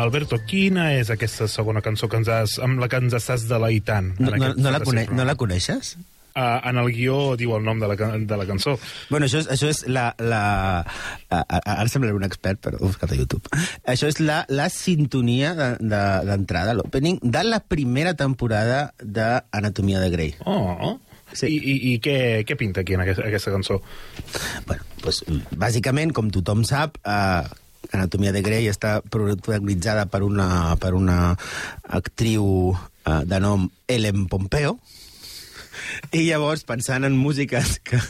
Alberto, 0.00 0.38
quina 0.48 0.90
és 0.96 1.10
aquesta 1.12 1.48
segona 1.50 1.82
cançó 1.84 2.08
que 2.08 2.20
ens 2.20 2.30
has, 2.32 2.56
amb 2.62 2.80
la 2.80 2.88
que 2.88 3.00
ens 3.02 3.16
estàs 3.16 3.44
deleitant? 3.50 4.14
No, 4.18 4.32
no, 4.32 4.54
no, 4.56 4.72
la, 4.72 4.80
cone 4.84 5.06
no 5.12 5.26
la 5.28 5.36
coneixes? 5.38 5.96
Uh, 6.30 6.60
en 6.70 6.78
el 6.78 6.92
guió 6.94 7.34
diu 7.34 7.56
el 7.56 7.64
nom 7.66 7.80
de 7.82 7.88
la, 7.90 7.96
de 7.98 8.36
la 8.38 8.46
cançó. 8.46 8.76
Bueno, 9.10 9.26
això 9.26 9.40
és, 9.42 9.48
això 9.50 9.68
és 9.72 9.82
la... 9.90 10.12
la 10.22 10.40
a, 11.26 11.40
ara 11.58 11.88
semblaré 11.90 12.14
un 12.14 12.24
expert, 12.24 12.62
però 12.62 12.78
ho 12.78 12.84
he 12.84 12.92
buscat 12.92 13.12
a 13.12 13.18
YouTube. 13.18 13.50
Això 13.90 14.08
és 14.08 14.22
la, 14.22 14.44
la 14.48 14.70
sintonia 14.72 15.52
d'entrada, 15.58 16.22
de, 16.22 16.30
d'entrada, 16.30 16.76
l'opening, 16.78 17.18
de 17.20 17.44
la 17.48 17.60
primera 17.60 18.14
temporada 18.14 18.92
d'Anatomia 19.02 20.02
de 20.04 20.10
Grey. 20.14 20.34
Oh, 20.46 20.96
Sí. 21.30 21.46
I, 21.46 21.58
i, 21.62 21.74
i 21.92 21.98
què, 22.02 22.14
què 22.42 22.56
pinta 22.58 22.82
aquí 22.82 22.96
en 22.96 23.04
aquesta, 23.04 23.22
aquesta 23.28 23.52
cançó? 23.54 23.76
Bueno, 24.66 24.82
doncs, 25.04 25.20
bàsicament, 25.54 26.10
com 26.16 26.30
tothom 26.34 26.64
sap, 26.66 26.98
eh, 27.06 27.59
Anatomia 27.92 28.32
de 28.32 28.42
Grey 28.46 28.70
està 28.70 29.00
protagonitzada 29.02 30.06
per 30.10 30.22
una, 30.26 30.76
per 30.80 30.94
una 30.94 31.34
actriu 31.88 32.72
eh, 32.74 33.22
de 33.26 33.40
nom 33.42 33.68
Ellen 33.88 34.26
Pompeo, 34.30 34.78
i 36.10 36.24
llavors, 36.26 36.64
pensant 36.66 37.06
en 37.06 37.16
músiques 37.18 37.78
que, 37.86 38.00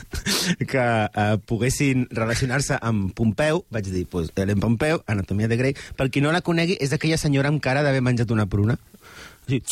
que 0.69 0.81
uh, 0.81 1.37
poguessin 1.47 2.07
relacionar-se 2.11 2.77
amb 2.81 3.11
Pompeu, 3.17 3.63
vaig 3.73 3.89
dir, 3.93 4.05
pues, 4.09 4.31
Ellen 4.35 4.61
Pompeu, 4.63 5.03
Anatomia 5.11 5.49
de 5.51 5.59
Grey. 5.59 5.77
Per 5.97 6.09
qui 6.09 6.23
no 6.23 6.33
la 6.33 6.43
conegui, 6.45 6.77
és 6.81 6.93
aquella 6.95 7.19
senyora 7.21 7.51
amb 7.51 7.61
cara 7.63 7.85
d'haver 7.85 8.03
menjat 8.05 8.33
una 8.33 8.47
pruna. 8.49 8.77
O 8.77 9.53
sigui, 9.53 9.63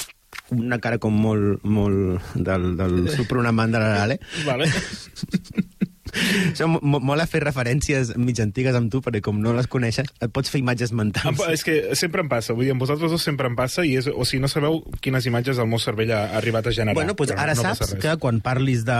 una 0.53 0.79
cara 0.81 0.99
com 1.01 1.15
molt, 1.17 1.63
molt 1.65 2.33
del, 2.35 2.71
del 2.79 3.09
supronamant 3.15 3.73
de 3.73 3.81
l'Arale. 3.81 4.19
Vale. 4.45 4.69
Això 6.13 6.67
mo- 6.67 6.79
mo- 6.81 6.99
mola 6.99 7.25
fer 7.29 7.41
referències 7.43 8.15
mig 8.17 8.39
antigues 8.41 8.75
amb 8.75 8.91
tu, 8.91 9.01
perquè 9.05 9.21
com 9.25 9.39
no 9.41 9.53
les 9.53 9.67
coneixes, 9.67 10.07
et 10.19 10.31
pots 10.35 10.49
fer 10.49 10.61
imatges 10.61 10.91
mentals. 10.95 11.39
és 11.53 11.63
que 11.63 11.95
sempre 11.95 12.21
em 12.25 12.29
passa, 12.31 12.53
vull 12.53 12.65
dir, 12.67 12.71
amb 12.75 12.81
vosaltres 12.81 13.11
dos 13.11 13.23
sempre 13.23 13.47
em 13.47 13.55
passa, 13.55 13.85
i 13.85 13.95
és, 13.99 14.07
o 14.07 14.25
sigui, 14.25 14.41
no 14.41 14.47
sabeu 14.51 14.81
quines 15.01 15.25
imatges 15.29 15.59
el 15.61 15.67
meu 15.71 15.79
cervell 15.79 16.11
ha 16.15 16.23
arribat 16.37 16.67
a 16.67 16.71
generar. 16.75 16.95
Bueno, 16.97 17.13
doncs 17.17 17.35
ara 17.37 17.55
no 17.55 17.61
saps 17.63 17.95
que 18.01 18.15
quan 18.21 18.41
parlis 18.41 18.85
de 18.87 18.99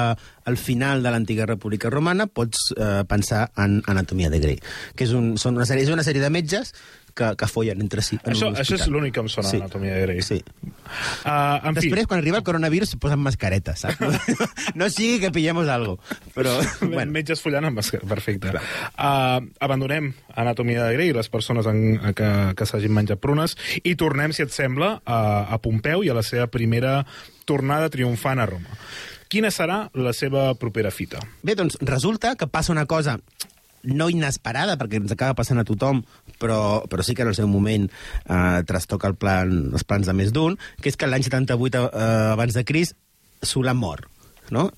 el 0.49 0.57
final 0.57 1.03
de 1.03 1.11
l'antiga 1.11 1.45
República 1.45 1.89
Romana 1.89 2.27
pots 2.27 2.73
eh, 2.77 3.03
pensar 3.09 3.51
en 3.57 3.81
Anatomia 3.87 4.29
de 4.29 4.39
Grey, 4.39 4.59
que 4.95 5.05
és, 5.05 5.11
un, 5.17 5.35
són 5.37 5.55
una 5.59 5.65
sèrie, 5.69 5.83
és 5.87 5.93
una 5.93 6.03
sèrie 6.05 6.21
de 6.23 6.29
metges 6.33 6.73
que, 7.19 7.33
que 7.39 7.47
follen 7.51 7.83
entre 7.83 8.03
si. 8.05 8.17
en 8.23 8.33
Això, 8.33 8.49
això 8.55 8.77
és 8.79 8.87
l'únic 8.91 9.17
que 9.17 9.23
em 9.23 9.29
sona, 9.31 9.49
Sí. 9.49 9.59
Anatomia 9.59 9.95
de 9.97 10.01
Grey. 10.05 10.21
Sí. 10.23 10.39
Uh, 10.39 11.59
en 11.69 11.75
Després, 11.77 12.03
fi, 12.03 12.07
quan 12.09 12.21
arriba 12.21 12.39
el 12.39 12.45
coronavirus, 12.47 12.93
se 12.95 12.99
posen 13.01 13.19
mascaretes, 13.23 13.83
saps? 13.85 14.31
no 14.79 14.89
sigui 14.93 15.19
que 15.23 15.31
pillemos 15.35 15.67
algo. 15.69 15.97
Però, 16.37 16.55
bueno. 16.85 17.11
metges 17.15 17.43
follant 17.43 17.67
amb 17.69 17.81
màscara, 17.81 18.07
perfecte. 18.09 18.55
Uh, 18.95 19.43
abandonem 19.59 20.13
Anatomia 20.39 20.87
de 20.87 20.95
Grey, 20.97 21.13
les 21.15 21.29
persones 21.29 21.67
en, 21.69 22.13
que, 22.15 22.31
que 22.55 22.69
s'hagin 22.69 22.95
menjat 22.95 23.21
prunes, 23.21 23.57
i 23.83 23.95
tornem, 23.99 24.33
si 24.35 24.45
et 24.45 24.55
sembla, 24.55 24.95
a, 25.05 25.19
a 25.51 25.61
Pompeu 25.61 26.05
i 26.05 26.11
a 26.13 26.17
la 26.17 26.25
seva 26.25 26.47
primera 26.51 27.01
tornada 27.49 27.89
triomfant 27.91 28.39
a 28.39 28.47
Roma. 28.49 28.77
Quina 29.29 29.51
serà 29.53 29.83
la 29.93 30.13
seva 30.17 30.47
propera 30.57 30.89
fita? 30.89 31.19
Bé, 31.45 31.53
doncs 31.57 31.77
resulta 31.85 32.33
que 32.37 32.47
passa 32.49 32.73
una 32.73 32.87
cosa 32.89 33.19
no 33.83 34.09
inesperada, 34.11 34.77
perquè 34.79 34.99
ens 35.01 35.13
acaba 35.15 35.37
passant 35.37 35.61
a 35.61 35.65
tothom, 35.67 36.03
però, 36.41 36.85
però 36.89 37.05
sí 37.05 37.15
que 37.15 37.25
en 37.25 37.31
el 37.31 37.37
seu 37.37 37.47
moment 37.47 37.87
eh, 37.89 38.61
trastoca 38.67 39.09
el 39.11 39.17
plan, 39.19 39.71
els 39.73 39.87
plans 39.87 40.09
de 40.09 40.15
més 40.15 40.33
d'un, 40.35 40.57
que 40.81 40.91
és 40.91 40.99
que 40.99 41.09
l'any 41.09 41.25
78 41.27 41.85
eh, 41.87 42.07
abans 42.35 42.55
de 42.57 42.65
Crist 42.67 42.97
Sula 43.45 43.73
mor 43.73 44.07
no? 44.55 44.69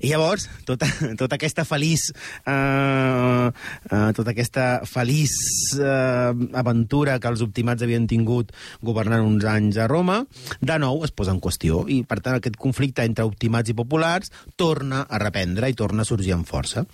I 0.00 0.12
llavors, 0.12 0.48
tota, 0.68 0.88
tota 1.20 1.38
aquesta 1.38 1.64
feliç 1.68 2.10
eh, 2.48 3.48
eh, 3.50 4.10
tota 4.16 4.34
aquesta 4.34 4.68
feliç 4.88 5.34
eh, 5.78 6.32
aventura 6.60 7.18
que 7.20 7.30
els 7.30 7.44
optimats 7.46 7.84
havien 7.86 8.08
tingut 8.10 8.54
governant 8.84 9.26
uns 9.26 9.46
anys 9.48 9.80
a 9.80 9.88
Roma, 9.90 10.22
de 10.60 10.78
nou 10.82 11.04
es 11.06 11.14
posa 11.14 11.34
en 11.34 11.42
qüestió 11.42 11.84
i, 11.88 12.02
per 12.06 12.20
tant, 12.20 12.38
aquest 12.38 12.58
conflicte 12.60 13.04
entre 13.06 13.28
optimats 13.28 13.70
i 13.70 13.76
populars 13.76 14.32
torna 14.60 15.04
a 15.08 15.20
reprendre 15.22 15.70
i 15.70 15.78
torna 15.78 16.04
a 16.04 16.08
sorgir 16.08 16.34
amb 16.36 16.48
força. 16.48 16.86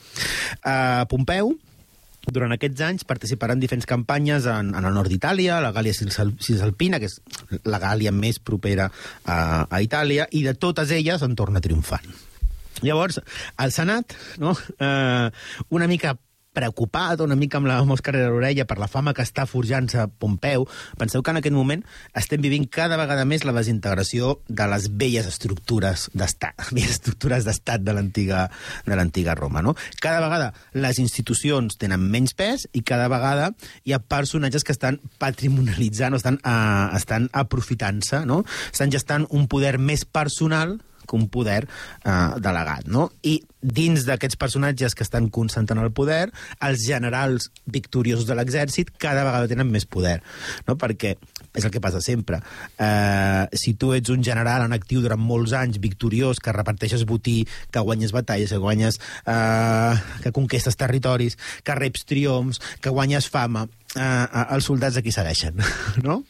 Eh, 0.61 1.05
Pompeu, 1.11 1.55
durant 2.33 2.53
aquests 2.55 2.83
anys 2.83 3.05
participarà 3.09 3.55
en 3.57 3.61
diferents 3.63 3.87
campanyes 3.87 4.47
en, 4.51 4.75
en 4.75 4.85
el 4.89 4.95
nord 4.95 5.11
d'Itàlia, 5.13 5.61
la 5.63 5.73
Gàlia 5.77 5.95
Cisal- 5.95 6.35
Cisalpina, 6.43 6.99
que 7.03 7.07
és 7.11 7.21
la 7.65 7.79
Gàlia 7.83 8.13
més 8.13 8.39
propera 8.43 8.89
a, 9.25 9.39
a 9.71 9.83
Itàlia, 9.85 10.27
i 10.33 10.43
de 10.47 10.55
totes 10.55 10.91
elles 10.91 11.23
en 11.23 11.37
torna 11.39 11.63
triomfant. 11.63 12.07
Llavors, 12.85 13.21
el 13.63 13.73
Senat, 13.73 14.13
no, 14.43 14.53
eh, 14.79 15.31
una 15.71 15.87
mica 15.89 16.17
preocupat, 16.57 17.21
una 17.21 17.37
mica 17.37 17.61
amb 17.61 17.69
la 17.69 17.79
mosca 17.85 18.15
a 18.15 18.25
l'orella 18.31 18.65
per 18.69 18.79
la 18.81 18.89
fama 18.89 19.13
que 19.17 19.25
està 19.27 19.45
forjant-se 19.49 20.07
Pompeu, 20.21 20.67
penseu 20.99 21.23
que 21.23 21.35
en 21.35 21.41
aquest 21.41 21.57
moment 21.57 21.85
estem 22.17 22.41
vivint 22.43 22.65
cada 22.73 22.99
vegada 23.01 23.27
més 23.29 23.45
la 23.45 23.55
desintegració 23.57 24.39
de 24.49 24.69
les 24.73 24.89
velles 24.97 25.29
estructures 25.29 26.09
d'estat, 26.17 26.69
velles 26.77 26.97
estructures 26.97 27.47
d'estat 27.47 27.85
de 27.85 27.97
l'antiga 27.97 28.47
de 28.87 28.97
l'antiga 28.97 29.37
Roma, 29.37 29.63
no? 29.63 29.77
Cada 30.01 30.23
vegada 30.25 30.53
les 30.75 31.01
institucions 31.03 31.77
tenen 31.81 32.03
menys 32.11 32.35
pes 32.37 32.67
i 32.73 32.83
cada 32.87 33.11
vegada 33.13 33.53
hi 33.85 33.95
ha 33.95 34.03
personatges 34.03 34.65
que 34.65 34.75
estan 34.75 35.01
patrimonialitzant 35.21 36.17
o 36.17 36.21
estan, 36.21 36.41
uh, 36.43 36.97
estan 36.97 37.31
aprofitant-se, 37.37 38.25
no? 38.29 38.43
Estan 38.73 38.93
gestant 38.95 39.27
un 39.31 39.47
poder 39.51 39.77
més 39.79 40.05
personal 40.05 40.79
un 41.15 41.29
poder 41.31 41.67
eh, 41.67 42.33
delegat, 42.43 42.89
no? 42.91 43.11
I 43.23 43.39
dins 43.67 44.05
d'aquests 44.07 44.39
personatges 44.39 44.95
que 44.95 45.05
estan 45.07 45.29
concentrant 45.35 45.83
el 45.83 45.93
poder, 45.95 46.31
els 46.63 46.85
generals 46.87 47.51
victoriosos 47.67 48.27
de 48.29 48.37
l'exèrcit 48.39 48.93
cada 48.99 49.25
vegada 49.27 49.51
tenen 49.51 49.71
més 49.71 49.87
poder, 49.87 50.21
no? 50.67 50.77
Perquè 50.79 51.17
és 51.57 51.65
el 51.65 51.73
que 51.73 51.81
passa 51.81 52.03
sempre. 52.05 52.43
Eh, 52.79 53.47
si 53.57 53.75
tu 53.81 53.93
ets 53.97 54.13
un 54.13 54.23
general 54.25 54.67
en 54.67 54.77
actiu 54.77 55.01
durant 55.03 55.21
molts 55.21 55.55
anys, 55.57 55.81
victoriós, 55.83 56.41
que 56.43 56.53
reparteixes 56.53 57.07
botí, 57.09 57.47
que 57.73 57.81
guanyes 57.81 58.15
batalles, 58.17 58.53
que 58.53 58.61
guanyes... 58.63 59.01
Eh, 59.27 59.95
que 60.23 60.33
conquestes 60.33 60.77
territoris, 60.77 61.39
que 61.65 61.75
reps 61.79 62.05
triomfs, 62.09 62.61
que 62.81 62.93
guanyes 62.93 63.29
fama, 63.33 63.67
eh, 63.97 64.45
els 64.55 64.67
soldats 64.69 64.97
aquí 65.01 65.13
segueixen, 65.15 65.59
no? 66.07 66.21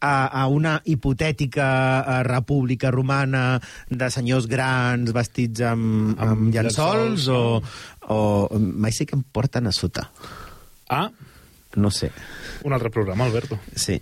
A, 0.00 0.12
a 0.42 0.46
una 0.48 0.78
hipotètica 0.84 1.66
eh, 2.00 2.22
república 2.26 2.90
romana 2.90 3.60
de 3.88 4.10
senyors 4.10 4.48
grans 4.50 5.12
vestits 5.16 5.60
amb, 5.62 6.14
amb, 6.18 6.30
Amb 6.30 6.54
llençols 6.54 7.28
o, 7.28 7.42
o... 8.08 8.20
Mai 8.58 8.92
sé 8.96 9.06
que 9.06 9.16
em 9.18 9.22
porten 9.22 9.68
a 9.70 9.72
sota. 9.76 10.08
Ah, 10.90 11.08
No 11.78 11.90
sé. 11.94 12.08
un 12.66 12.72
altre 12.74 12.90
programa, 12.90 13.24
Alberto. 13.28 13.60
Sí. 13.78 14.00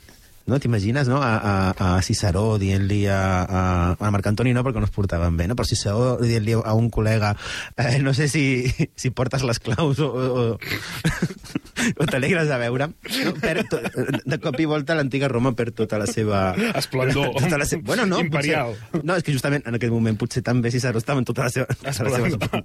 No? 0.48 0.58
T'imagines, 0.58 1.08
no? 1.08 1.20
A, 1.22 1.36
a, 1.36 1.52
a 1.76 2.02
Ciceró 2.02 2.58
dient-li 2.60 3.04
a, 3.12 3.20
a, 3.44 3.62
a 3.94 4.10
Marc 4.14 4.26
Antoni 4.30 4.54
no, 4.56 4.64
perquè 4.66 4.82
no 4.82 4.88
es 4.88 4.94
portaven 4.94 5.36
bé, 5.38 5.46
no? 5.48 5.56
Però 5.58 5.68
Ciceró 5.68 6.16
dient-li 6.22 6.56
a 6.58 6.74
un 6.78 6.88
col·lega 6.94 7.34
eh, 7.76 7.98
no 8.02 8.14
sé 8.16 8.28
si, 8.32 8.64
si 8.98 9.10
portes 9.10 9.44
les 9.46 9.60
claus 9.62 10.00
o, 10.04 10.08
o, 10.08 10.46
o 10.56 12.08
t'alegres 12.08 12.48
de 12.50 12.58
veure. 12.64 12.90
No? 12.90 13.34
Per, 13.42 13.54
to, 13.70 13.80
de 14.24 14.40
cop 14.42 14.58
i 14.58 14.68
volta 14.70 14.96
l'antiga 14.98 15.30
Roma 15.30 15.54
perd 15.58 15.76
tota 15.84 16.00
la 16.00 16.08
seva... 16.10 16.50
Esplendor. 16.78 17.34
Tota 17.38 17.60
la 17.60 17.68
seva, 17.68 17.84
bueno, 17.92 18.08
no, 18.08 18.22
Imperial. 18.24 18.74
Potser, 18.74 19.04
no, 19.04 19.18
és 19.18 19.26
que 19.26 19.36
justament 19.36 19.66
en 19.68 19.78
aquest 19.78 19.94
moment 19.94 20.18
potser 20.18 20.42
també 20.46 20.72
Ciceró 20.74 21.02
estava 21.02 21.22
en 21.22 21.28
tota 21.28 21.46
la 21.48 21.54
seva... 21.54 21.68
Tota 21.78 22.08
la 22.08 22.18
seva 22.18 22.64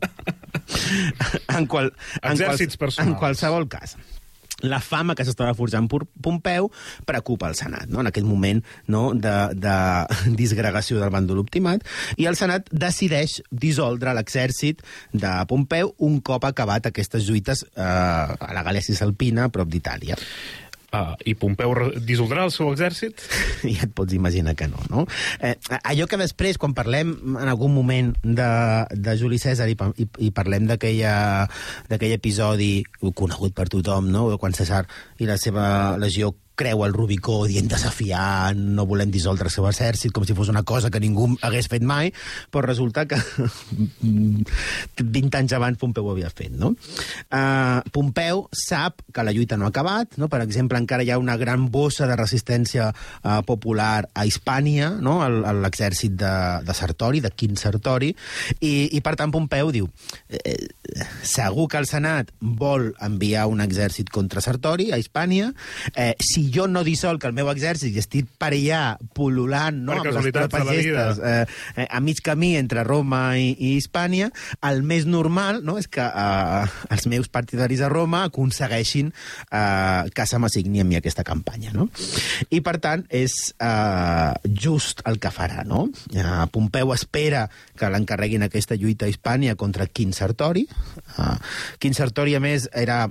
en, 1.58 1.68
qual, 1.68 1.94
en, 2.22 2.38
qual, 2.38 2.92
en 3.04 3.16
qualsevol 3.20 3.68
cas 3.70 3.98
la 4.64 4.80
fama 4.84 5.16
que 5.16 5.26
s'estava 5.28 5.54
forjant 5.58 5.90
Pompeu 5.92 6.70
preocupa 7.06 7.50
el 7.52 7.58
Senat, 7.60 7.90
no? 7.92 8.02
en 8.02 8.10
aquest 8.10 8.28
moment 8.28 8.64
no? 8.88 9.12
de, 9.14 9.36
de 9.60 9.76
disgregació 10.42 11.02
del 11.02 11.14
bàndol 11.14 11.44
optimat, 11.44 11.84
i 12.18 12.28
el 12.30 12.40
Senat 12.40 12.72
decideix 12.72 13.42
dissoldre 13.52 14.16
l'exèrcit 14.16 14.84
de 15.14 15.36
Pompeu 15.50 15.94
un 16.08 16.20
cop 16.26 16.48
acabat 16.48 16.90
aquestes 16.90 17.28
lluites 17.28 17.66
eh, 17.76 17.84
a 17.84 18.52
la 18.56 18.66
Galècia 18.66 18.98
Salpina, 18.98 19.50
prop 19.54 19.70
d'Itàlia. 19.70 20.18
Ah, 20.94 21.16
I 21.26 21.34
Pompeu 21.34 21.74
dissoldrà 22.06 22.44
el 22.46 22.52
seu 22.54 22.70
exèrcit? 22.70 23.24
ja 23.66 23.88
et 23.88 23.94
pots 23.98 24.14
imaginar 24.14 24.54
que 24.54 24.68
no, 24.70 24.78
no? 24.92 25.08
Eh, 25.42 25.56
allò 25.82 26.06
que 26.10 26.20
després, 26.22 26.60
quan 26.62 26.76
parlem 26.78 27.16
en 27.34 27.50
algun 27.50 27.74
moment 27.74 28.12
de, 28.22 28.50
de 28.94 29.18
Juli 29.18 29.42
César 29.42 29.66
i, 29.72 29.78
i, 29.98 30.08
i 30.28 30.30
parlem 30.36 30.70
d'aquell 30.70 32.14
episodi 32.14 32.84
conegut 33.18 33.58
per 33.58 33.72
tothom, 33.74 34.12
no? 34.14 34.28
quan 34.38 34.54
César 34.54 34.86
i 35.18 35.30
la 35.30 35.40
seva 35.42 35.66
legió 35.98 36.36
creu 36.56 36.84
el 36.86 36.94
Rubicó 36.94 37.44
dient 37.50 37.70
desafiant, 37.72 38.60
no 38.78 38.86
volem 38.90 39.12
dissoldre 39.14 39.50
el 39.50 39.54
seu 39.54 39.68
exèrcit, 39.70 40.14
com 40.14 40.26
si 40.26 40.36
fos 40.38 40.52
una 40.54 40.64
cosa 40.68 40.92
que 40.94 41.02
ningú 41.02 41.30
hagués 41.42 41.70
fet 41.72 41.84
mai, 41.86 42.12
però 42.54 42.66
resulta 42.68 43.06
que 43.10 43.18
20 44.04 45.40
anys 45.40 45.56
abans 45.58 45.80
Pompeu 45.82 46.08
ho 46.08 46.14
havia 46.14 46.30
fet, 46.34 46.54
no? 46.54 46.74
Uh, 47.34 47.82
Pompeu 47.94 48.46
sap 48.54 49.02
que 49.14 49.26
la 49.26 49.34
lluita 49.34 49.58
no 49.58 49.66
ha 49.68 49.74
acabat, 49.74 50.18
no? 50.22 50.30
per 50.30 50.44
exemple, 50.46 50.80
encara 50.80 51.04
hi 51.04 51.12
ha 51.14 51.20
una 51.22 51.38
gran 51.38 51.68
bossa 51.74 52.08
de 52.10 52.18
resistència 52.20 52.90
uh, 52.94 53.42
popular 53.48 54.06
a 54.14 54.26
Hispània, 54.30 54.94
no? 55.02 55.20
L'exèrcit 55.64 56.16
de, 56.20 56.34
de 56.66 56.78
Sartori, 56.78 57.24
de 57.24 57.34
Quint 57.34 57.58
Sartori, 57.60 58.14
i, 58.60 58.74
i 58.94 59.02
per 59.04 59.16
tant 59.20 59.34
Pompeu 59.34 59.72
diu 59.74 59.90
eh, 60.30 60.56
segur 61.26 61.68
que 61.72 61.82
el 61.82 61.90
Senat 61.90 62.32
vol 62.40 62.92
enviar 63.04 63.48
un 63.52 63.64
exèrcit 63.64 64.12
contra 64.14 64.44
Sartori 64.44 64.92
a 64.94 65.00
Hispània, 65.02 65.52
eh, 65.96 66.14
si 66.44 66.52
jo 66.52 66.68
no 66.68 66.84
dissolc 66.84 67.24
el 67.24 67.34
meu 67.36 67.48
exèrcit 67.52 67.94
i 67.96 68.02
estic 68.02 68.28
per 68.40 68.52
allà 68.52 68.98
pol·lulant 69.16 69.78
no, 69.86 69.96
amb 69.96 70.10
les 70.18 70.30
tropes 70.36 70.66
gestes 70.68 71.20
eh, 71.24 71.46
eh, 71.78 71.88
a 71.88 72.02
mig 72.04 72.20
camí 72.24 72.56
entre 72.60 72.84
Roma 72.84 73.38
i, 73.40 73.54
i 73.54 73.76
Hispània, 73.78 74.30
el 74.68 74.84
més 74.84 75.08
normal 75.08 75.62
no, 75.64 75.78
és 75.80 75.88
que 75.88 76.04
eh, 76.04 76.66
els 76.94 77.08
meus 77.12 77.30
partidaris 77.32 77.84
a 77.84 77.92
Roma 77.92 78.26
aconsegueixin 78.28 79.14
eh, 79.14 80.12
que 80.14 80.28
se 80.28 80.40
m'assigni 80.42 80.84
a 80.84 80.88
mi 80.88 81.00
aquesta 81.00 81.24
campanya. 81.24 81.72
No? 81.76 81.88
I, 82.50 82.60
per 82.66 82.78
tant, 82.84 83.06
és 83.14 83.54
eh, 83.64 84.32
just 84.50 85.04
el 85.10 85.20
que 85.24 85.32
farà. 85.34 85.64
No? 85.68 85.86
Eh, 86.12 86.44
Pompeu 86.54 86.94
espera 86.96 87.46
que 87.80 87.92
l'encarreguin 87.94 88.48
aquesta 88.48 88.78
lluita 88.80 89.08
a 89.08 89.14
Hispània 89.14 89.56
contra 89.60 89.88
Quint 89.88 90.16
Sartori. 90.18 90.68
Eh, 91.18 91.94
Sartori, 91.94 92.36
a 92.36 92.42
més, 92.44 92.68
era 92.74 93.06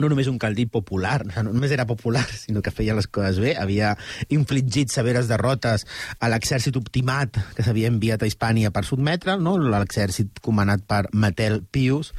no 0.00 0.10
només 0.10 0.30
un 0.30 0.38
caldí 0.42 0.66
popular, 0.70 1.20
no 1.28 1.46
només 1.50 1.72
era 1.74 1.86
popular, 1.88 2.24
sinó 2.30 2.62
que 2.62 2.74
feia 2.74 2.96
les 2.96 3.08
coses 3.08 3.40
bé, 3.42 3.54
havia 3.58 3.94
infligit 4.32 4.92
severes 4.92 5.30
derrotes 5.30 5.86
a 6.20 6.30
l'exèrcit 6.32 6.76
optimat 6.76 7.38
que 7.56 7.64
s'havia 7.66 7.92
enviat 7.92 8.22
a 8.22 8.30
Hispània 8.30 8.72
per 8.74 8.84
sotmetre, 8.88 9.38
no? 9.40 9.56
l'exèrcit 9.58 10.42
comandat 10.44 10.84
per 10.88 11.06
Matel 11.12 11.62
Pius, 11.70 12.12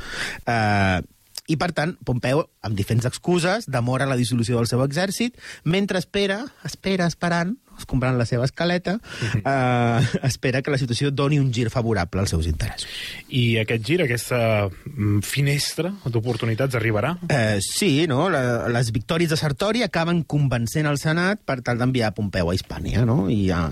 eh, 0.45 1.01
i, 1.47 1.55
per 1.55 1.71
tant, 1.71 1.93
Pompeu, 2.03 2.43
amb 2.67 2.75
diferents 2.75 3.07
excuses, 3.07 3.69
demora 3.71 4.07
la 4.09 4.17
dissolució 4.19 4.57
del 4.59 4.67
seu 4.67 4.83
exèrcit, 4.83 5.37
mentre 5.63 6.01
espera, 6.03 6.41
espera 6.67 7.07
esperant, 7.07 7.55
escombrant 7.77 8.17
la 8.17 8.25
seva 8.29 8.45
escaleta, 8.47 8.97
eh, 9.37 10.07
espera 10.29 10.61
que 10.61 10.73
la 10.73 10.79
situació 10.81 11.11
doni 11.11 11.39
un 11.39 11.51
gir 11.53 11.69
favorable 11.73 12.23
als 12.23 12.33
seus 12.33 12.47
interessos. 12.49 12.89
I 13.29 13.59
aquest 13.63 13.85
gir, 13.85 14.01
aquesta 14.03 14.39
mm, 14.67 15.21
finestra 15.25 15.91
d'oportunitats 16.05 16.77
arribarà? 16.77 17.15
Eh, 17.29 17.59
sí, 17.63 18.07
no? 18.09 18.27
La, 18.33 18.67
les 18.71 18.91
victòries 18.95 19.31
de 19.31 19.39
Sartori 19.39 19.83
acaben 19.85 20.23
convencent 20.23 20.87
el 20.89 20.99
Senat 21.01 21.43
per 21.45 21.59
tal 21.65 21.81
d'enviar 21.81 22.13
Pompeu 22.17 22.51
a 22.51 22.55
Hispània, 22.55 23.03
no? 23.07 23.27
I 23.31 23.49
eh, 23.51 23.63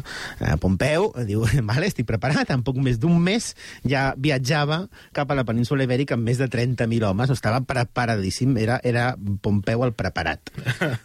eh, 0.42 0.56
Pompeu 0.62 1.12
diu, 1.28 1.46
vale, 1.70 1.90
estic 1.90 2.08
preparat, 2.10 2.52
en 2.54 2.66
poc 2.66 2.80
més 2.84 3.00
d'un 3.02 3.18
mes 3.22 3.52
ja 3.88 4.10
viatjava 4.18 4.86
cap 5.16 5.32
a 5.32 5.38
la 5.38 5.46
península 5.48 5.86
ibèrica 5.88 6.18
amb 6.18 6.28
més 6.28 6.42
de 6.42 6.50
30.000 6.52 7.08
homes, 7.08 7.32
estava 7.32 7.62
preparadíssim, 7.66 8.56
era, 8.62 8.80
era 8.84 9.14
Pompeu 9.42 9.86
el 9.88 9.96
preparat. 9.96 10.52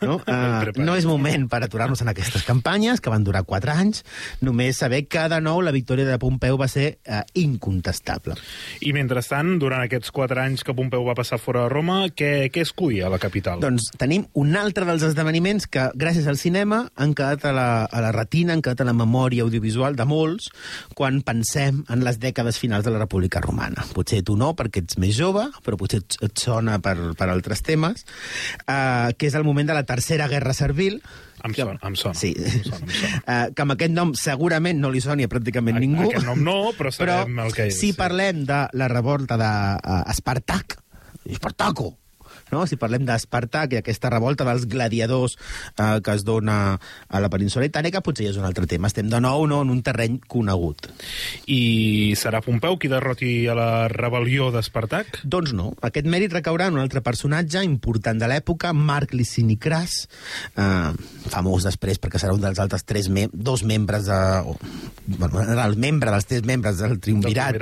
No, 0.02 0.16
uh, 0.18 0.24
preparat. 0.24 0.82
no 0.82 0.96
és 0.98 1.06
moment 1.08 1.46
per 1.50 1.62
aturar-nos 1.64 2.02
en 2.02 2.10
aquestes 2.12 2.44
campanyes, 2.48 2.89
que 2.98 3.12
van 3.12 3.22
durar 3.22 3.44
4 3.46 3.70
anys, 3.70 4.02
només 4.42 4.82
saber 4.82 5.04
que 5.06 5.28
de 5.30 5.38
nou 5.44 5.62
la 5.62 5.70
victòria 5.70 6.08
de 6.08 6.18
Pompeu 6.18 6.58
va 6.58 6.66
ser 6.66 6.88
uh, 7.06 7.22
incontestable. 7.38 8.34
I 8.82 8.90
mentrestant, 8.96 9.54
durant 9.62 9.84
aquests 9.84 10.10
quatre 10.10 10.42
anys 10.42 10.66
que 10.66 10.74
Pompeu 10.74 11.06
va 11.06 11.14
passar 11.14 11.38
fora 11.38 11.68
de 11.68 11.72
Roma, 11.72 12.00
què, 12.10 12.50
què 12.50 12.64
es 12.66 12.74
cuia 12.74 13.06
a 13.06 13.12
la 13.14 13.22
capital? 13.22 13.62
Doncs 13.62 13.92
tenim 14.00 14.26
un 14.40 14.58
altre 14.58 14.88
dels 14.88 15.06
esdeveniments 15.06 15.68
que, 15.70 15.86
gràcies 15.94 16.26
al 16.26 16.40
cinema, 16.40 16.82
han 16.98 17.14
quedat 17.14 17.46
a 17.46 17.54
la, 17.54 17.68
a 17.86 18.02
la 18.02 18.10
retina, 18.16 18.56
han 18.56 18.64
quedat 18.66 18.82
a 18.82 18.88
la 18.90 18.96
memòria 18.96 19.46
audiovisual 19.46 19.94
de 19.94 20.08
molts 20.10 20.50
quan 20.98 21.22
pensem 21.26 21.84
en 21.92 22.04
les 22.04 22.18
dècades 22.18 22.58
finals 22.58 22.88
de 22.88 22.94
la 22.94 23.04
República 23.04 23.42
Romana. 23.44 23.86
Potser 23.94 24.22
tu 24.26 24.36
no, 24.40 24.52
perquè 24.58 24.82
ets 24.84 24.98
més 25.00 25.14
jove, 25.16 25.46
però 25.64 25.78
potser 25.80 26.02
et, 26.02 26.18
et 26.26 26.42
sona 26.42 26.78
per, 26.82 26.96
per 27.18 27.28
altres 27.30 27.62
temes, 27.66 28.06
eh, 28.66 29.10
que 29.16 29.28
és 29.28 29.36
el 29.36 29.46
moment 29.46 29.68
de 29.68 29.76
la 29.76 29.86
Tercera 29.88 30.28
Guerra 30.30 30.56
Servil, 30.56 31.00
Em 31.44 31.54
sona, 31.54 31.78
em 31.86 31.94
sona. 31.96 32.14
Sí. 32.14 32.34
Em 32.36 32.62
sona, 32.64 32.80
em 32.84 32.90
sona. 32.90 33.20
Eh, 33.30 33.46
que 33.54 33.62
amb 33.62 33.72
aquest 33.76 33.92
nom 33.94 34.12
segurament 34.18 34.80
no 34.80 34.90
li 34.90 35.00
soni 35.00 35.24
a 35.24 35.28
pràcticament 35.30 35.76
A- 35.76 35.80
ningú. 35.80 36.08
aquest 36.10 36.26
nom 36.26 36.40
no, 36.44 36.58
però 36.78 36.90
sabem 36.92 37.38
el 37.46 37.52
que 37.56 37.68
és, 37.70 37.78
si 37.78 37.92
sí. 37.92 37.96
parlem 37.96 38.44
de 38.48 38.60
la 38.76 38.88
revolta 38.92 39.36
d'Espartac, 39.40 40.78
Espartaco, 41.30 41.99
no? 42.52 42.66
si 42.66 42.78
parlem 42.80 43.06
d'Espartac 43.08 43.74
i 43.74 43.80
aquesta 43.80 44.10
revolta 44.12 44.46
dels 44.48 44.66
gladiadors 44.70 45.36
eh, 45.76 45.98
que 46.04 46.14
es 46.14 46.24
dona 46.26 46.78
a 47.08 47.22
la 47.22 47.30
península 47.32 47.66
itàlica, 47.68 48.02
potser 48.04 48.28
ja 48.28 48.34
és 48.34 48.40
un 48.40 48.48
altre 48.48 48.66
tema. 48.70 48.90
Estem 48.90 49.10
de 49.10 49.20
nou 49.22 49.46
no, 49.50 49.62
en 49.64 49.72
un 49.72 49.82
terreny 49.86 50.20
conegut. 50.30 50.90
I 51.50 52.14
serà 52.18 52.42
Pompeu 52.44 52.78
qui 52.80 52.90
derroti 52.90 53.32
a 53.50 53.56
la 53.58 53.70
rebel·lió 53.92 54.50
d'Espartac? 54.54 55.22
Doncs 55.24 55.54
no. 55.56 55.70
Aquest 55.86 56.08
mèrit 56.10 56.32
recaurà 56.34 56.68
en 56.70 56.78
un 56.78 56.84
altre 56.84 57.02
personatge 57.04 57.62
important 57.66 58.20
de 58.20 58.28
l'època, 58.30 58.72
Marc 58.76 59.14
Licini 59.16 59.56
Cras, 59.60 60.04
eh, 60.56 60.90
famós 61.30 61.66
després 61.66 62.00
perquè 62.00 62.20
serà 62.20 62.34
un 62.36 62.42
dels 62.42 62.60
altres 62.62 62.86
tres 62.88 63.10
mem 63.12 63.30
dos 63.32 63.64
membres 63.64 64.06
de... 64.08 64.20
O, 64.46 64.56
bueno, 65.06 65.42
era 65.42 65.66
el 65.66 65.76
membre 65.80 66.12
dels 66.12 66.26
tres 66.28 66.44
membres 66.46 66.78
del 66.78 66.98
triumvirat 67.02 67.58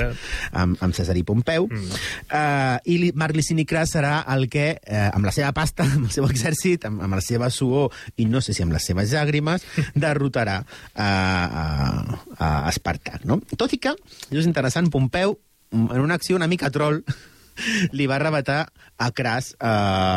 amb, 0.53 0.77
amb 0.85 0.95
Cesar 0.97 1.17
i 1.17 1.25
Pompeu. 1.27 1.69
Mm. 1.69 2.03
Eh, 2.29 2.95
I 2.95 3.13
Marc 3.19 3.37
Licini 3.37 3.67
Cras 3.69 3.95
serà 3.97 4.21
el 4.35 4.49
que, 4.53 4.78
eh, 4.83 5.09
amb 5.09 5.29
la 5.29 5.35
seva 5.35 5.53
pasta, 5.57 5.87
amb 5.97 6.09
el 6.09 6.15
seu 6.15 6.29
exèrcit, 6.29 6.87
amb, 6.89 7.03
amb 7.07 7.19
la 7.19 7.25
seva 7.25 7.51
suor 7.55 7.95
i 8.17 8.29
no 8.31 8.43
sé 8.45 8.57
si 8.57 8.65
amb 8.65 8.75
les 8.77 8.87
seves 8.91 9.13
llàgrimes, 9.15 9.67
derrotarà 9.95 10.61
eh, 10.63 11.03
a, 11.03 11.67
a 12.39 12.53
Espartac. 12.71 13.25
No? 13.29 13.41
Tot 13.57 13.75
i 13.75 13.83
que, 13.83 13.95
és 14.31 14.47
interessant, 14.47 14.91
Pompeu, 14.93 15.39
en 15.73 16.01
una 16.01 16.17
acció 16.17 16.37
una 16.37 16.49
mica 16.49 16.71
troll, 16.73 17.03
li 17.93 18.07
va 18.11 18.17
arrebatar 18.19 18.61
a 18.99 19.11
Cras 19.15 19.53
eh, 19.55 19.67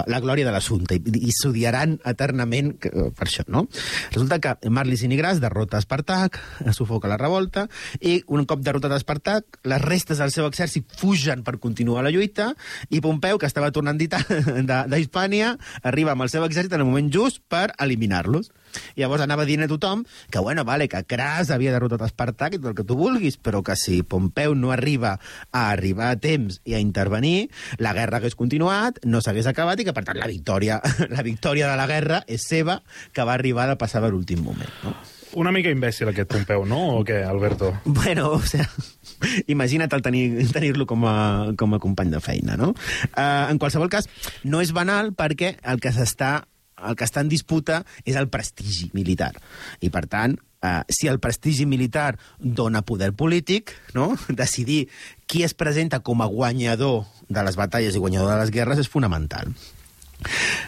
la 0.09 0.19
glòria 0.23 0.47
de 0.47 0.53
l'assumpte 0.53 0.97
i, 0.97 1.13
i 1.29 1.33
s'odiaran 1.35 1.97
eternament 2.07 2.73
que, 2.81 2.89
eh, 2.89 3.09
per 3.17 3.27
això, 3.27 3.45
no? 3.47 3.67
Resulta 4.13 4.39
que 4.43 4.55
Marc 4.73 4.89
Licini 4.89 5.19
Gras 5.19 5.41
derrota 5.43 5.79
Espartac, 5.81 6.39
sufoca 6.77 7.11
la 7.11 7.19
revolta, 7.21 7.67
i 7.99 8.19
un 8.27 8.47
cop 8.49 8.63
derrotat 8.65 8.95
Espartac, 8.97 9.61
les 9.69 9.83
restes 9.83 10.21
del 10.21 10.33
seu 10.33 10.47
exèrcit 10.49 10.89
fugen 10.97 11.45
per 11.47 11.57
continuar 11.61 12.05
la 12.05 12.13
lluita, 12.13 12.51
i 12.89 13.01
Pompeu, 13.03 13.37
que 13.41 13.49
estava 13.49 13.71
tornant 13.75 13.99
d'Hispània, 14.01 15.55
arriba 15.83 16.15
amb 16.15 16.25
el 16.25 16.33
seu 16.33 16.45
exèrcit 16.47 16.73
en 16.73 16.85
el 16.85 16.89
moment 16.89 17.11
just 17.13 17.43
per 17.51 17.69
eliminar-los. 17.81 18.51
I 18.95 19.03
llavors 19.03 19.23
anava 19.25 19.45
dient 19.49 19.65
a 19.65 19.69
tothom 19.71 20.03
que, 20.29 20.39
bueno, 20.39 20.65
vale, 20.67 20.87
que 20.91 21.03
Cras 21.07 21.51
havia 21.51 21.73
derrotat 21.73 22.03
Espartac 22.07 22.55
i 22.55 22.61
tot 22.61 22.71
el 22.71 22.77
que 22.77 22.85
tu 22.87 22.97
vulguis, 22.99 23.37
però 23.37 23.63
que 23.63 23.75
si 23.79 24.01
Pompeu 24.03 24.55
no 24.55 24.71
arriba 24.71 25.17
a 25.51 25.69
arribar 25.71 26.11
a 26.11 26.19
temps 26.21 26.61
i 26.65 26.75
a 26.75 26.81
intervenir, 26.83 27.49
la 27.77 27.93
guerra 27.97 28.17
hagués 28.21 28.35
continuat, 28.35 28.99
no 29.05 29.21
s'hagués 29.21 29.47
acabat 29.49 29.79
i 29.81 29.87
que, 29.87 29.93
per 29.95 30.03
tant, 30.07 30.19
la 30.19 30.29
victòria, 30.29 30.81
la 31.15 31.23
victòria 31.25 31.69
de 31.71 31.77
la 31.79 31.87
guerra 31.89 32.21
és 32.27 32.45
seva, 32.47 32.81
que 33.13 33.23
va 33.27 33.33
arribar 33.37 33.67
de 33.69 33.77
passar 33.79 34.03
a 34.03 34.09
l'últim 34.11 34.43
moment, 34.43 34.71
no? 34.83 34.95
Una 35.39 35.53
mica 35.55 35.71
imbècil 35.71 36.09
aquest 36.11 36.27
Pompeu, 36.27 36.65
no? 36.67 36.97
O 36.97 37.05
què, 37.07 37.21
Alberto? 37.23 37.69
Bueno, 37.85 38.33
o 38.35 38.41
sea, 38.43 38.65
imagina't 39.47 39.93
el 39.95 40.01
tenir- 40.03 40.43
tenir-lo 40.51 40.85
com, 40.85 41.05
a, 41.07 41.53
com 41.57 41.71
a 41.73 41.79
company 41.79 42.11
de 42.11 42.19
feina, 42.19 42.57
no? 42.59 42.73
Uh, 43.15 43.47
en 43.47 43.59
qualsevol 43.61 43.87
cas, 43.93 44.09
no 44.43 44.59
és 44.59 44.73
banal 44.75 45.13
perquè 45.15 45.53
el 45.63 45.79
que 45.79 45.93
s'està 45.95 46.41
el 46.87 46.97
que 46.97 47.07
està 47.07 47.23
en 47.23 47.31
disputa 47.31 47.81
és 48.05 48.17
el 48.19 48.29
prestigi 48.31 48.89
militar. 48.97 49.33
I, 49.79 49.91
per 49.93 50.05
tant, 50.11 50.37
eh, 50.61 50.81
si 50.89 51.09
el 51.11 51.19
prestigi 51.19 51.65
militar 51.65 52.17
dona 52.39 52.83
poder 52.85 53.11
polític, 53.13 53.75
no? 53.93 54.15
decidir 54.41 54.87
qui 55.27 55.43
es 55.43 55.53
presenta 55.53 56.01
com 56.01 56.21
a 56.21 56.29
guanyador 56.29 57.05
de 57.29 57.45
les 57.45 57.59
batalles 57.59 57.95
i 57.95 58.01
guanyador 58.03 58.33
de 58.33 58.39
les 58.41 58.53
guerres 58.53 58.81
és 58.81 58.89
fonamental. 58.91 59.53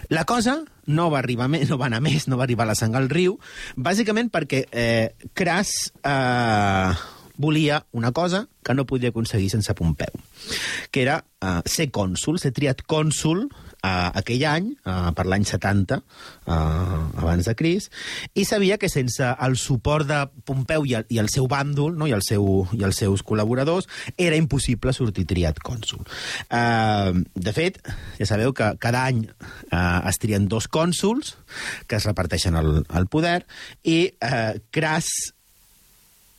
La 0.09 0.25
cosa 0.25 0.63
no 0.89 1.09
va 1.13 1.19
arribar 1.19 1.47
més, 1.51 1.69
no 1.69 1.77
va 1.77 1.87
anar 1.87 2.01
més, 2.01 2.27
no 2.27 2.39
va 2.39 2.47
arribar 2.47 2.65
la 2.65 2.75
sang 2.75 2.95
al 2.97 3.09
riu, 3.11 3.37
bàsicament 3.77 4.31
perquè 4.33 4.63
eh, 4.71 5.13
Cras 5.37 5.73
eh, 6.01 6.93
volia 7.37 7.83
una 7.91 8.11
cosa 8.11 8.47
que 8.63 8.73
no 8.73 8.87
podia 8.89 9.13
aconseguir 9.13 9.51
sense 9.51 9.73
Pompeu, 9.77 10.17
que 10.91 11.03
era 11.05 11.21
eh, 11.41 11.61
ser 11.65 11.91
cònsul, 11.93 12.39
ser 12.41 12.53
triat 12.55 12.83
cònsul 12.89 13.45
eh, 13.83 14.09
aquell 14.21 14.45
any, 14.47 14.69
eh, 14.85 15.11
per 15.15 15.25
l'any 15.27 15.45
70, 15.45 15.99
eh, 15.99 16.53
abans 16.53 17.49
de 17.49 17.55
Cris, 17.59 17.89
i 18.33 18.45
sabia 18.47 18.77
que 18.79 18.89
sense 18.89 19.27
el 19.47 19.57
suport 19.59 20.07
de 20.07 20.21
Pompeu 20.47 20.87
i 20.87 20.95
el, 20.99 21.05
i 21.09 21.19
el 21.21 21.29
seu 21.33 21.47
bàndol, 21.51 21.97
no? 21.99 22.07
I, 22.07 22.15
el 22.15 22.23
seu, 22.25 22.47
i 22.73 22.83
els 22.87 23.01
seus 23.03 23.23
col·laboradors, 23.27 23.89
era 24.17 24.39
impossible 24.39 24.95
sortir 24.95 25.27
triat 25.29 25.59
cònsul. 25.63 26.03
Eh, 26.49 27.11
de 27.35 27.55
fet, 27.55 27.81
ja 28.19 28.29
sabeu 28.29 28.55
que 28.55 28.73
cada 28.79 29.05
any 29.11 29.25
eh, 29.27 29.99
es 30.09 30.21
trien 30.21 30.47
dos 30.47 30.69
cònsuls 30.71 31.35
que 31.87 31.99
es 31.99 32.07
reparteixen 32.07 32.55
el, 32.59 32.83
el 32.87 33.07
poder, 33.11 33.43
i 33.83 34.07
eh, 34.07 34.59
Cras 34.71 35.11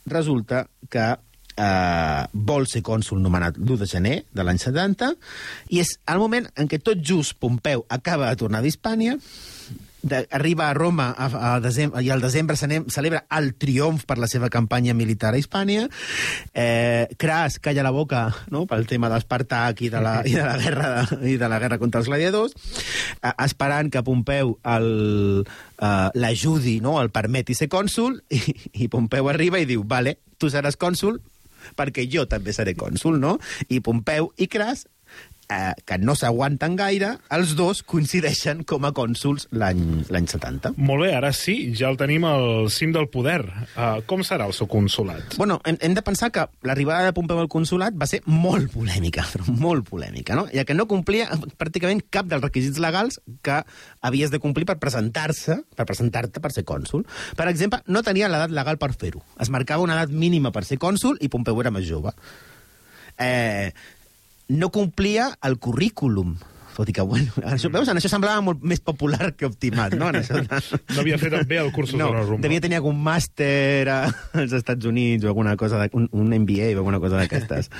resulta 0.07 0.67
que 0.91 1.15
eh, 1.57 2.23
vol 2.33 2.69
ser 2.71 2.83
cònsul 2.87 3.23
nomenat 3.23 3.59
l'1 3.61 3.81
de 3.83 3.89
gener 3.91 4.17
de 4.33 4.47
l'any 4.47 4.61
70 4.63 5.15
i 5.75 5.81
és 5.85 5.97
el 6.11 6.23
moment 6.23 6.49
en 6.57 6.71
què 6.71 6.81
tot 6.83 7.01
just 7.01 7.39
Pompeu 7.41 7.87
acaba 7.89 8.31
de 8.31 8.41
tornar 8.41 8.63
d'Hispània 8.65 9.19
de, 10.05 10.29
arriba 10.31 10.69
a 10.69 10.75
Roma 10.75 11.09
a, 11.17 11.55
a 11.57 11.61
desembre, 11.61 12.03
i 12.05 12.11
al 12.13 12.21
desembre 12.21 12.59
cenem, 12.61 12.85
celebra 12.93 13.25
el 13.33 13.55
triomf 13.57 14.05
per 14.07 14.19
la 14.21 14.29
seva 14.29 14.51
campanya 14.53 14.93
militar 14.95 15.33
a 15.33 15.41
Hispània. 15.41 15.89
Eh, 16.53 17.09
Cras 17.19 17.59
calla 17.65 17.87
la 17.87 17.95
boca 17.95 18.27
no? 18.53 18.67
pel 18.69 18.85
tema 18.91 19.09
d'Espartac 19.11 19.81
i, 19.81 19.91
de 19.91 20.05
la, 20.05 20.19
i, 20.29 20.37
de 20.37 20.45
la 20.45 20.59
guerra, 20.61 20.91
i 21.25 21.39
de 21.41 21.51
la 21.51 21.59
guerra 21.63 21.81
contra 21.81 22.05
els 22.05 22.11
gladiadors, 22.13 22.55
eh, 23.17 23.33
esperant 23.47 23.91
que 23.91 24.05
Pompeu 24.05 24.59
eh, 24.61 25.43
l'ajudi, 26.21 26.79
no? 26.85 26.99
el 27.01 27.09
permeti 27.15 27.57
ser 27.57 27.73
cònsul, 27.73 28.21
i, 28.29 28.43
i 28.85 28.93
Pompeu 28.93 29.33
arriba 29.33 29.63
i 29.63 29.69
diu, 29.69 29.89
vale, 29.89 30.19
tu 30.37 30.53
seràs 30.53 30.77
cònsul 30.77 31.23
perquè 31.79 32.07
jo 32.11 32.27
també 32.31 32.55
seré 32.57 32.77
cònsul, 32.79 33.19
no? 33.21 33.39
I 33.69 33.81
Pompeu 33.85 34.33
i 34.37 34.49
Cras 34.51 34.87
eh, 35.49 35.73
que 35.85 35.99
no 35.99 36.15
s'aguanten 36.19 36.77
gaire, 36.79 37.15
els 37.35 37.55
dos 37.59 37.83
coincideixen 37.87 38.63
com 38.69 38.87
a 38.87 38.93
cònsuls 38.97 39.49
l'any 39.53 40.05
l'any 40.13 40.29
70. 40.31 40.75
Molt 40.77 41.05
bé, 41.05 41.11
ara 41.17 41.33
sí, 41.37 41.57
ja 41.77 41.91
el 41.91 41.99
tenim 42.01 42.27
al 42.29 42.71
cim 42.73 42.95
del 42.95 43.09
poder. 43.13 43.41
Uh, 43.75 44.01
com 44.09 44.25
serà 44.27 44.49
el 44.49 44.55
seu 44.57 44.69
consulat? 44.71 45.37
Bueno, 45.41 45.61
hem, 45.69 45.79
hem 45.81 45.97
de 45.97 46.05
pensar 46.07 46.31
que 46.35 46.47
l'arribada 46.67 47.09
de 47.09 47.15
Pompeu 47.17 47.41
al 47.43 47.51
consulat 47.53 47.97
va 47.99 48.09
ser 48.11 48.23
molt 48.27 48.73
polèmica, 48.75 49.27
però 49.33 49.57
molt 49.67 49.89
polèmica, 49.89 50.39
no? 50.39 50.47
Ja 50.55 50.67
que 50.69 50.77
no 50.77 50.89
complia 50.91 51.29
pràcticament 51.61 52.05
cap 52.15 52.31
dels 52.31 52.45
requisits 52.45 52.81
legals 52.83 53.21
que 53.45 53.61
havies 54.05 54.33
de 54.33 54.41
complir 54.43 54.69
per 54.69 54.79
presentar-se, 54.83 55.61
per 55.77 55.89
presentar-te 55.89 56.43
per 56.45 56.53
ser 56.55 56.67
cònsul. 56.69 57.05
Per 57.39 57.49
exemple, 57.51 57.83
no 57.87 58.05
tenia 58.07 58.31
l'edat 58.33 58.55
legal 58.55 58.81
per 58.81 58.93
fer-ho. 58.97 59.23
Es 59.41 59.53
marcava 59.53 59.85
una 59.85 59.99
edat 59.99 60.13
mínima 60.15 60.53
per 60.55 60.65
ser 60.69 60.81
cònsul 60.83 61.21
i 61.21 61.31
Pompeu 61.33 61.61
era 61.63 61.73
més 61.75 61.87
jove. 61.89 62.15
Eh, 63.19 63.71
no 64.49 64.71
complia 64.71 65.39
el 65.43 65.59
currículum. 65.59 66.37
Tot 66.75 66.89
i 66.91 66.93
que, 66.97 67.03
bueno, 67.07 67.31
això, 67.47 67.71
veus, 67.71 67.87
en 67.89 68.01
això 68.01 68.09
semblava 68.11 68.41
molt 68.43 68.63
més 68.67 68.81
popular 68.83 69.33
que 69.39 69.47
optimat, 69.47 69.95
no? 69.95 70.09
En 70.11 70.19
això. 70.21 70.41
No 70.43 71.01
havia 71.05 71.19
fet 71.23 71.37
bé 71.47 71.61
el 71.63 71.71
curs 71.73 71.93
no, 71.95 72.09
de 72.11 72.17
la 72.19 72.23
rumba. 72.27 72.43
devia 72.43 72.61
tenir 72.65 72.81
algun 72.81 72.99
màster 73.05 73.87
a- 73.89 74.11
als 74.35 74.53
Estats 74.59 74.85
Units 74.91 75.25
o 75.25 75.29
alguna 75.31 75.55
cosa, 75.57 75.79
de, 75.79 75.91
un, 75.95 76.09
un 76.13 76.33
MBA 76.35 76.73
o 76.75 76.83
alguna 76.83 76.99
cosa 77.01 77.21
d'aquestes. 77.21 77.71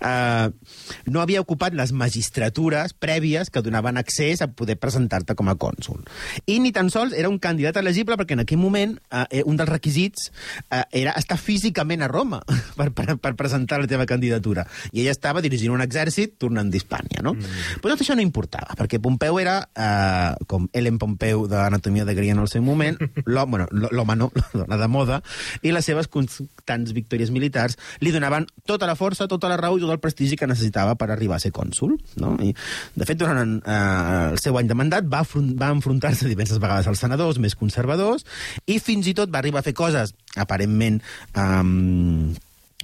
uh, 0.00 0.50
no 1.12 1.20
havia 1.24 1.40
ocupat 1.42 1.74
les 1.74 1.92
magistratures 1.92 2.94
prèvies 2.94 3.50
que 3.50 3.62
donaven 3.62 3.98
accés 3.98 4.42
a 4.42 4.48
poder 4.52 4.78
presentar-te 4.78 5.34
com 5.34 5.48
a 5.50 5.56
cònsul. 5.58 6.04
I 6.46 6.58
ni 6.62 6.72
tan 6.72 6.90
sols 6.94 7.12
era 7.16 7.28
un 7.28 7.38
candidat 7.42 7.76
elegible 7.82 8.16
perquè 8.16 8.36
en 8.38 8.44
aquell 8.44 8.62
moment 8.62 8.96
uh, 9.10 9.26
un 9.44 9.58
dels 9.58 9.68
requisits 9.70 10.30
uh, 10.70 10.84
era 10.92 11.12
estar 11.18 11.38
físicament 11.38 12.02
a 12.06 12.08
Roma 12.08 12.40
per, 12.78 12.90
per, 12.94 13.16
per 13.18 13.34
presentar 13.34 13.80
la 13.82 13.90
teva 13.90 14.06
candidatura. 14.06 14.66
I 14.92 15.02
ella 15.02 15.14
estava 15.16 15.42
dirigint 15.44 15.74
un 15.74 15.82
exèrcit 15.84 16.38
tornant 16.38 16.70
d'Hispània, 16.70 17.22
no? 17.26 17.34
Mm. 17.34 17.80
Però 17.82 17.92
tot 17.94 18.02
això 18.06 18.16
no 18.16 18.24
importava, 18.36 18.76
perquè 18.76 19.00
Pompeu 19.00 19.38
era, 19.40 19.56
eh, 19.74 20.44
com 20.46 20.68
Ellen 20.76 20.98
Pompeu 20.98 21.46
d'Anatomia 21.48 22.04
de 22.04 22.14
Grey 22.14 22.30
en 22.30 22.42
el 22.42 22.48
seu 22.48 22.62
moment, 22.62 22.98
l'home, 23.24 23.56
bueno, 23.56 23.88
l'home 23.90 24.16
no, 24.16 24.30
la 24.66 24.76
de 24.76 24.88
moda, 24.88 25.22
i 25.62 25.72
les 25.72 25.86
seves 25.86 26.08
constants 26.12 26.92
victòries 26.92 27.32
militars 27.32 27.78
li 28.04 28.12
donaven 28.12 28.46
tota 28.68 28.86
la 28.86 28.96
força, 28.98 29.28
tota 29.28 29.48
la 29.48 29.56
raó 29.56 29.78
i 29.78 29.84
tot 29.84 29.94
el 29.94 30.02
prestigi 30.02 30.36
que 30.36 30.48
necessitava 30.48 30.96
per 31.00 31.10
arribar 31.10 31.38
a 31.38 31.42
ser 31.42 31.52
cònsul. 31.56 31.96
No? 32.20 32.34
I, 32.44 32.52
de 32.94 33.08
fet, 33.08 33.18
durant 33.20 33.56
eh, 33.58 34.32
el 34.32 34.40
seu 34.42 34.58
any 34.60 34.68
de 34.68 34.76
mandat 34.76 35.08
va, 35.08 35.24
va 35.24 35.72
enfrontar-se 35.72 36.28
diverses 36.28 36.60
vegades 36.60 36.88
als 36.90 37.00
senadors 37.00 37.40
més 37.40 37.56
conservadors 37.56 38.26
i 38.66 38.78
fins 38.82 39.08
i 39.08 39.16
tot 39.16 39.32
va 39.32 39.40
arribar 39.40 39.62
a 39.62 39.66
fer 39.66 39.76
coses 39.76 40.12
aparentment 40.36 41.00
um, 41.38 42.34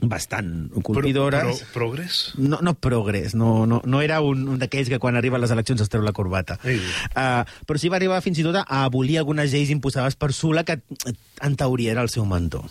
bastant 0.03 0.71
colpidores. 0.83 1.43
Pro, 1.43 1.57
pro, 1.57 1.73
progrés? 1.73 2.33
No, 2.37 2.59
no 2.62 2.75
progrés, 2.75 3.35
no, 3.35 3.67
no, 3.67 3.81
no 3.85 4.03
era 4.03 4.21
un, 4.21 4.47
un 4.49 4.59
d'aquells 4.61 4.91
que 4.91 5.01
quan 5.03 5.17
arriben 5.17 5.41
les 5.43 5.55
eleccions 5.55 5.81
es 5.85 5.93
treu 5.93 6.03
la 6.03 6.15
corbata. 6.17 6.59
Ei. 6.67 6.81
Uh, 7.12 7.43
però 7.69 7.81
sí 7.81 7.91
va 7.93 7.99
arribar 8.01 8.23
fins 8.25 8.41
i 8.43 8.47
tot 8.47 8.59
a 8.62 8.67
abolir 8.83 9.21
algunes 9.21 9.53
lleis 9.55 9.71
imposades 9.75 10.19
per 10.19 10.33
Sula, 10.35 10.67
que 10.67 10.81
en 11.42 11.57
teoria 11.59 11.92
era 11.92 12.02
el 12.07 12.11
seu 12.12 12.24
mentor. 12.28 12.70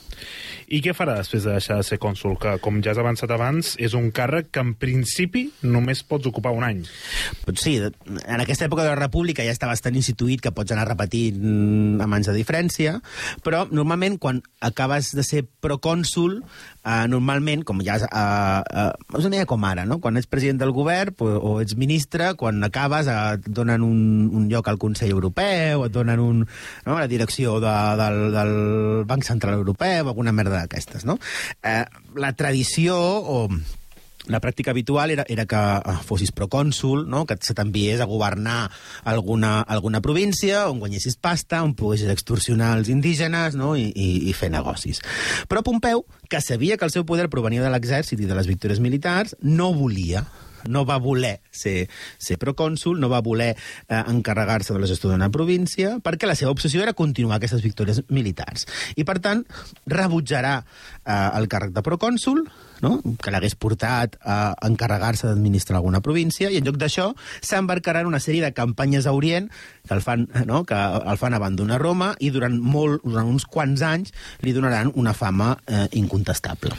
I 0.71 0.79
què 0.79 0.93
farà 0.95 1.17
després 1.17 1.43
de 1.43 1.51
deixar 1.51 1.81
de 1.81 1.84
ser 1.84 1.97
cònsul? 1.99 2.38
Que, 2.39 2.53
com 2.63 2.77
ja 2.84 2.93
has 2.93 2.99
avançat 3.01 3.31
abans, 3.36 3.73
és 3.75 3.91
un 3.97 4.07
càrrec 4.15 4.53
que 4.55 4.63
en 4.63 4.71
principi 4.79 5.49
només 5.67 5.99
pots 6.07 6.29
ocupar 6.29 6.53
un 6.55 6.63
any. 6.63 6.79
Doncs 7.43 7.65
sí, 7.65 7.73
en 7.81 8.43
aquesta 8.43 8.69
època 8.69 8.86
de 8.86 8.93
la 8.93 8.99
República 8.99 9.43
ja 9.43 9.51
està 9.51 9.67
bastant 9.67 9.97
instituït 9.99 10.39
que 10.43 10.53
pots 10.55 10.71
anar 10.71 10.88
repetint 10.88 11.41
mm, 11.41 11.99
amb 12.05 12.15
anys 12.15 12.31
de 12.31 12.38
diferència, 12.38 13.01
però 13.43 13.65
normalment 13.67 14.15
quan 14.21 14.39
acabes 14.63 15.12
de 15.17 15.25
ser 15.27 15.43
procònsul, 15.63 16.39
eh, 16.86 17.05
normalment, 17.12 17.65
com 17.67 17.84
ja... 17.84 17.99
Eh, 18.07 18.62
eh, 18.71 19.19
és 19.19 19.27
una 19.27 19.41
idea 19.41 19.49
com 19.49 19.67
ara, 19.67 19.84
no? 19.89 19.99
Quan 19.99 20.15
ets 20.15 20.29
president 20.31 20.62
del 20.63 20.71
govern 20.71 21.19
o, 21.19 21.27
o 21.51 21.53
ets 21.60 21.75
ministre, 21.75 22.31
quan 22.39 22.63
acabes 22.63 23.12
eh, 23.12 23.19
et 23.36 23.51
donen 23.51 23.84
un, 23.84 24.01
un 24.31 24.47
lloc 24.51 24.71
al 24.71 24.79
Consell 24.79 25.12
Europeu, 25.12 25.84
et 25.84 25.93
donen 25.93 26.23
un, 26.23 26.45
no? 26.88 26.95
la 26.95 27.12
direcció 27.12 27.60
de, 27.60 27.75
del, 27.99 28.21
del 28.39 28.55
Banc 29.08 29.28
Central 29.28 29.60
Europeu, 29.60 30.08
alguna 30.08 30.34
merda 30.36 30.60
d'aquestes, 30.62 31.06
no? 31.06 31.17
Eh, 31.63 31.86
la 32.15 32.34
tradició 32.38 32.97
o 32.97 33.45
la 34.28 34.39
pràctica 34.39 34.71
habitual 34.71 35.12
era, 35.12 35.26
era 35.28 35.45
que 35.50 35.58
eh, 35.58 35.95
fossis 36.06 36.32
procònsul, 36.36 37.08
no? 37.10 37.24
que 37.26 37.38
se 37.41 37.56
t'enviés 37.58 38.02
a 38.02 38.10
governar 38.10 38.69
alguna, 39.04 39.62
alguna 39.62 40.02
província 40.02 40.67
on 40.69 40.80
guanyessis 40.84 41.17
pasta, 41.17 41.63
on 41.65 41.74
poguessis 41.78 42.12
extorsionar 42.13 42.76
els 42.78 42.91
indígenes 42.93 43.58
no? 43.58 43.74
I, 43.76 43.89
i, 43.89 44.30
i 44.30 44.38
fer 44.38 44.52
negocis. 44.54 45.02
Però 45.50 45.65
Pompeu, 45.65 46.06
que 46.30 46.41
sabia 46.41 46.78
que 46.78 46.86
el 46.86 46.93
seu 46.93 47.06
poder 47.06 47.30
provenia 47.34 47.65
de 47.65 47.74
l'exèrcit 47.74 48.21
i 48.21 48.30
de 48.30 48.38
les 48.38 48.50
victòries 48.50 48.82
militars, 48.84 49.36
no 49.41 49.71
volia 49.74 50.26
no 50.67 50.84
va 50.88 51.00
voler 51.02 51.38
ser, 51.52 51.88
ser 52.21 52.38
procònsul, 52.41 53.00
no 53.00 53.10
va 53.12 53.21
voler 53.26 53.52
eh, 53.54 54.02
encarregar-se 54.02 54.74
de 54.74 54.82
la 54.82 54.89
gestió 54.89 55.12
d'una 55.12 55.32
província, 55.34 55.97
perquè 56.04 56.30
la 56.30 56.38
seva 56.38 56.52
obsessió 56.54 56.84
era 56.84 56.97
continuar 56.97 57.39
aquestes 57.39 57.63
victòries 57.63 58.04
militars. 58.10 58.67
I, 58.95 59.06
per 59.08 59.19
tant, 59.24 59.45
rebutjarà 59.89 60.60
eh, 60.62 61.30
el 61.39 61.50
càrrec 61.52 61.74
de 61.76 61.86
procònsul, 61.86 62.45
no? 62.82 62.97
que 63.21 63.32
l'hagués 63.34 63.56
portat 63.56 64.17
a 64.26 64.56
encarregar-se 64.67 65.30
d'administrar 65.30 65.80
alguna 65.80 66.02
província, 66.02 66.50
i 66.52 66.60
en 66.60 66.67
lloc 66.67 66.80
d'això 66.82 67.12
s'embarcarà 67.39 68.02
en 68.02 68.10
una 68.10 68.21
sèrie 68.24 68.43
de 68.43 68.54
campanyes 68.58 69.08
a 69.08 69.15
Orient 69.15 69.50
que 69.88 69.95
el 69.95 70.02
fan, 70.02 70.28
no? 70.45 70.63
que 70.65 70.78
el 70.78 71.21
fan 71.21 71.38
abandonar 71.38 71.82
Roma 71.82 72.13
i 72.19 72.32
durant, 72.34 72.58
molt, 72.58 73.06
durant 73.06 73.30
uns 73.30 73.45
quants 73.45 73.86
anys 73.86 74.15
li 74.41 74.56
donaran 74.58 74.91
una 74.95 75.13
fama 75.17 75.54
eh, 75.67 75.88
incontestable. 76.02 76.76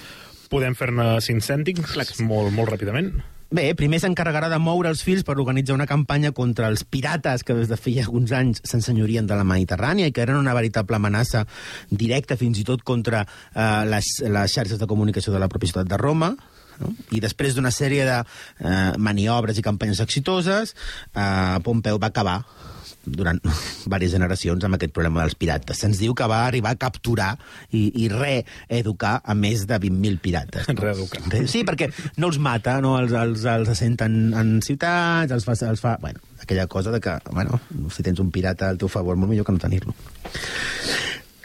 Podem 0.52 0.74
fer-ne 0.76 1.14
cinc 1.24 1.44
cèntims 1.46 1.94
molt, 2.20 2.52
molt 2.52 2.74
ràpidament? 2.74 3.14
Bé, 3.52 3.66
primer 3.76 3.98
s'encarregarà 4.00 4.48
de 4.48 4.56
moure 4.56 4.88
els 4.88 5.02
fils 5.04 5.26
per 5.28 5.34
organitzar 5.36 5.74
una 5.76 5.84
campanya 5.84 6.30
contra 6.32 6.70
els 6.72 6.86
pirates 6.88 7.42
que 7.44 7.52
des 7.58 7.68
de 7.68 7.76
feia 7.76 8.06
alguns 8.06 8.32
anys 8.32 8.62
s'ensenyorien 8.64 9.28
de 9.28 9.36
la 9.36 9.44
Mediterrània 9.44 10.08
i 10.08 10.14
que 10.16 10.22
eren 10.24 10.38
una 10.40 10.54
veritable 10.56 10.96
amenaça 10.96 11.42
directa 11.90 12.38
fins 12.40 12.62
i 12.62 12.64
tot 12.64 12.80
contra 12.80 13.20
eh, 13.26 13.84
les, 13.92 14.08
les 14.24 14.56
xarxes 14.56 14.80
de 14.80 14.88
comunicació 14.88 15.34
de 15.36 15.42
la 15.42 15.50
pròpia 15.52 15.68
ciutat 15.68 15.90
de 15.90 16.00
Roma. 16.00 16.32
No? 16.80 16.94
I 17.12 17.20
després 17.20 17.52
d'una 17.52 17.74
sèrie 17.76 18.08
de 18.08 18.18
eh, 18.24 18.96
maniobres 18.96 19.60
i 19.60 19.66
campanyes 19.68 20.00
exitoses, 20.00 20.72
eh, 21.12 21.60
Pompeu 21.60 22.00
va 22.00 22.08
acabar 22.08 22.38
durant 23.04 23.40
diverses 23.84 24.14
generacions 24.16 24.64
amb 24.64 24.78
aquest 24.78 24.94
problema 24.94 25.22
dels 25.22 25.36
pirates. 25.38 25.82
Se'ns 25.82 26.00
diu 26.02 26.14
que 26.18 26.28
va 26.30 26.42
arribar 26.46 26.74
a 26.74 26.80
capturar 26.80 27.32
i, 27.70 27.88
i 28.04 28.08
reeducar 28.12 29.18
a 29.24 29.36
més 29.38 29.66
de 29.70 29.78
20.000 29.82 30.20
pirates. 30.24 30.68
Reeducar. 30.82 31.24
Sí, 31.50 31.64
perquè 31.68 31.90
no 32.16 32.32
els 32.32 32.40
mata, 32.42 32.78
no? 32.84 32.96
els, 33.00 33.14
els, 33.16 33.46
els 33.56 33.72
assenten 33.72 34.34
en 34.38 34.58
ciutats, 34.64 35.32
els 35.34 35.48
fa, 35.48 35.56
els 35.68 35.82
fa... 35.82 35.96
Bueno, 36.02 36.22
aquella 36.42 36.66
cosa 36.66 36.90
de 36.90 37.00
que, 37.00 37.18
bueno, 37.30 37.60
si 37.94 38.02
tens 38.02 38.20
un 38.22 38.30
pirata 38.34 38.68
al 38.68 38.80
teu 38.80 38.90
favor, 38.92 39.16
molt 39.16 39.30
millor 39.32 39.48
que 39.48 39.56
no 39.56 39.62
tenir-lo. 39.62 39.96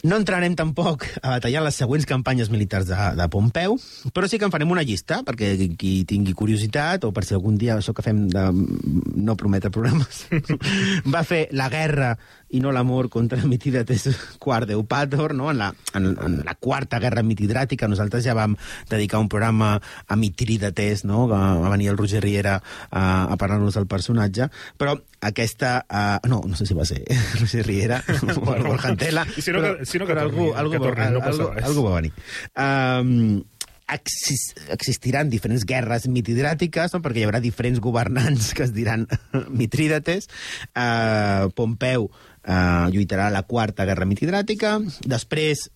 No 0.08 0.16
entrarem 0.22 0.54
tampoc 0.56 1.04
a 1.20 1.34
batallar 1.34 1.62
les 1.66 1.76
següents 1.76 2.06
campanyes 2.08 2.48
militars 2.54 2.88
de, 2.88 2.96
de 3.18 3.26
Pompeu, 3.34 3.76
però 4.16 4.30
sí 4.30 4.40
que 4.40 4.48
en 4.48 4.54
farem 4.54 4.72
una 4.72 4.86
llista, 4.88 5.20
perquè 5.28 5.50
qui 5.76 6.06
tingui 6.08 6.36
curiositat, 6.38 7.04
o 7.04 7.12
per 7.12 7.26
si 7.28 7.36
algun 7.36 7.58
dia 7.60 7.76
això 7.76 7.92
que 7.98 8.06
fem 8.06 8.22
de 8.32 8.46
no 8.54 9.36
prometre 9.36 9.74
programes, 9.74 10.24
va 11.14 11.26
fer 11.28 11.48
la 11.52 11.68
guerra 11.74 12.14
i 12.50 12.62
no 12.64 12.72
l'amor 12.72 13.10
contra 13.14 13.42
Mitridates 13.44 14.08
quart 14.40 14.68
d'Eupator, 14.70 15.34
no? 15.36 15.50
en, 15.52 15.58
la, 15.60 15.74
en, 15.94 16.14
en 16.16 16.38
la 16.46 16.56
quarta 16.56 17.00
guerra 17.04 17.24
mitidràtica. 17.24 17.90
Nosaltres 17.92 18.24
ja 18.24 18.36
vam 18.38 18.56
dedicar 18.90 19.20
un 19.20 19.28
programa 19.30 19.74
a 20.08 20.16
Mitridates, 20.16 21.04
no? 21.06 21.26
va 21.28 21.58
venir 21.70 21.90
el 21.92 21.98
Roger 21.98 22.22
Riera 22.24 22.58
a, 22.90 23.04
a 23.32 23.36
parlar-nos 23.38 23.76
del 23.76 23.88
personatge, 23.88 24.48
però 24.78 24.96
aquesta... 25.20 25.82
Uh, 25.90 26.28
no, 26.30 26.42
no 26.48 26.56
sé 26.56 26.66
si 26.70 26.76
va 26.78 26.86
ser 26.86 27.04
Roger 27.42 27.66
Riera 27.68 28.00
o 28.38 28.40
Borja 28.46 28.94
Antela, 28.94 29.26
i 29.36 29.42
si 29.44 29.52
no 29.52 29.62
que- 29.66 29.86
si 29.86 30.00
no 30.00 30.06
que 30.08 30.14
però 30.16 30.24
algú, 30.28 30.48
torni, 30.52 30.60
algú, 30.62 30.72
que 30.78 30.84
torni, 30.88 31.12
no 31.14 31.20
passa 31.26 31.42
algú, 31.44 31.54
res. 31.56 31.68
algú 31.68 31.84
va 31.90 31.96
venir. 32.00 32.14
Um, 32.56 33.44
exis, 33.88 34.50
existiran 34.74 35.30
diferents 35.32 35.64
guerres 35.68 36.08
mitidràtiques, 36.12 36.92
no? 36.96 37.00
perquè 37.04 37.22
hi 37.22 37.28
haurà 37.28 37.40
diferents 37.44 37.80
governants 37.84 38.50
que 38.58 38.66
es 38.68 38.74
diran 38.76 39.06
Mitrídates. 39.48 40.28
Uh, 40.76 41.48
Pompeu 41.56 42.10
uh, 42.48 42.88
lluitarà 42.94 43.28
a 43.28 43.36
la 43.36 43.44
quarta 43.44 43.86
guerra 43.86 44.08
mitidràtica. 44.10 44.78
Després 45.06 45.68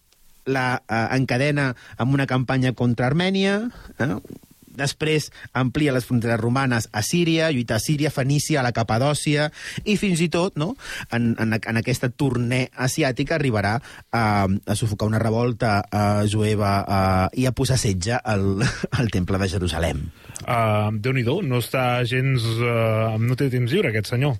la 0.49 0.80
uh, 0.80 1.09
encadena 1.15 1.72
amb 2.01 2.15
una 2.15 2.30
campanya 2.30 2.74
contra 2.74 3.11
Armènia. 3.11 3.59
Eh? 3.99 4.15
Després 4.72 5.28
amplia 5.51 5.91
les 5.91 6.05
fronteres 6.07 6.39
romanes 6.39 6.88
a 6.95 7.03
Síria, 7.03 7.49
lluita 7.51 7.76
a 7.76 7.84
Síria, 7.84 8.11
Fenícia, 8.11 8.61
a 8.61 8.63
la 8.63 8.72
Capadòcia, 8.72 9.49
i 9.84 9.97
fins 9.99 10.22
i 10.24 10.30
tot, 10.32 10.55
no, 10.55 10.72
en, 11.11 11.34
en, 11.43 11.57
en 11.59 11.82
aquesta 11.82 12.07
tournée 12.09 12.69
asiàtica 12.80 13.36
arribarà 13.36 13.76
a, 13.78 14.24
a 14.47 14.80
sufocar 14.80 15.11
una 15.11 15.19
revolta 15.19 15.82
uh, 15.84 16.24
jueva 16.24 16.74
uh, 16.82 17.28
i 17.36 17.45
a 17.45 17.55
posar 17.55 17.80
setge 17.82 18.15
al, 18.15 18.63
al 18.99 19.11
temple 19.11 19.43
de 19.43 19.51
Jerusalem. 19.57 20.05
Uh, 20.42 20.89
Déu-n'hi-do, 21.02 21.39
no 21.46 21.62
està 21.62 22.02
gens... 22.08 22.46
Uh, 22.58 23.18
no 23.22 23.38
té 23.38 23.50
temps 23.54 23.72
lliure, 23.72 23.92
aquest 23.92 24.12
senyor. 24.14 24.38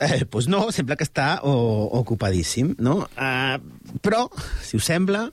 Eh, 0.00 0.24
doncs 0.24 0.48
no, 0.52 0.64
sembla 0.74 0.96
que 1.00 1.06
està 1.06 1.28
o, 1.44 1.54
ocupadíssim, 2.00 2.74
no? 2.84 3.02
Uh, 3.14 3.58
però, 4.04 4.26
si 4.64 4.78
us 4.80 4.88
sembla, 4.88 5.26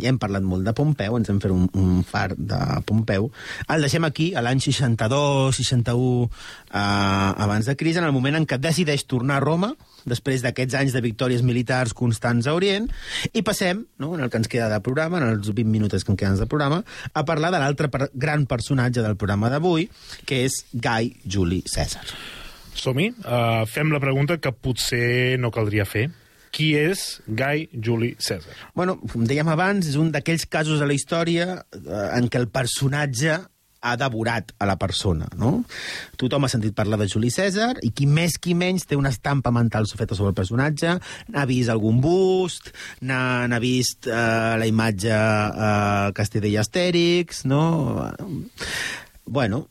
ja 0.00 0.10
hem 0.10 0.18
parlat 0.22 0.44
molt 0.46 0.66
de 0.66 0.74
Pompeu, 0.76 1.18
ens 1.18 1.30
hem 1.30 1.40
fet 1.42 1.52
un, 1.54 1.66
un 1.78 2.00
far 2.06 2.30
de 2.36 2.60
Pompeu, 2.88 3.30
el 3.72 3.86
deixem 3.86 4.06
aquí, 4.08 4.32
a 4.34 4.42
l'any 4.44 4.62
62, 4.64 5.60
61 5.60 6.00
uh, 6.00 6.30
abans 6.72 7.68
de 7.68 7.76
Cris, 7.78 8.00
en 8.00 8.08
el 8.08 8.16
moment 8.16 8.40
en 8.40 8.48
què 8.48 8.58
decideix 8.62 9.06
tornar 9.10 9.40
a 9.40 9.44
Roma, 9.44 9.74
després 10.06 10.44
d'aquests 10.44 10.78
anys 10.78 10.96
de 10.96 11.02
victòries 11.04 11.44
militars 11.46 11.94
constants 11.96 12.46
a 12.46 12.54
Orient, 12.56 12.88
i 13.32 13.42
passem, 13.46 13.84
no, 14.02 14.14
en 14.16 14.24
el 14.24 14.32
que 14.32 14.40
ens 14.40 14.50
queda 14.50 14.70
de 14.72 14.80
programa, 14.84 15.20
en 15.20 15.36
els 15.36 15.52
20 15.52 15.70
minuts 15.70 16.04
que 16.04 16.14
em 16.14 16.18
queden 16.18 16.38
de 16.40 16.48
programa, 16.50 16.82
a 17.12 17.24
parlar 17.28 17.52
de 17.54 17.62
l'altre 17.62 17.90
per 17.92 18.10
gran 18.14 18.46
personatge 18.46 19.04
del 19.04 19.16
programa 19.18 19.50
d'avui, 19.52 19.88
que 20.26 20.44
és 20.46 20.62
Gai 20.72 21.12
Juli 21.24 21.62
Cèsar. 21.66 22.04
Som-hi. 22.76 23.10
Uh, 23.24 23.64
fem 23.70 23.90
la 23.92 24.02
pregunta 24.02 24.36
que 24.38 24.52
potser 24.52 25.36
no 25.40 25.50
caldria 25.54 25.86
fer. 25.88 26.10
Qui 26.56 26.70
és 26.78 27.20
Gai 27.26 27.66
Juli 27.72 28.14
Cèsar? 28.22 28.54
Bueno, 28.76 28.96
com 29.12 29.26
dèiem 29.28 29.48
abans, 29.52 29.88
és 29.90 29.98
un 30.00 30.12
d'aquells 30.14 30.46
casos 30.48 30.80
de 30.80 30.88
la 30.88 30.96
història 30.96 31.48
eh, 31.58 32.06
en 32.16 32.30
què 32.32 32.40
el 32.40 32.48
personatge 32.52 33.40
ha 33.86 33.94
devorat 34.00 34.52
a 34.58 34.66
la 34.68 34.76
persona, 34.80 35.28
no? 35.38 35.60
Tothom 36.18 36.46
ha 36.46 36.50
sentit 36.52 36.74
parlar 36.76 36.98
de 37.00 37.08
Juli 37.10 37.30
Cèsar 37.34 37.76
i 37.86 37.92
qui 37.94 38.08
més 38.10 38.38
qui 38.42 38.56
menys 38.58 38.88
té 38.88 38.98
una 38.98 39.12
estampa 39.14 39.52
mental 39.54 39.86
feta 39.96 40.16
sobre 40.18 40.32
el 40.34 40.38
personatge, 40.38 40.96
n'ha 41.32 41.46
vist 41.48 41.72
algun 41.72 42.00
bust, 42.04 42.72
n'ha 43.06 43.60
vist 43.62 44.10
eh, 44.10 44.56
la 44.60 44.66
imatge 44.68 45.14
eh, 45.14 46.10
Castella 46.16 46.50
i 46.50 46.58
Astèrix, 46.60 47.44
no? 47.48 47.62
Bueno, 49.26 49.66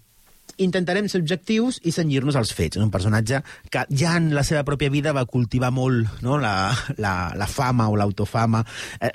intentarem 0.57 1.07
ser 1.11 1.21
objectius 1.21 1.79
i 1.83 1.91
senyir-nos 1.95 2.35
als 2.39 2.53
fets. 2.55 2.77
És 2.77 2.83
un 2.83 2.91
personatge 2.93 3.41
que 3.71 3.85
ja 3.89 4.15
en 4.19 4.31
la 4.35 4.43
seva 4.47 4.63
pròpia 4.67 4.91
vida 4.93 5.13
va 5.15 5.25
cultivar 5.29 5.71
molt 5.75 6.21
no? 6.25 6.37
la, 6.41 6.71
la, 6.97 7.33
la 7.35 7.47
fama 7.47 7.89
o 7.91 7.97
l'autofama. 7.99 8.63
Eh, 8.99 9.11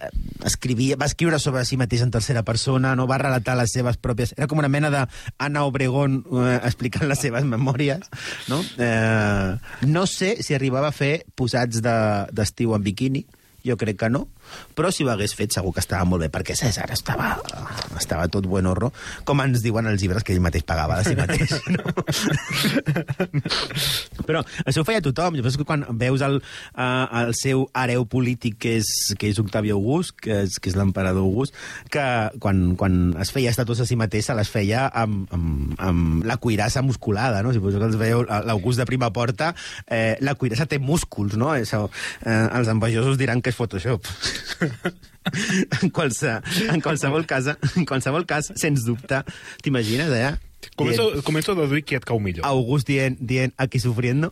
escrivia, 0.47 0.99
va 1.01 1.09
escriure 1.11 1.39
sobre 1.41 1.65
si 1.65 1.79
mateix 1.81 2.05
en 2.05 2.13
tercera 2.15 2.43
persona, 2.47 2.95
no 2.97 3.09
va 3.11 3.21
relatar 3.23 3.57
les 3.61 3.73
seves 3.73 3.99
pròpies... 4.01 4.35
Era 4.37 4.49
com 4.51 4.61
una 4.63 4.71
mena 4.73 4.91
d'Anna 4.93 5.65
Obregón 5.69 6.23
eh, 6.25 6.61
explicant 6.65 7.09
les 7.11 7.21
seves 7.21 7.45
memòries. 7.49 8.07
No? 8.49 8.63
Eh, 8.79 9.57
no 9.87 10.07
sé 10.07 10.37
si 10.43 10.55
arribava 10.57 10.91
a 10.91 10.97
fer 10.97 11.25
posats 11.35 11.83
de- 11.85 12.27
d'estiu 12.33 12.75
de, 12.75 12.81
en 12.81 12.89
biquini, 12.89 13.25
jo 13.67 13.77
crec 13.77 13.99
que 14.01 14.09
no, 14.09 14.27
però 14.75 14.91
si 14.95 15.05
ho 15.05 15.11
hagués 15.13 15.35
fet 15.37 15.55
segur 15.57 15.73
que 15.75 15.83
estava 15.83 16.07
molt 16.09 16.25
bé, 16.25 16.31
perquè 16.33 16.57
César 16.59 16.89
estava, 16.95 17.35
estava 17.99 18.29
tot 18.33 18.47
buen 18.51 18.67
horro, 18.71 18.93
com 19.29 19.41
ens 19.45 19.63
diuen 19.65 19.89
els 19.91 20.03
llibres 20.03 20.25
que 20.27 20.35
ell 20.35 20.43
mateix 20.45 20.65
pagava 20.69 21.01
de 21.01 21.11
si 21.11 21.17
mateix. 21.19 21.51
No? 21.71 21.85
però 24.27 24.43
això 24.67 24.83
ho 24.83 24.87
feia 24.87 25.03
tothom. 25.05 25.37
Llavors, 25.39 25.57
quan 25.67 25.85
veus 26.01 26.23
el, 26.25 26.39
uh, 26.41 27.07
el 27.23 27.33
seu 27.39 27.65
hereu 27.77 28.07
polític, 28.11 28.57
que 28.63 28.77
és, 28.81 28.91
que 29.19 29.31
és 29.31 29.39
Octavi 29.43 29.73
August, 29.75 30.17
que 30.23 30.43
és, 30.45 30.59
que 30.61 30.71
és 30.73 30.77
l'emperador 30.79 31.27
August, 31.27 31.57
que 31.93 32.05
quan, 32.43 32.63
quan 32.81 32.99
es 33.23 33.33
feia 33.35 33.53
estatues 33.53 33.83
a 33.83 33.89
si 33.89 33.99
mateix 33.99 34.29
se 34.31 34.37
les 34.39 34.51
feia 34.51 34.87
amb, 35.03 35.25
amb, 35.35 35.75
amb 35.83 36.27
la 36.29 36.39
cuirassa 36.43 36.83
musculada, 36.87 37.43
no? 37.47 37.55
Si 37.55 37.63
vos 37.63 37.77
que 37.77 37.87
els 37.87 37.99
veieu 38.01 38.25
l'August 38.27 38.83
de 38.83 38.89
prima 38.89 39.11
porta, 39.15 39.53
eh, 39.87 40.17
la 40.25 40.37
cuirassa 40.39 40.69
té 40.71 40.81
músculs, 40.83 41.37
no? 41.41 41.53
Això, 41.55 41.87
eh, 42.25 42.47
els 42.59 42.71
envejosos 42.73 43.19
diran 43.21 43.43
que 43.43 43.53
és 43.53 43.59
Photoshop. 43.59 44.07
En, 45.83 45.91
qualse, 45.91 46.39
en, 46.69 46.81
qualsevol 46.81 47.27
cas, 47.27 47.53
en 47.77 47.87
qualsevol 47.89 48.27
cas, 48.29 48.53
sens 48.57 48.87
dubte, 48.87 49.23
t'imagines, 49.63 50.11
eh? 50.17 50.33
Començo, 50.77 51.07
Dient- 51.09 51.25
començo 51.25 51.53
a 51.53 51.57
deduir 51.57 51.85
qui 51.89 51.97
et 51.97 52.05
cau 52.05 52.19
millor. 52.21 52.45
August 52.45 52.87
dient, 52.89 53.17
dient 53.21 53.53
aquí 53.57 53.81
sufriendo. 53.81 54.29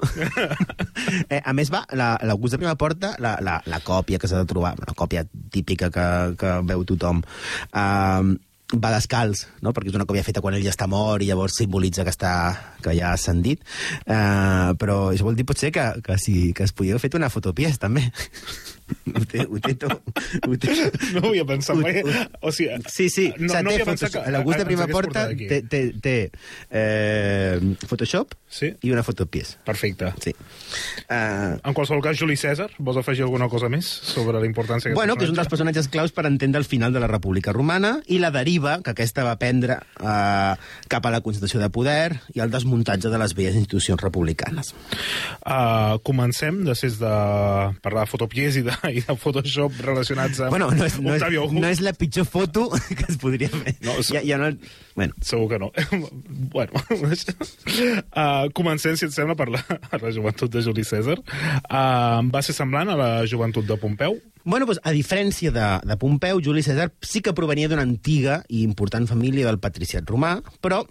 eh, 1.32 1.40
a 1.40 1.54
més, 1.56 1.70
va, 1.72 1.86
la- 1.96 2.18
l'August 2.22 2.54
de 2.54 2.58
Prima 2.60 2.74
Porta, 2.76 3.14
la, 3.18 3.38
la, 3.40 3.62
la 3.64 3.80
còpia 3.80 4.20
que 4.20 4.28
s'ha 4.28 4.42
de 4.42 4.50
trobar, 4.50 4.74
la 4.80 4.92
còpia 4.96 5.24
típica 5.50 5.88
que, 5.92 6.04
que 6.40 6.52
veu 6.68 6.84
tothom, 6.88 7.22
uh, 7.72 8.36
va 8.76 8.92
descalç, 8.92 9.46
no? 9.64 9.72
perquè 9.72 9.88
és 9.88 9.96
una 9.96 10.04
còpia 10.04 10.26
feta 10.26 10.42
quan 10.44 10.52
ell 10.58 10.66
ja 10.66 10.74
està 10.74 10.84
mort 10.90 11.24
i 11.24 11.30
llavors 11.30 11.56
simbolitza 11.56 12.04
que, 12.04 12.12
està, 12.12 12.32
que 12.84 12.92
ja 12.98 13.08
ha 13.08 13.16
ascendit. 13.16 13.64
Uh, 14.04 14.76
però 14.76 15.06
això 15.14 15.24
vol 15.24 15.38
dir 15.38 15.48
potser 15.48 15.72
que, 15.72 15.86
que, 16.04 16.18
sí, 16.20 16.52
que 16.52 16.68
es 16.68 16.76
podia 16.76 16.92
haver 16.92 17.06
fet 17.08 17.16
una 17.16 17.32
fotopies, 17.32 17.80
també. 17.80 18.04
Ho 19.14 19.24
té, 19.28 19.44
ho 19.48 19.58
té 19.64 19.74
tot. 19.74 20.00
Ho 20.48 20.56
té, 20.60 20.74
No 21.14 21.22
ho 21.22 21.30
havia 21.32 21.44
pensat 21.48 21.76
mai. 21.80 22.02
O 22.40 22.52
sigui, 22.52 22.76
Sí, 22.88 23.08
sí. 23.10 23.28
no, 23.38 23.48
o 23.52 23.54
sigui, 23.54 23.62
no 23.64 23.70
té 23.76 23.84
Photoshop. 23.88 24.24
que 24.24 24.32
L'August 24.34 24.58
de 24.58 24.64
hagués 24.68 24.92
Porta 24.92 25.26
té, 25.36 25.60
té, 25.68 25.82
té 26.02 26.16
eh, 26.70 27.60
Photoshop 27.86 28.34
Sí. 28.48 28.70
i 28.80 28.90
una 28.94 29.02
fotopies. 29.04 29.58
Perfecte. 29.64 30.08
Sí. 30.24 30.32
Uh, 31.08 31.58
En 31.68 31.74
qualsevol 31.76 32.00
cas, 32.02 32.16
Juli 32.16 32.36
Cèsar, 32.40 32.70
vols 32.78 32.96
afegir 32.96 33.26
alguna 33.26 33.48
cosa 33.52 33.68
més 33.68 33.84
sobre 33.84 34.40
la 34.40 34.46
importància 34.48 34.94
bueno, 34.96 35.16
que 35.16 35.24
és 35.26 35.30
un 35.30 35.36
dels 35.36 35.48
personatge? 35.50 35.58
personatges 35.82 35.88
claus 35.92 36.12
per 36.16 36.24
entendre 36.26 36.58
el 36.58 36.64
final 36.64 36.92
de 36.94 37.00
la 37.02 37.08
República 37.10 37.52
Romana 37.52 37.98
i 38.06 38.18
la 38.22 38.30
deriva 38.32 38.78
que 38.82 38.94
aquesta 38.94 39.24
va 39.26 39.34
prendre 39.40 39.76
uh, 40.00 40.56
cap 40.88 41.04
a 41.06 41.12
la 41.12 41.20
concentració 41.20 41.60
de 41.60 41.68
poder 41.68 42.20
i 42.32 42.40
el 42.40 42.50
desmuntatge 42.50 43.10
de 43.12 43.18
les 43.20 43.34
velles 43.36 43.58
institucions 43.58 44.00
republicanes. 44.00 44.72
Uh, 45.44 45.98
comencem, 46.06 46.62
després 46.64 46.96
de 47.02 47.12
parlar 47.84 48.06
de 48.06 48.10
fotopies 48.14 48.56
i 48.56 48.64
de, 48.64 48.72
i 48.96 49.00
de 49.04 49.16
Photoshop 49.18 49.78
relacionats 49.84 50.40
amb 50.44 50.54
Bueno, 50.54 50.70
no 50.70 50.86
és, 50.86 50.98
no, 51.00 51.14
és, 51.14 51.22
Octavio 51.22 51.42
August. 51.46 51.60
no 51.62 51.70
és 51.72 51.80
la 51.84 51.92
pitjor 51.96 52.26
foto 52.28 52.68
que 52.98 53.06
es 53.08 53.18
podria 53.20 53.50
fer. 53.52 53.74
No, 53.84 53.96
és- 54.00 54.12
ja, 54.14 54.22
ja 54.26 54.38
no, 54.40 54.50
bueno, 54.98 55.14
Segur 55.22 55.48
que 55.52 55.58
no. 55.62 55.70
bueno, 56.54 56.72
uh, 56.82 58.48
comencem, 58.54 58.96
si 58.98 59.06
et 59.08 59.14
sembla, 59.14 59.36
per 59.38 59.48
la, 59.52 59.62
per 59.90 60.00
la 60.02 60.12
joventut 60.14 60.50
de 60.52 60.62
Juli 60.64 60.84
Cèsar. 60.86 61.18
Uh, 61.68 62.24
va 62.32 62.42
ser 62.44 62.56
semblant 62.56 62.90
a 62.92 62.98
la 62.98 63.10
joventut 63.30 63.66
de 63.68 63.76
Pompeu? 63.80 64.18
Bueno, 64.48 64.64
doncs, 64.68 64.80
a 64.86 64.92
diferència 64.96 65.52
de, 65.52 65.68
de 65.84 65.96
Pompeu, 66.00 66.40
Juli 66.44 66.62
Cèsar 66.64 66.88
sí 67.04 67.20
que 67.24 67.34
provenia 67.36 67.68
d'una 67.68 67.84
antiga 67.84 68.40
i 68.48 68.62
important 68.64 69.06
família 69.10 69.46
del 69.50 69.60
patriciat 69.60 70.08
romà, 70.08 70.38
però 70.64 70.84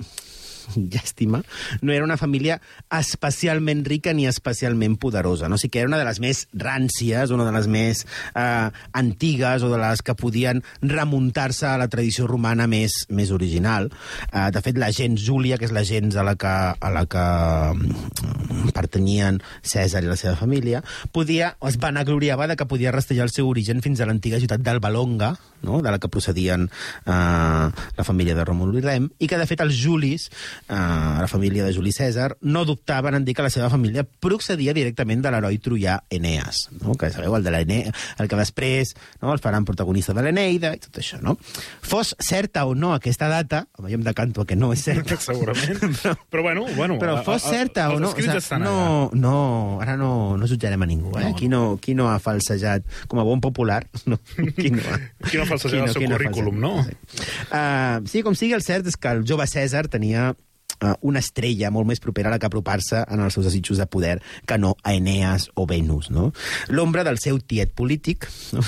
llàstima, 0.93 1.41
no 1.81 1.93
era 1.93 2.05
una 2.05 2.17
família 2.17 2.59
especialment 2.99 3.85
rica 3.87 4.13
ni 4.13 4.27
especialment 4.27 4.97
poderosa. 5.01 5.49
No? 5.49 5.55
O 5.55 5.61
sigui 5.61 5.75
que 5.75 5.83
era 5.83 5.91
una 5.91 5.99
de 5.99 6.07
les 6.07 6.19
més 6.23 6.45
ràncies, 6.53 7.33
una 7.33 7.45
de 7.47 7.53
les 7.55 7.69
més 7.71 8.03
eh, 8.35 8.69
antigues 8.97 9.63
o 9.63 9.71
de 9.71 9.81
les 9.81 10.03
que 10.05 10.17
podien 10.17 10.63
remuntar-se 10.81 11.67
a 11.69 11.77
la 11.79 11.89
tradició 11.91 12.27
romana 12.27 12.67
més, 12.67 13.05
més 13.09 13.31
original. 13.35 13.91
Eh, 14.31 14.47
de 14.53 14.63
fet, 14.63 14.77
la 14.79 14.91
gens 14.95 15.21
Júlia, 15.21 15.57
que 15.57 15.67
és 15.67 15.75
la 15.75 15.85
gens 15.87 16.15
a 16.15 16.25
la 16.27 16.35
que, 16.39 16.55
a 16.77 16.93
la 16.93 17.05
que 17.09 17.25
mm, 17.73 18.71
pertanyien 18.75 19.41
Cèsar 19.61 20.03
i 20.03 20.09
la 20.09 20.19
seva 20.19 20.35
família, 20.39 20.83
podia, 21.13 21.55
es 21.67 21.79
vanagloriava 21.81 22.47
de 22.47 22.57
que 22.57 22.69
podia 22.69 22.93
rastrejar 22.95 23.27
el 23.27 23.33
seu 23.33 23.49
origen 23.49 23.83
fins 23.85 24.01
a 24.01 24.07
l'antiga 24.09 24.39
ciutat 24.41 24.63
d'Albalonga, 24.63 25.35
no? 25.61 25.81
de 25.81 25.91
la 25.91 25.99
que 25.99 26.09
procedien 26.09 26.69
eh, 27.05 27.11
la 27.11 28.03
família 28.03 28.35
de 28.35 28.45
Romulus 28.45 28.79
i 28.81 28.85
Rem, 28.85 29.09
i 29.19 29.27
que, 29.27 29.37
de 29.39 29.47
fet, 29.49 29.61
els 29.65 29.77
Julis, 29.81 30.27
eh, 30.67 30.73
la 30.75 31.27
família 31.27 31.65
de 31.65 31.73
Juli 31.75 31.91
Cèsar, 31.95 32.35
no 32.41 32.65
dubtaven 32.65 33.15
en 33.17 33.25
dir 33.25 33.35
que 33.37 33.45
la 33.45 33.49
seva 33.53 33.69
família 33.69 34.03
procedia 34.05 34.73
directament 34.73 35.21
de 35.25 35.31
l'heroi 35.33 35.57
troià 35.63 35.99
Eneas, 36.13 36.67
no? 36.81 36.95
que 36.99 37.09
sabeu, 37.13 37.35
el, 37.37 37.43
de 37.45 37.51
l'Ene... 37.53 37.79
el 38.17 38.27
que 38.29 38.35
després 38.39 38.93
no? 39.21 39.31
el 39.33 39.39
faran 39.43 39.65
protagonista 39.65 40.13
de 40.17 40.23
l'Eneida 40.25 40.73
i 40.75 40.81
tot 40.83 40.99
això. 41.01 41.19
No? 41.23 41.37
Fos 41.81 42.13
certa 42.19 42.65
o 42.65 42.75
no 42.75 42.93
aquesta 42.95 43.27
data, 43.31 43.65
home, 43.77 43.89
jo 43.91 43.97
em 43.99 44.05
decanto 44.05 44.41
a 44.43 44.47
que 44.49 44.55
no 44.59 44.71
és 44.75 44.83
certa, 44.85 45.17
Segurament. 45.27 45.79
Però, 46.31 46.43
bueno, 46.43 46.65
bueno... 46.75 46.97
però 46.99 47.17
a- 47.19 47.23
fos 47.25 47.45
a- 47.45 47.49
certa 47.51 47.87
o 47.89 47.97
els 47.97 48.01
no... 48.01 48.11
o 48.13 48.37
estan 48.37 48.61
no, 48.63 49.09
no, 49.13 49.35
ara 49.81 49.95
no, 49.99 50.37
no 50.37 50.47
jutjarem 50.49 50.81
a 50.83 50.87
ningú, 50.89 51.11
eh? 51.19 51.25
No. 51.29 51.35
Qui, 51.37 51.47
no, 51.51 51.61
qui 51.81 51.95
no 51.97 52.09
ha 52.11 52.17
falsejat, 52.23 52.85
com 53.09 53.19
a 53.21 53.25
bon 53.27 53.41
popular, 53.43 53.81
no, 54.11 54.19
qui 54.57 54.71
no 54.73 54.83
ha... 54.85 54.99
Qui 55.27 55.39
no 55.41 55.46
ha 55.47 55.55
falsejat 55.55 55.87
el 55.87 55.95
seu 55.95 56.11
currículum, 56.11 56.59
no? 56.61 56.73
Sí. 56.83 57.23
Uh, 57.47 58.03
sí, 58.09 58.23
com 58.25 58.37
sigui, 58.37 58.53
el 58.57 58.65
cert 58.65 58.89
és 58.91 58.99
que 58.99 59.15
el 59.15 59.23
jove 59.27 59.47
Cèsar 59.49 59.87
tenia 59.93 60.29
uh, 60.33 60.93
una 61.01 61.23
estrella 61.23 61.71
molt 61.73 61.89
més 61.89 62.03
propera 62.03 62.31
a 62.31 62.35
la 62.35 62.41
que 62.41 62.49
apropar-se 62.49 63.03
en 63.07 63.23
els 63.23 63.37
seus 63.37 63.47
desitjos 63.49 63.81
de 63.81 63.87
poder 63.89 64.19
que 64.47 64.59
no 64.61 64.75
a 64.83 64.93
Eneas 64.97 65.49
o 65.55 65.67
Venus, 65.69 66.11
no? 66.11 66.31
L'ombra 66.69 67.07
del 67.07 67.21
seu 67.23 67.39
tiet 67.39 67.73
polític, 67.77 68.29
no? 68.55 68.65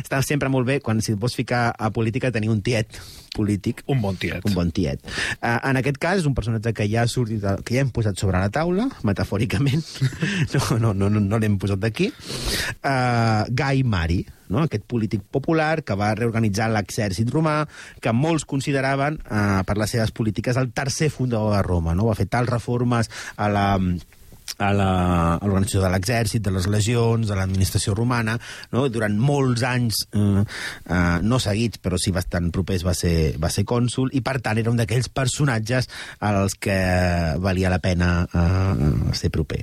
Està 0.00 0.22
sempre 0.24 0.50
molt 0.52 0.68
bé, 0.68 0.80
quan 0.84 1.02
si 1.04 1.14
et 1.14 1.20
vols 1.20 1.36
ficar 1.36 1.68
a 1.72 1.90
política, 1.94 2.32
tenir 2.34 2.50
un 2.52 2.62
tiet 2.64 2.98
polític 3.34 3.82
Un 3.90 4.00
bon 4.00 4.16
tiet. 4.16 4.44
un 4.46 4.54
bon 4.54 4.70
tiet. 4.70 5.02
Uh, 5.42 5.58
en 5.70 5.80
aquest 5.80 5.98
cas, 5.98 6.20
és 6.22 6.28
un 6.28 6.36
personatge 6.36 6.72
que 6.76 6.86
ja 6.90 7.02
ha 7.02 7.10
sortit, 7.10 7.42
que 7.66 7.76
ja 7.76 7.82
hem 7.82 7.90
posat 7.94 8.20
sobre 8.20 8.38
la 8.38 8.50
taula, 8.54 8.86
metafòricament. 9.02 9.82
no 10.54 10.78
no, 10.78 10.94
no, 10.94 11.10
no, 11.10 11.20
no 11.20 11.42
l'hem 11.42 11.58
posat 11.58 11.82
d'aquí. 11.82 12.10
Uh, 12.78 13.44
Gai 13.50 13.82
Mari, 13.82 14.22
no? 14.54 14.62
aquest 14.62 14.86
polític 14.90 15.26
popular 15.34 15.82
que 15.82 15.98
va 15.98 16.14
reorganitzar 16.14 16.70
l'exèrcit 16.70 17.30
romà, 17.34 17.62
que 18.00 18.14
molts 18.14 18.46
consideraven, 18.48 19.18
uh, 19.26 19.62
per 19.66 19.78
les 19.80 19.96
seves 19.96 20.14
polítiques, 20.14 20.58
el 20.60 20.70
tercer 20.72 21.10
fundador 21.10 21.56
de 21.56 21.62
Roma. 21.66 21.96
No? 21.98 22.06
Va 22.10 22.18
fer 22.18 22.30
tals 22.30 22.52
reformes 22.52 23.10
a 23.36 23.50
la 23.50 23.68
a 24.58 24.70
l'organització 24.74 25.82
de 25.82 25.90
l'exèrcit, 25.92 26.42
de 26.44 26.52
les 26.54 26.66
legions, 26.70 27.26
de 27.28 27.36
l'administració 27.38 27.94
romana, 27.94 28.36
no? 28.72 28.86
durant 28.92 29.16
molts 29.18 29.64
anys, 29.66 30.04
eh, 30.14 30.44
eh, 30.44 31.18
no 31.22 31.38
seguits, 31.42 31.80
però 31.82 31.98
sí 32.00 32.12
bastant 32.14 32.50
propers, 32.54 32.84
va 32.86 32.94
ser, 32.94 33.34
va 33.40 33.50
ser 33.50 33.64
cònsul, 33.68 34.10
i 34.14 34.22
per 34.24 34.38
tant 34.44 34.58
era 34.60 34.70
un 34.70 34.78
d'aquells 34.78 35.08
personatges 35.14 35.88
als 36.20 36.54
que 36.54 36.76
valia 37.42 37.70
la 37.72 37.80
pena 37.82 38.26
eh, 38.26 39.14
ser 39.16 39.30
proper. 39.34 39.62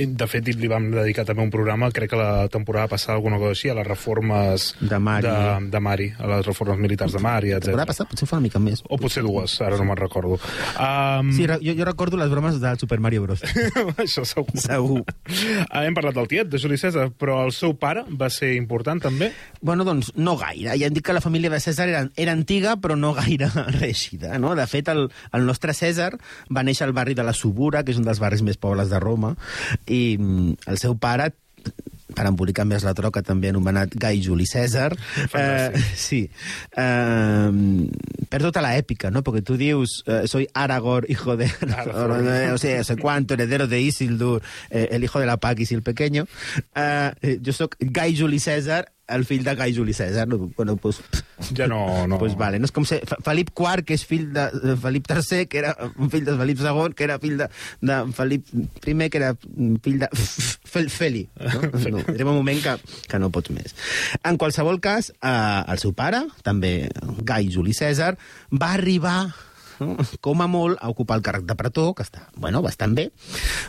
I, 0.00 0.06
de 0.06 0.26
fet, 0.30 0.48
li 0.54 0.70
vam 0.70 0.90
dedicar 0.94 1.24
també 1.28 1.44
un 1.44 1.52
programa, 1.54 1.90
crec 1.94 2.10
que 2.14 2.18
la 2.20 2.48
temporada 2.52 2.88
passada, 2.92 3.16
alguna 3.18 3.38
cosa 3.40 3.54
així, 3.54 3.70
a 3.70 3.76
les 3.78 3.86
reformes 3.86 4.70
De 4.80 4.98
Mari. 4.98 5.28
de, 5.28 5.70
de 5.70 5.80
Mari 5.80 6.10
a 6.18 6.28
les 6.36 6.46
reformes 6.46 6.78
militars 6.80 7.12
de 7.14 7.20
Mari, 7.22 7.52
La 7.54 7.60
temporada 7.60 7.84
etc. 7.84 7.92
passada 7.94 8.10
potser 8.10 8.28
fa 8.28 8.36
una 8.38 8.46
mica 8.48 8.60
més. 8.62 8.82
O 8.88 8.98
potser 9.00 9.22
dues, 9.24 9.56
ara 9.64 9.78
no 9.80 9.86
me'n 9.88 9.98
recordo. 10.00 10.38
Um, 10.78 11.32
Sí, 11.34 11.46
jo, 11.48 11.72
jo 11.74 11.84
recordo 11.86 12.16
les 12.20 12.30
bromes 12.30 12.60
del 12.60 12.78
Super 12.78 13.00
Mario 13.00 13.22
Bros. 13.24 13.42
això 14.04 14.23
segur. 14.32 14.60
Segur. 14.60 15.02
Ah, 15.68 15.84
hem 15.84 15.96
parlat 15.96 16.16
del 16.16 16.28
tiet, 16.30 16.50
de 16.52 16.60
Juli 16.62 16.78
César, 16.80 17.08
però 17.18 17.40
el 17.44 17.52
seu 17.56 17.76
pare 17.80 18.04
va 18.08 18.30
ser 18.32 18.54
important 18.58 19.02
també? 19.04 19.30
Bueno, 19.60 19.86
doncs, 19.86 20.12
no 20.16 20.36
gaire. 20.40 20.74
Ja 20.80 20.88
hem 20.88 20.96
dit 20.96 21.04
que 21.04 21.16
la 21.16 21.22
família 21.24 21.52
de 21.52 21.60
Cèsar 21.62 21.88
era, 21.90 22.04
era 22.20 22.34
antiga, 22.36 22.76
però 22.80 22.98
no 22.98 23.14
gaire 23.16 23.50
reeixida. 23.78 24.38
No? 24.42 24.54
De 24.58 24.66
fet, 24.70 24.90
el, 24.92 25.08
el 25.32 25.48
nostre 25.48 25.76
Cèsar 25.76 26.12
va 26.50 26.66
néixer 26.66 26.88
al 26.88 26.96
barri 26.96 27.16
de 27.16 27.26
la 27.26 27.36
Subura, 27.36 27.84
que 27.84 27.94
és 27.94 28.00
un 28.00 28.08
dels 28.08 28.22
barris 28.22 28.44
més 28.46 28.60
pobres 28.60 28.92
de 28.92 29.00
Roma, 29.02 29.34
i 29.86 30.16
mm, 30.18 30.68
el 30.72 30.80
seu 30.82 30.98
pare 31.00 31.32
per 32.12 32.26
embolicar 32.28 32.66
més 32.68 32.84
la 32.84 32.92
troca, 32.96 33.22
també 33.24 33.48
anomenat 33.48 33.94
Gai 33.96 34.20
Juli 34.22 34.46
Cèsar. 34.48 34.92
Eh, 35.32 35.82
sí. 35.96 36.24
Eh, 36.76 37.50
per 38.28 38.42
tota 38.42 38.62
la 38.64 38.74
èpica, 38.76 39.10
¿no? 39.10 39.22
Porque 39.22 39.42
tú 39.42 39.56
dius, 39.56 40.02
eh, 40.06 40.24
soy 40.28 40.48
Aragorn, 40.52 41.06
hijo 41.08 41.36
de... 41.36 41.46
eh, 41.46 42.50
o 42.54 42.58
sea, 42.58 42.84
sé 42.84 42.96
cuánto, 42.96 43.34
heredero 43.34 43.66
de 43.66 43.80
Isildur, 43.80 44.42
eh, 44.70 44.88
el 44.92 45.04
hijo 45.04 45.20
de 45.20 45.26
la 45.26 45.38
Paquis 45.38 45.72
i 45.72 45.74
el 45.74 45.82
pequeño. 45.82 46.26
Eh, 46.74 47.12
eh, 47.22 47.38
jo 47.44 47.52
sóc 47.52 47.76
Gai 47.80 48.14
Juli 48.16 48.38
Cèsar, 48.38 48.84
el 49.08 49.24
fill 49.28 49.42
de 49.44 49.54
Gai 49.58 49.74
Juli 49.76 49.92
Cèsar. 49.92 50.26
No, 50.28 50.38
bueno, 50.56 50.76
pues, 50.76 51.00
Ja 51.56 51.66
no... 51.68 52.06
no... 52.06 52.18
pues 52.18 52.36
vale. 52.40 52.58
No 52.58 52.64
és 52.68 52.72
com 52.72 52.86
ser 52.88 53.00
Fe- 53.06 53.18
Felip 53.26 53.50
IV, 53.52 53.82
que 53.84 53.94
és 53.98 54.04
fill 54.08 54.30
de, 54.32 54.46
de 54.62 54.76
Felip 54.80 55.10
III, 55.10 55.46
que 55.50 55.58
era 55.60 55.74
un 55.98 56.08
fill 56.12 56.24
de 56.24 56.36
Felip 56.38 56.62
II, 56.64 56.94
que 56.96 57.04
era 57.04 57.18
fill 57.20 57.36
de, 57.42 57.48
de 57.84 57.98
Felip 58.16 58.48
I, 58.54 59.08
que 59.10 59.20
era 59.20 59.34
fill 59.84 59.98
de 60.00 60.08
Fel, 60.74 60.88
Feli. 60.90 61.28
No? 61.38 61.60
no, 61.98 62.04
arriba 62.06 62.30
un 62.32 62.38
moment 62.40 62.62
que, 62.64 62.76
que 63.10 63.20
no 63.22 63.28
pots 63.34 63.52
més. 63.54 63.76
En 64.24 64.38
qualsevol 64.40 64.80
cas, 64.82 65.12
eh, 65.20 65.62
el 65.68 65.78
seu 65.82 65.92
pare, 65.94 66.24
també 66.46 66.88
Gai 67.22 67.50
Juli 67.52 67.74
Cèsar, 67.76 68.14
va 68.50 68.72
arribar 68.78 69.18
com 70.24 70.42
a 70.42 70.48
molt 70.50 70.78
a 70.80 70.90
ocupar 70.92 71.18
el 71.18 71.24
càrrec 71.26 71.46
de 71.48 71.56
pretor, 71.58 71.92
que 71.96 72.04
està 72.06 72.28
bueno, 72.36 72.62
bastant 72.64 72.94
bé, 72.96 73.08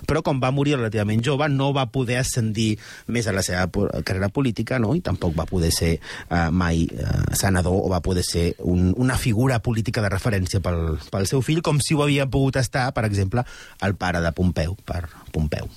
però 0.07 0.21
com 0.25 0.39
va 0.43 0.53
morir 0.55 0.75
relativament 0.77 1.23
jove 1.25 1.47
no 1.51 1.71
va 1.75 1.87
poder 1.91 2.19
ascendir 2.21 2.75
més 3.07 3.27
a 3.27 3.33
la 3.35 3.43
seva 3.45 3.67
carrera 4.03 4.29
política 4.29 4.79
no? 4.81 4.93
i 4.95 5.03
tampoc 5.05 5.35
va 5.37 5.47
poder 5.49 5.71
ser 5.73 5.95
eh, 5.95 6.49
mai 6.51 6.85
eh, 6.85 7.35
senador 7.37 7.85
o 7.85 7.89
va 7.91 8.01
poder 8.05 8.23
ser 8.25 8.47
un, 8.59 8.93
una 8.97 9.17
figura 9.17 9.59
política 9.63 10.03
de 10.03 10.11
referència 10.13 10.61
pel, 10.63 10.97
pel 11.11 11.29
seu 11.29 11.43
fill, 11.45 11.63
com 11.65 11.81
si 11.83 11.95
ho 11.95 12.03
havia 12.05 12.29
pogut 12.29 12.59
estar, 12.61 12.87
per 12.95 13.05
exemple, 13.07 13.45
el 13.85 13.97
pare 13.99 14.21
de 14.23 14.31
Pompeu, 14.35 14.75
per 14.85 15.05
Pompeu. 15.33 15.69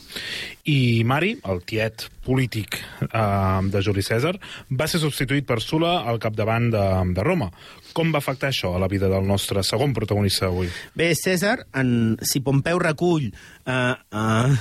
I 0.69 1.05
Mari, 1.09 1.39
el 1.49 1.63
tiet 1.69 2.09
polític 2.29 2.77
eh, 3.09 3.61
de 3.73 3.83
Juli 3.85 4.05
Cèsar, 4.05 4.35
va 4.71 4.89
ser 4.91 5.01
substituït 5.03 5.47
per 5.49 5.61
Sula 5.65 6.03
al 6.09 6.21
capdavant 6.23 6.69
de, 6.75 6.87
de 7.17 7.25
Roma. 7.25 7.51
Com 7.99 8.13
va 8.15 8.21
afectar 8.23 8.53
això 8.53 8.71
a 8.77 8.79
la 8.79 8.87
vida 8.87 9.09
del 9.11 9.25
nostre 9.27 9.65
segon 9.67 9.91
protagonista 9.97 10.47
d'avui? 10.47 10.69
Bé, 10.95 11.09
Cèsar, 11.19 11.65
en, 11.81 11.89
si 12.23 12.39
Pompeu 12.47 12.79
recull 12.79 13.25
eh, 13.27 13.73
eh, 13.75 14.53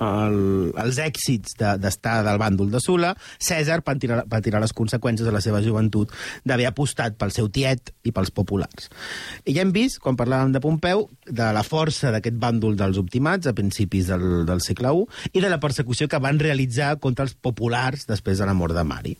el, 0.00 0.38
els 0.80 1.00
èxits 1.04 1.58
de- 1.60 1.74
d'estar 1.82 2.22
de, 2.22 2.30
del 2.30 2.40
bàndol 2.40 2.70
de 2.72 2.80
Sula, 2.80 3.10
Cèsar 3.36 3.82
patirà, 3.84 4.22
patirà 4.32 4.62
les 4.64 4.72
conseqüències 4.72 5.28
de 5.28 5.34
la 5.34 5.42
seva 5.44 5.60
joventut 5.64 6.14
d'haver 6.48 6.70
apostat 6.70 7.18
pel 7.20 7.34
seu 7.36 7.50
tiet 7.52 7.92
i 8.08 8.14
pels 8.16 8.32
populars. 8.32 8.88
I 9.44 9.52
ja 9.58 9.66
hem 9.66 9.74
vist, 9.76 10.00
quan 10.00 10.16
parlàvem 10.16 10.56
de 10.56 10.64
Pompeu, 10.64 11.06
de 11.28 11.52
la 11.52 11.66
força 11.66 12.10
d'aquest 12.14 12.40
bàndol 12.40 12.80
dels 12.80 12.96
optimats 13.02 13.46
a 13.46 13.54
principis 13.56 14.08
del, 14.08 14.46
del 14.48 14.64
segle 14.64 14.96
I 14.96 15.38
i 15.38 15.40
de 15.44 15.52
la 15.52 15.60
persecució 15.60 16.08
que 16.08 16.22
van 16.22 16.38
realitzar 16.40 16.94
contra 17.02 17.26
els 17.28 17.34
populars 17.36 18.06
després 18.08 18.38
de 18.40 18.46
la 18.48 18.54
mort 18.56 18.72
de 18.72 18.84
Mari. 18.88 19.16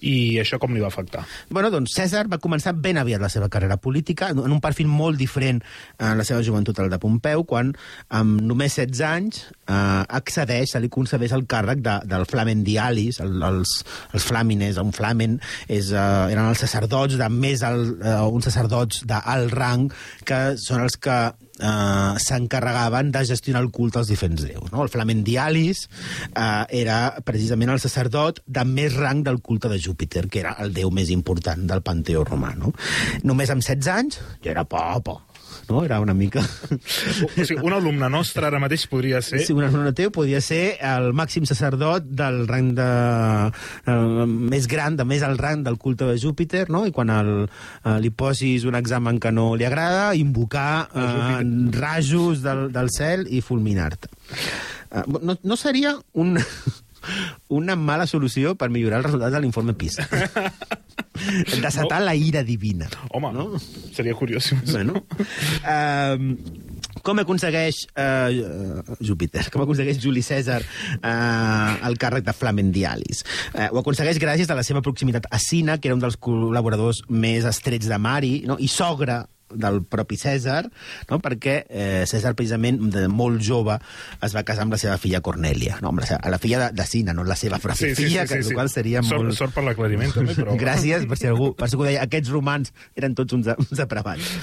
I 0.00 0.38
això 0.42 0.60
com 0.62 0.74
li 0.74 0.82
va 0.82 0.90
afectar? 0.92 1.24
Bueno, 1.50 1.70
doncs 1.74 1.96
Cèsar 1.96 2.26
va 2.30 2.40
començar 2.42 2.74
ben 2.74 2.98
aviat 3.00 3.22
la 3.22 3.30
seva 3.32 3.48
carrera 3.52 3.78
política, 3.80 4.30
en 4.32 4.52
un 4.52 4.62
perfil 4.62 4.90
molt 4.90 5.18
diferent 5.20 5.62
en 5.98 6.18
la 6.18 6.26
seva 6.26 6.42
joventut 6.46 6.78
al 6.80 6.90
de 6.92 7.00
Pompeu, 7.02 7.44
quan 7.48 7.72
amb 8.14 8.42
només 8.44 8.76
16 8.76 9.04
anys 9.06 9.42
eh, 9.46 10.02
accedeix, 10.18 10.72
se 10.72 10.82
li 10.82 10.90
concedeix 10.92 11.34
el 11.36 11.46
càrrec 11.50 11.82
de, 11.84 11.98
del 12.08 12.26
flamen 12.28 12.64
dialis, 12.66 13.20
el, 13.24 13.38
els, 13.46 13.78
els 14.12 14.26
flàmines, 14.26 14.80
un 14.82 14.94
flamen 14.96 15.38
és, 15.68 15.92
eh, 15.92 16.04
eren 16.32 16.50
els 16.50 16.62
sacerdots 16.64 17.18
de 17.20 17.30
més 17.32 17.64
alt, 17.66 17.96
eh, 18.02 18.20
uns 18.26 18.48
sacerdots 18.50 19.04
d'alt 19.08 19.56
rang 19.56 19.88
que 20.26 20.40
són 20.60 20.84
els 20.84 20.98
que 21.00 21.18
eh, 21.60 22.14
s'encarregaven 22.22 23.12
de 23.12 23.24
gestionar 23.28 23.62
el 23.64 23.70
culte 23.70 24.00
als 24.00 24.10
diferents 24.12 24.44
déus. 24.44 24.70
No? 24.72 24.82
El 24.84 24.92
flamen 24.92 25.22
dialis 25.26 25.86
eh, 26.32 26.64
era 26.82 26.98
precisament 27.24 27.72
el 27.72 27.82
sacerdot 27.82 28.42
de 28.46 28.64
més 28.68 28.96
rang 28.96 29.24
del 29.26 29.40
culte 29.44 29.70
de 29.72 29.75
Júpiter, 29.82 30.26
que 30.28 30.42
era 30.42 30.56
el 30.62 30.74
déu 30.76 30.90
més 30.94 31.10
important 31.14 31.66
del 31.68 31.84
panteó 31.86 32.24
romà. 32.26 32.54
No? 32.58 32.72
Només 33.24 33.52
amb 33.52 33.64
16 33.64 33.92
anys, 33.92 34.20
ja 34.44 34.52
era 34.54 34.66
papa. 34.68 35.20
No? 35.68 35.84
Era 35.84 36.00
una 36.00 36.14
mica... 36.14 36.40
O, 36.40 37.26
o 37.26 37.44
sigui, 37.44 37.58
un 37.64 37.74
alumne 37.74 38.08
nostre 38.12 38.46
ara 38.46 38.60
mateix 38.62 38.86
podria 38.90 39.20
ser... 39.24 39.40
Sí, 39.46 39.54
un 39.56 39.64
alumne 39.66 39.92
teu 39.96 40.12
podia 40.14 40.40
ser 40.44 40.76
el 40.84 41.10
màxim 41.16 41.46
sacerdot 41.48 42.06
del 42.06 42.44
rang 42.48 42.72
de... 42.76 42.88
Eh, 43.90 44.26
més 44.26 44.68
gran, 44.70 44.98
de 44.98 45.06
més 45.08 45.24
alt 45.26 45.40
rang 45.42 45.64
del 45.66 45.78
culte 45.82 46.08
de 46.10 46.18
Júpiter, 46.22 46.66
no? 46.72 46.84
I 46.86 46.94
quan 46.94 47.10
el, 47.14 47.32
eh, 47.46 47.98
li 48.02 48.12
posis 48.14 48.66
un 48.68 48.78
examen 48.78 49.20
que 49.22 49.32
no 49.34 49.48
li 49.58 49.66
agrada, 49.66 50.12
invocar 50.18 50.88
eh, 50.94 51.42
rajos 51.74 52.44
del, 52.46 52.68
del 52.74 52.92
cel 52.94 53.26
i 53.30 53.42
fulminar-te. 53.42 54.12
Eh, 54.92 55.06
no, 55.18 55.38
no 55.42 55.58
seria 55.58 55.96
un, 56.14 56.36
una 57.48 57.76
mala 57.76 58.06
solució 58.06 58.54
per 58.58 58.70
millorar 58.70 59.02
els 59.02 59.10
resultats 59.10 59.34
de 59.36 59.40
l'informe 59.44 59.74
PISA. 59.78 60.06
desatar 61.62 62.02
la 62.02 62.14
ira 62.14 62.42
divina. 62.44 62.88
Home, 63.10 63.32
No? 63.32 63.48
no? 63.50 63.58
seria 63.92 64.14
curiós. 64.14 64.52
Bueno, 64.70 65.04
um, 65.64 66.36
com 67.02 67.20
aconsegueix 67.22 67.84
uh, 67.96 68.96
Júpiter, 69.00 69.46
com 69.52 69.62
aconsegueix 69.62 70.00
Juli 70.02 70.22
Cèsar 70.24 70.60
uh, 70.62 71.86
el 71.86 71.96
càrrec 72.00 72.24
de 72.26 72.34
Flamendialis? 72.36 73.22
Uh, 73.54 73.68
ho 73.72 73.80
aconsegueix 73.80 74.20
gràcies 74.22 74.50
a 74.50 74.58
la 74.58 74.64
seva 74.66 74.82
proximitat 74.84 75.28
a 75.30 75.40
Sina, 75.42 75.78
que 75.78 75.88
era 75.90 75.96
un 75.96 76.02
dels 76.02 76.18
col·laboradors 76.20 77.04
més 77.08 77.46
estrets 77.48 77.88
de 77.88 77.98
Mari, 77.98 78.34
no? 78.48 78.58
i 78.58 78.68
sogre 78.68 79.22
del 79.52 79.82
propi 79.84 80.18
Cèsar, 80.18 80.64
no? 81.10 81.18
perquè 81.22 81.56
eh, 81.68 82.04
Cèsar, 82.08 82.34
precisament, 82.38 82.80
de 82.92 83.06
molt 83.12 83.42
jove, 83.44 83.78
es 84.24 84.34
va 84.36 84.44
casar 84.46 84.66
amb 84.66 84.74
la 84.74 84.80
seva 84.80 84.96
filla 85.02 85.22
Cornèlia, 85.24 85.78
no? 85.82 85.92
amb 85.92 86.02
la, 86.02 86.08
seva, 86.10 86.20
la 86.32 86.40
filla 86.42 86.64
de, 86.64 86.70
de 86.76 86.88
Sina, 86.88 87.14
no 87.16 87.24
la 87.26 87.38
seva 87.38 87.60
pròpia 87.62 87.94
filla, 87.98 88.26
que, 88.26 88.40
el 88.42 88.52
qual 88.52 88.70
seria 88.72 89.04
sort, 89.06 89.22
molt... 89.22 89.38
Sort 89.38 89.56
per 89.56 89.66
l'aclariment, 89.66 90.12
també, 90.14 90.36
però... 90.38 90.56
Gràcies, 90.64 91.06
per 91.08 91.20
si 91.20 91.30
algú, 91.30 91.52
per 91.58 91.70
si 91.70 91.78
algú 91.78 91.88
deia, 91.88 92.04
aquests 92.06 92.32
romans 92.34 92.74
eren 92.98 93.16
tots 93.18 93.36
uns, 93.38 93.50
uns 93.66 93.74
depravats. 93.78 94.34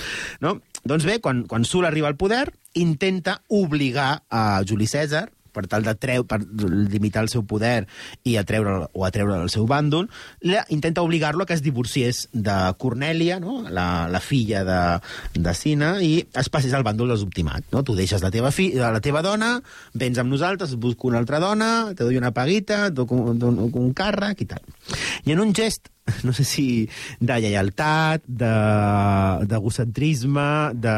No? 0.44 0.58
Doncs 0.88 1.08
bé, 1.10 1.20
quan, 1.24 1.46
quan 1.50 1.68
Sul 1.68 1.88
arriba 1.90 2.12
al 2.12 2.20
poder, 2.20 2.46
intenta 2.80 3.42
obligar 3.54 4.24
a 4.32 4.62
Juli 4.68 4.88
Cèsar, 4.90 5.28
per 5.54 5.66
tal 5.70 5.86
de 5.86 5.94
treu, 5.96 6.26
per 6.28 6.40
limitar 6.42 7.24
el 7.24 7.32
seu 7.32 7.46
poder 7.48 7.86
i 8.28 8.36
atreure 8.42 8.90
o 8.92 9.06
atreure 9.08 9.40
el 9.44 9.52
seu 9.54 9.68
bàndol, 9.70 10.10
la, 10.50 10.66
intenta 10.74 11.04
obligar-lo 11.06 11.46
a 11.46 11.50
que 11.50 11.56
es 11.58 11.64
divorciés 11.66 12.28
de 12.34 12.58
Cornèlia, 12.82 13.40
no? 13.44 13.62
la, 13.70 14.08
la 14.12 14.22
filla 14.24 14.64
de, 14.68 14.82
de 15.38 15.56
Sina, 15.58 15.96
i 16.02 16.26
es 16.40 16.52
passés 16.54 16.74
al 16.74 16.86
bàndol 16.86 17.14
dels 17.14 17.26
optimats. 17.26 17.70
No? 17.74 17.84
Tu 17.86 17.96
deixes 17.98 18.24
la 18.24 18.34
teva, 18.34 18.52
fi, 18.56 18.72
la 18.80 19.02
teva 19.04 19.24
dona, 19.26 19.56
vens 19.94 20.20
amb 20.22 20.34
nosaltres, 20.34 20.76
busco 20.82 21.10
una 21.12 21.22
altra 21.22 21.40
dona, 21.44 21.94
te 21.96 22.04
doy 22.04 22.18
una 22.18 22.34
paguita, 22.34 22.90
dono 22.90 23.34
un, 23.34 23.66
un, 23.70 23.92
càrrec 23.94 24.44
i 24.44 24.50
tal. 24.50 24.64
I 25.26 25.36
en 25.36 25.44
un 25.44 25.54
gest 25.56 25.94
no 26.24 26.34
sé 26.36 26.44
si 26.44 26.90
de 27.20 27.40
lleialtat, 27.40 28.24
de 28.28 28.52
d'egocentrisme, 29.48 30.74
de, 30.76 30.96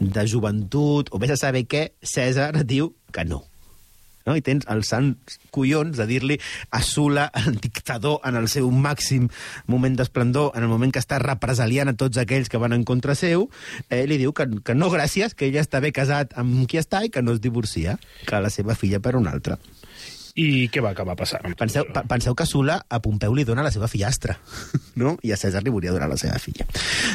de 0.00 0.26
joventut, 0.28 1.08
o 1.12 1.20
vés 1.22 1.32
a 1.32 1.40
saber 1.40 1.64
què, 1.70 1.88
Cèsar 2.04 2.52
diu 2.68 2.92
que 3.12 3.24
no. 3.24 3.44
No? 4.28 4.36
I 4.36 4.44
tens 4.44 4.66
els 4.68 4.90
sants 4.92 5.38
collons 5.54 5.96
de 5.96 6.04
dir-li 6.08 6.36
a 6.76 6.82
Sula, 6.84 7.28
el 7.40 7.56
dictador, 7.64 8.20
en 8.28 8.36
el 8.36 8.50
seu 8.52 8.68
màxim 8.70 9.30
moment 9.72 9.96
d'esplendor, 9.96 10.52
en 10.54 10.66
el 10.66 10.72
moment 10.72 10.92
que 10.92 11.02
està 11.02 11.20
represaliant 11.22 11.88
a 11.88 11.96
tots 11.96 12.20
aquells 12.20 12.52
que 12.52 12.60
van 12.60 12.76
en 12.76 12.84
contra 12.88 13.16
seu, 13.18 13.48
eh, 13.88 14.04
li 14.10 14.20
diu 14.20 14.36
que, 14.36 14.50
que 14.64 14.76
no 14.76 14.92
gràcies, 14.92 15.34
que 15.34 15.48
ella 15.48 15.64
està 15.64 15.80
bé 15.84 15.94
casat 15.96 16.36
amb 16.36 16.66
qui 16.68 16.80
està 16.80 17.04
i 17.06 17.12
que 17.14 17.24
no 17.24 17.36
es 17.36 17.40
divorcia, 17.44 17.96
que 18.28 18.44
la 18.44 18.52
seva 18.52 18.76
filla 18.76 19.00
per 19.00 19.16
una 19.16 19.32
altra. 19.32 19.56
I 20.38 20.68
què 20.70 20.82
va 20.84 20.92
acabar 20.94 21.16
passant? 21.18 21.42
Penseu, 21.58 21.86
penseu 22.06 22.36
que 22.38 22.46
Sula 22.46 22.76
a 22.86 23.00
Pompeu 23.02 23.34
li 23.34 23.42
dona 23.48 23.64
la 23.66 23.72
seva 23.74 23.88
fillastra, 23.90 24.36
no? 25.00 25.16
I 25.26 25.32
a 25.34 25.38
Cèsar 25.40 25.64
li 25.64 25.72
volia 25.74 25.94
donar 25.94 26.06
la 26.10 26.18
seva 26.20 26.38
filla. 26.42 26.66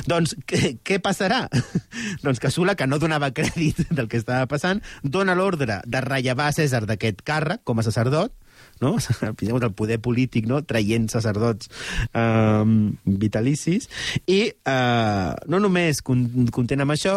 Doncs, 0.10 0.36
què, 0.50 0.76
què 0.84 1.00
passarà? 1.04 1.46
doncs 2.26 2.42
que 2.44 2.52
Sula, 2.52 2.76
que 2.76 2.88
no 2.90 3.00
donava 3.00 3.32
crèdit 3.36 3.86
del 3.96 4.10
que 4.12 4.20
estava 4.20 4.50
passant, 4.52 4.84
dona 5.04 5.38
l'ordre 5.40 5.80
de 5.88 6.02
rellevar 6.04 6.52
Cèsar 6.56 6.84
d'aquest 6.90 7.24
càrrec 7.24 7.64
com 7.64 7.80
a 7.80 7.86
sacerdot, 7.88 8.36
no? 8.84 8.98
Fixeu 9.40 9.56
el 9.56 9.72
poder 9.72 10.02
polític, 10.04 10.50
no? 10.50 10.60
traient 10.68 11.08
sacerdots 11.14 11.72
eh, 12.12 12.66
vitalicis, 13.08 13.88
i 14.28 14.42
eh, 14.52 15.32
no 15.48 15.64
només 15.64 16.04
con- 16.04 16.52
content 16.52 16.84
amb 16.84 16.98
això, 16.98 17.16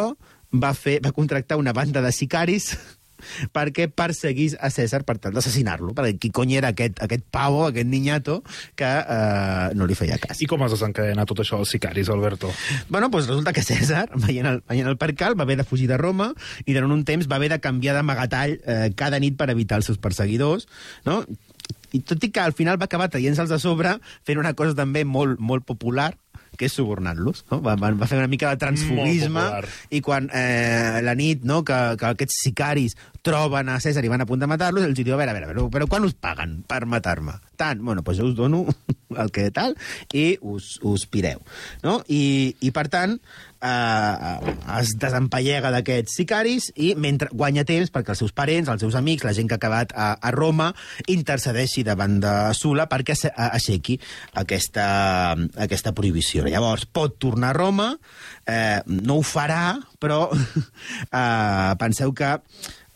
va, 0.54 0.70
fer, 0.78 1.00
va 1.02 1.10
contractar 1.16 1.58
una 1.58 1.74
banda 1.74 2.04
de 2.04 2.14
sicaris 2.14 2.76
perquè 3.54 3.88
perseguís 3.92 4.56
a 4.60 4.70
Cèsar 4.72 5.02
per 5.06 5.18
tal 5.22 5.36
d'assassinar-lo, 5.36 5.94
perquè 5.96 6.16
qui 6.20 6.32
cony 6.34 6.56
era 6.58 6.72
aquest, 6.74 7.00
aquest 7.02 7.26
pavo, 7.32 7.66
aquest 7.68 7.88
niñato, 7.90 8.42
que 8.78 8.86
eh, 8.86 9.68
no 9.74 9.88
li 9.88 9.98
feia 9.98 10.18
cas. 10.22 10.40
I 10.42 10.50
com 10.50 10.64
es 10.66 10.74
desencadena 10.74 11.26
tot 11.28 11.42
això 11.44 11.60
als 11.60 11.74
sicaris, 11.74 12.10
Alberto? 12.12 12.52
Bueno, 12.88 13.10
doncs 13.12 13.30
resulta 13.30 13.54
que 13.56 13.64
Cèsar, 13.66 14.08
veient 14.26 14.48
el, 14.50 14.62
veient 14.68 14.90
el 14.90 14.98
percal, 15.00 15.38
va 15.38 15.46
haver 15.48 15.58
de 15.60 15.68
fugir 15.68 15.88
de 15.90 15.98
Roma 16.00 16.32
i 16.64 16.72
durant 16.72 16.92
un 16.92 17.04
temps 17.08 17.28
va 17.30 17.40
haver 17.40 17.50
de 17.54 17.60
canviar 17.62 17.96
d'amagatall 17.96 18.58
eh, 18.62 18.90
cada 18.96 19.20
nit 19.22 19.36
per 19.38 19.50
evitar 19.52 19.80
els 19.80 19.90
seus 19.90 20.00
perseguidors, 20.02 20.68
no? 21.06 21.22
I 21.94 22.02
tot 22.04 22.22
i 22.26 22.30
que 22.34 22.42
al 22.42 22.52
final 22.56 22.78
va 22.80 22.88
acabar 22.90 23.08
traient-se'ls 23.12 23.52
a 23.54 23.58
sobre 23.62 23.96
fent 24.26 24.40
una 24.42 24.54
cosa 24.58 24.76
també 24.76 25.04
molt, 25.08 25.40
molt 25.40 25.64
popular, 25.68 26.12
que 26.58 26.68
és 26.70 26.76
subornant-los. 26.76 27.44
No? 27.50 27.60
Va, 27.64 27.76
va, 27.80 27.92
va 27.96 28.08
fer 28.10 28.18
una 28.20 28.30
mica 28.30 28.52
de 28.52 28.60
transfugisme 28.62 29.44
i 29.94 30.02
quan 30.04 30.30
eh, 30.34 31.02
la 31.04 31.16
nit 31.18 31.44
no, 31.46 31.62
que, 31.66 31.78
que 32.00 32.10
aquests 32.12 32.40
sicaris 32.46 32.96
troben 33.26 33.70
a 33.72 33.80
Cèsar 33.82 34.04
i 34.06 34.10
van 34.10 34.22
a 34.22 34.28
punt 34.28 34.42
de 34.42 34.48
matar-los, 34.50 34.84
els 34.86 34.98
diu, 34.98 35.14
a 35.14 35.18
veure, 35.18 35.32
a 35.32 35.36
veure, 35.36 35.50
però, 35.50 35.66
però 35.72 35.88
quan 35.90 36.06
us 36.06 36.14
paguen 36.14 36.60
per 36.68 36.84
matar-me? 36.86 37.34
Tant, 37.58 37.80
bueno, 37.82 38.04
doncs 38.06 38.20
jo 38.20 38.28
us 38.30 38.36
dono 38.38 38.62
el 39.22 39.32
que 39.34 39.48
tal 39.54 39.74
i 40.14 40.26
us, 40.40 40.76
us 40.86 41.06
pireu. 41.10 41.42
No? 41.82 41.98
I, 42.06 42.54
I, 42.60 42.70
per 42.76 42.86
tant, 42.92 43.18
eh, 43.60 44.54
es 44.78 44.94
desempallega 45.00 45.70
d'aquests 45.74 46.16
sicaris 46.20 46.70
i 46.76 46.92
mentre 46.98 47.30
guanya 47.32 47.64
temps 47.68 47.92
perquè 47.92 48.14
els 48.14 48.22
seus 48.24 48.34
parents, 48.36 48.70
els 48.72 48.82
seus 48.84 48.96
amics, 48.98 49.24
la 49.26 49.34
gent 49.36 49.48
que 49.48 49.56
ha 49.56 49.60
acabat 49.60 49.94
a, 49.94 50.08
a 50.20 50.32
Roma, 50.34 50.70
intercedeixi 51.12 51.84
davant 51.86 52.18
de 52.22 52.34
Sula 52.56 52.88
perquè 52.90 53.16
aixequi 53.34 53.98
aquesta, 54.34 54.88
aquesta 55.66 55.94
prohibició. 55.96 56.46
Llavors, 56.50 56.86
pot 56.86 57.16
tornar 57.22 57.54
a 57.54 57.58
Roma, 57.58 57.92
eh, 58.46 58.80
no 58.86 59.20
ho 59.20 59.26
farà, 59.26 59.76
però 60.02 60.26
eh, 60.34 61.72
penseu 61.80 62.14
que, 62.16 62.36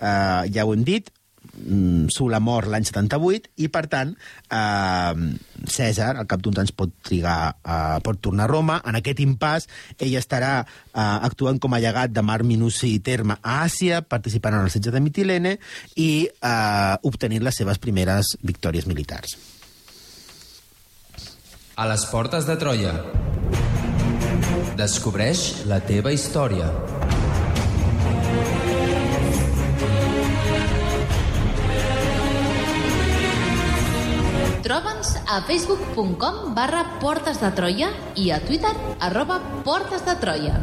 eh, 0.01 0.43
ja 0.53 0.67
ho 0.67 0.75
hem 0.75 0.85
dit, 0.87 1.11
mm, 1.57 2.09
Sula 2.13 2.41
mor 2.41 2.69
l'any 2.71 2.87
78 2.89 3.51
i, 3.61 3.69
per 3.73 3.85
tant, 3.93 4.15
eh, 4.51 5.29
Cèsar, 5.71 6.15
al 6.17 6.29
cap 6.31 6.43
d'uns 6.43 6.61
anys, 6.63 6.73
pot 6.77 6.93
trigar, 7.07 7.55
eh, 7.65 7.99
pot 8.05 8.21
tornar 8.21 8.47
a 8.47 8.53
Roma. 8.53 8.81
En 8.87 8.99
aquest 8.99 9.23
impàs, 9.25 9.69
ell 9.99 10.17
estarà 10.19 10.53
eh, 10.63 11.01
actuant 11.01 11.61
com 11.61 11.75
a 11.75 11.83
llegat 11.83 12.15
de 12.15 12.23
Mar 12.23 12.43
Minuci 12.45 12.95
i 12.95 13.05
Terme 13.05 13.39
a 13.43 13.61
Àsia, 13.65 14.03
participant 14.03 14.57
en 14.57 14.67
el 14.67 14.73
setge 14.73 14.91
de 14.91 15.01
Mitilene 15.01 15.57
i 15.97 16.11
eh, 16.27 16.95
obtenint 17.03 17.45
les 17.45 17.63
seves 17.63 17.79
primeres 17.79 18.37
victòries 18.43 18.87
militars. 18.91 19.37
A 21.81 21.87
les 21.89 22.03
portes 22.13 22.45
de 22.45 22.59
Troia. 22.61 22.93
Descobreix 24.77 25.65
la 25.69 25.81
teva 25.85 26.13
història. 26.13 26.69
Troba'ns 34.71 35.17
a 35.27 35.41
facebook.com 35.43 36.53
barra 36.55 36.85
Portes 37.03 37.41
de 37.43 37.49
Troia 37.59 37.89
i 38.15 38.29
a 38.31 38.37
Twitter 38.39 38.71
arroba 39.03 39.41
Portes 39.67 40.05
de 40.07 40.15
Troia. 40.23 40.61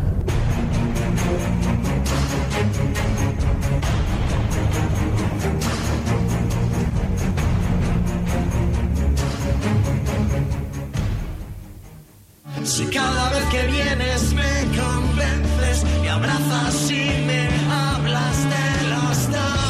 Si 12.64 12.86
cada 12.86 13.30
vez 13.36 13.46
que 13.52 13.68
vienes 13.76 14.34
me 14.40 14.54
convences, 14.80 15.84
me 16.02 16.10
abrazas 16.10 16.92
y 16.92 17.04
me 17.28 17.50
hablas 17.76 18.38
de 18.56 18.88
los 18.88 19.32
dos. 19.34 19.67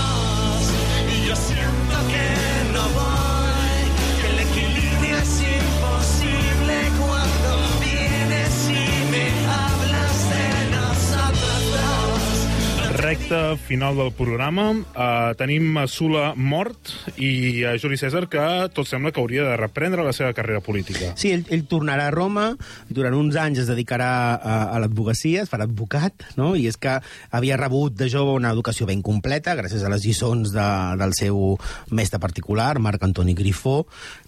Recte 13.27 13.57
final 13.67 13.97
del 13.97 14.13
programa. 14.15 14.69
Uh, 14.71 15.33
tenim 15.35 15.75
a 15.75 15.83
Sula 15.91 16.29
mort 16.39 16.93
i 17.19 17.65
a 17.67 17.73
Juli 17.75 17.97
Cèsar 17.99 18.21
que 18.31 18.43
tot 18.71 18.87
sembla 18.87 19.11
que 19.11 19.19
hauria 19.19 19.43
de 19.43 19.57
reprendre 19.59 20.05
la 20.05 20.13
seva 20.15 20.31
carrera 20.31 20.61
política. 20.63 21.09
Sí, 21.19 21.33
ell, 21.35 21.43
ell 21.51 21.65
tornarà 21.67 22.05
a 22.07 22.13
Roma, 22.13 22.45
durant 22.87 23.17
uns 23.17 23.35
anys 23.35 23.65
es 23.65 23.67
dedicarà 23.67 24.07
a, 24.37 24.53
a 24.71 24.79
l'advocacia, 24.79 25.41
es 25.43 25.51
farà 25.51 25.67
advocat, 25.67 26.23
no? 26.39 26.53
i 26.55 26.69
és 26.71 26.79
que 26.79 26.93
havia 27.35 27.57
rebut 27.59 27.97
de 27.99 28.07
jove 28.07 28.37
una 28.37 28.53
educació 28.55 28.87
ben 28.87 29.03
completa, 29.03 29.57
gràcies 29.59 29.83
a 29.83 29.91
les 29.91 30.07
lliçons 30.07 30.55
de, 30.55 30.69
del 31.03 31.17
seu 31.19 31.57
mestre 31.91 32.21
particular, 32.23 32.77
Marc 32.79 33.03
Antoni 33.09 33.35
Grifó, 33.35 33.81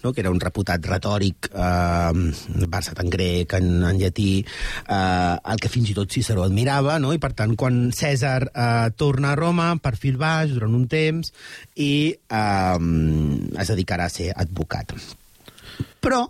no? 0.04 0.12
que 0.12 0.20
era 0.20 0.34
un 0.34 0.42
reputat 0.44 0.84
retòric, 0.92 1.48
eh, 1.54 2.68
versat 2.68 3.00
en 3.00 3.16
grec, 3.16 3.56
en, 3.56 3.72
en 3.80 4.04
llatí, 4.04 4.44
eh, 4.44 5.34
el 5.40 5.64
que 5.64 5.72
fins 5.72 5.88
i 5.88 5.96
tot 5.96 6.12
Ciceró 6.12 6.44
admirava, 6.44 7.00
no? 7.00 7.16
i 7.16 7.22
per 7.22 7.32
tant, 7.40 7.56
quan 7.56 7.86
Cèsar 7.96 8.38
eh, 8.50 8.89
torna 8.96 9.32
a 9.32 9.38
Roma, 9.38 9.70
perfil 9.82 10.18
baix, 10.20 10.54
durant 10.54 10.74
un 10.76 10.86
temps, 10.90 11.32
i 11.76 11.92
eh, 12.14 12.78
es 13.60 13.72
dedicarà 13.72 14.08
a 14.08 14.12
ser 14.12 14.30
advocat. 14.34 14.94
Però 16.00 16.24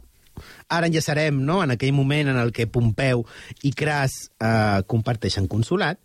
ara 0.71 0.87
enllaçarem 0.87 1.41
no? 1.43 1.61
en 1.65 1.75
aquell 1.75 1.95
moment 1.97 2.31
en 2.31 2.39
el 2.39 2.53
que 2.55 2.69
Pompeu 2.71 3.25
i 3.67 3.73
Cras 3.77 4.31
eh, 4.39 4.81
comparteixen 4.87 5.51
consolat 5.51 5.99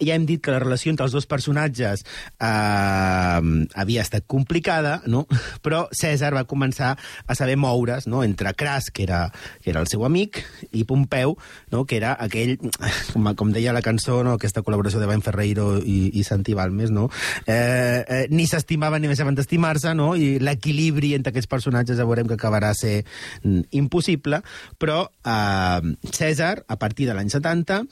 ja 0.00 0.16
hem 0.16 0.26
dit 0.26 0.40
que 0.42 0.52
la 0.52 0.60
relació 0.62 0.90
entre 0.90 1.06
els 1.06 1.14
dos 1.14 1.28
personatges 1.30 2.02
eh, 2.40 3.40
havia 3.74 4.02
estat 4.02 4.26
complicada, 4.30 5.00
no? 5.06 5.26
però 5.64 5.84
Cèsar 5.96 6.32
va 6.34 6.46
començar 6.48 6.94
a 7.26 7.36
saber 7.38 7.56
moure's 7.60 8.08
no? 8.10 8.24
entre 8.24 8.54
Cras, 8.54 8.90
que 8.90 9.04
era, 9.04 9.26
que 9.62 9.70
era 9.74 9.82
el 9.84 9.88
seu 9.92 10.04
amic, 10.08 10.42
i 10.72 10.84
Pompeu, 10.88 11.36
no? 11.70 11.84
que 11.84 12.00
era 12.00 12.14
aquell, 12.18 12.56
com, 13.12 13.30
com 13.36 13.52
deia 13.54 13.74
la 13.76 13.84
cançó, 13.84 14.22
no? 14.26 14.36
aquesta 14.38 14.64
col·laboració 14.66 15.02
de 15.02 15.10
Ben 15.10 15.24
Ferreiro 15.24 15.76
i, 15.78 16.10
i 16.18 16.24
Santi 16.26 16.56
Balmes, 16.56 16.92
no? 16.94 17.08
eh, 17.46 18.02
eh, 18.06 18.24
ni 18.32 18.48
s'estimaven 18.50 19.04
ni 19.04 19.12
deixaven 19.12 19.36
d'estimar-se, 19.38 19.94
no? 19.98 20.12
i 20.16 20.38
l'equilibri 20.42 21.14
entre 21.18 21.34
aquests 21.34 21.50
personatges 21.50 22.00
ja 22.00 22.08
veurem 22.08 22.28
que 22.30 22.38
acabarà 22.38 22.72
ser 22.76 23.00
mm, 23.44 23.68
impossible, 23.82 24.42
però 24.80 25.04
eh, 25.04 25.94
Cèsar, 26.10 26.54
a 26.70 26.80
partir 26.80 27.08
de 27.10 27.16
l'any 27.16 27.30
70, 27.32 27.82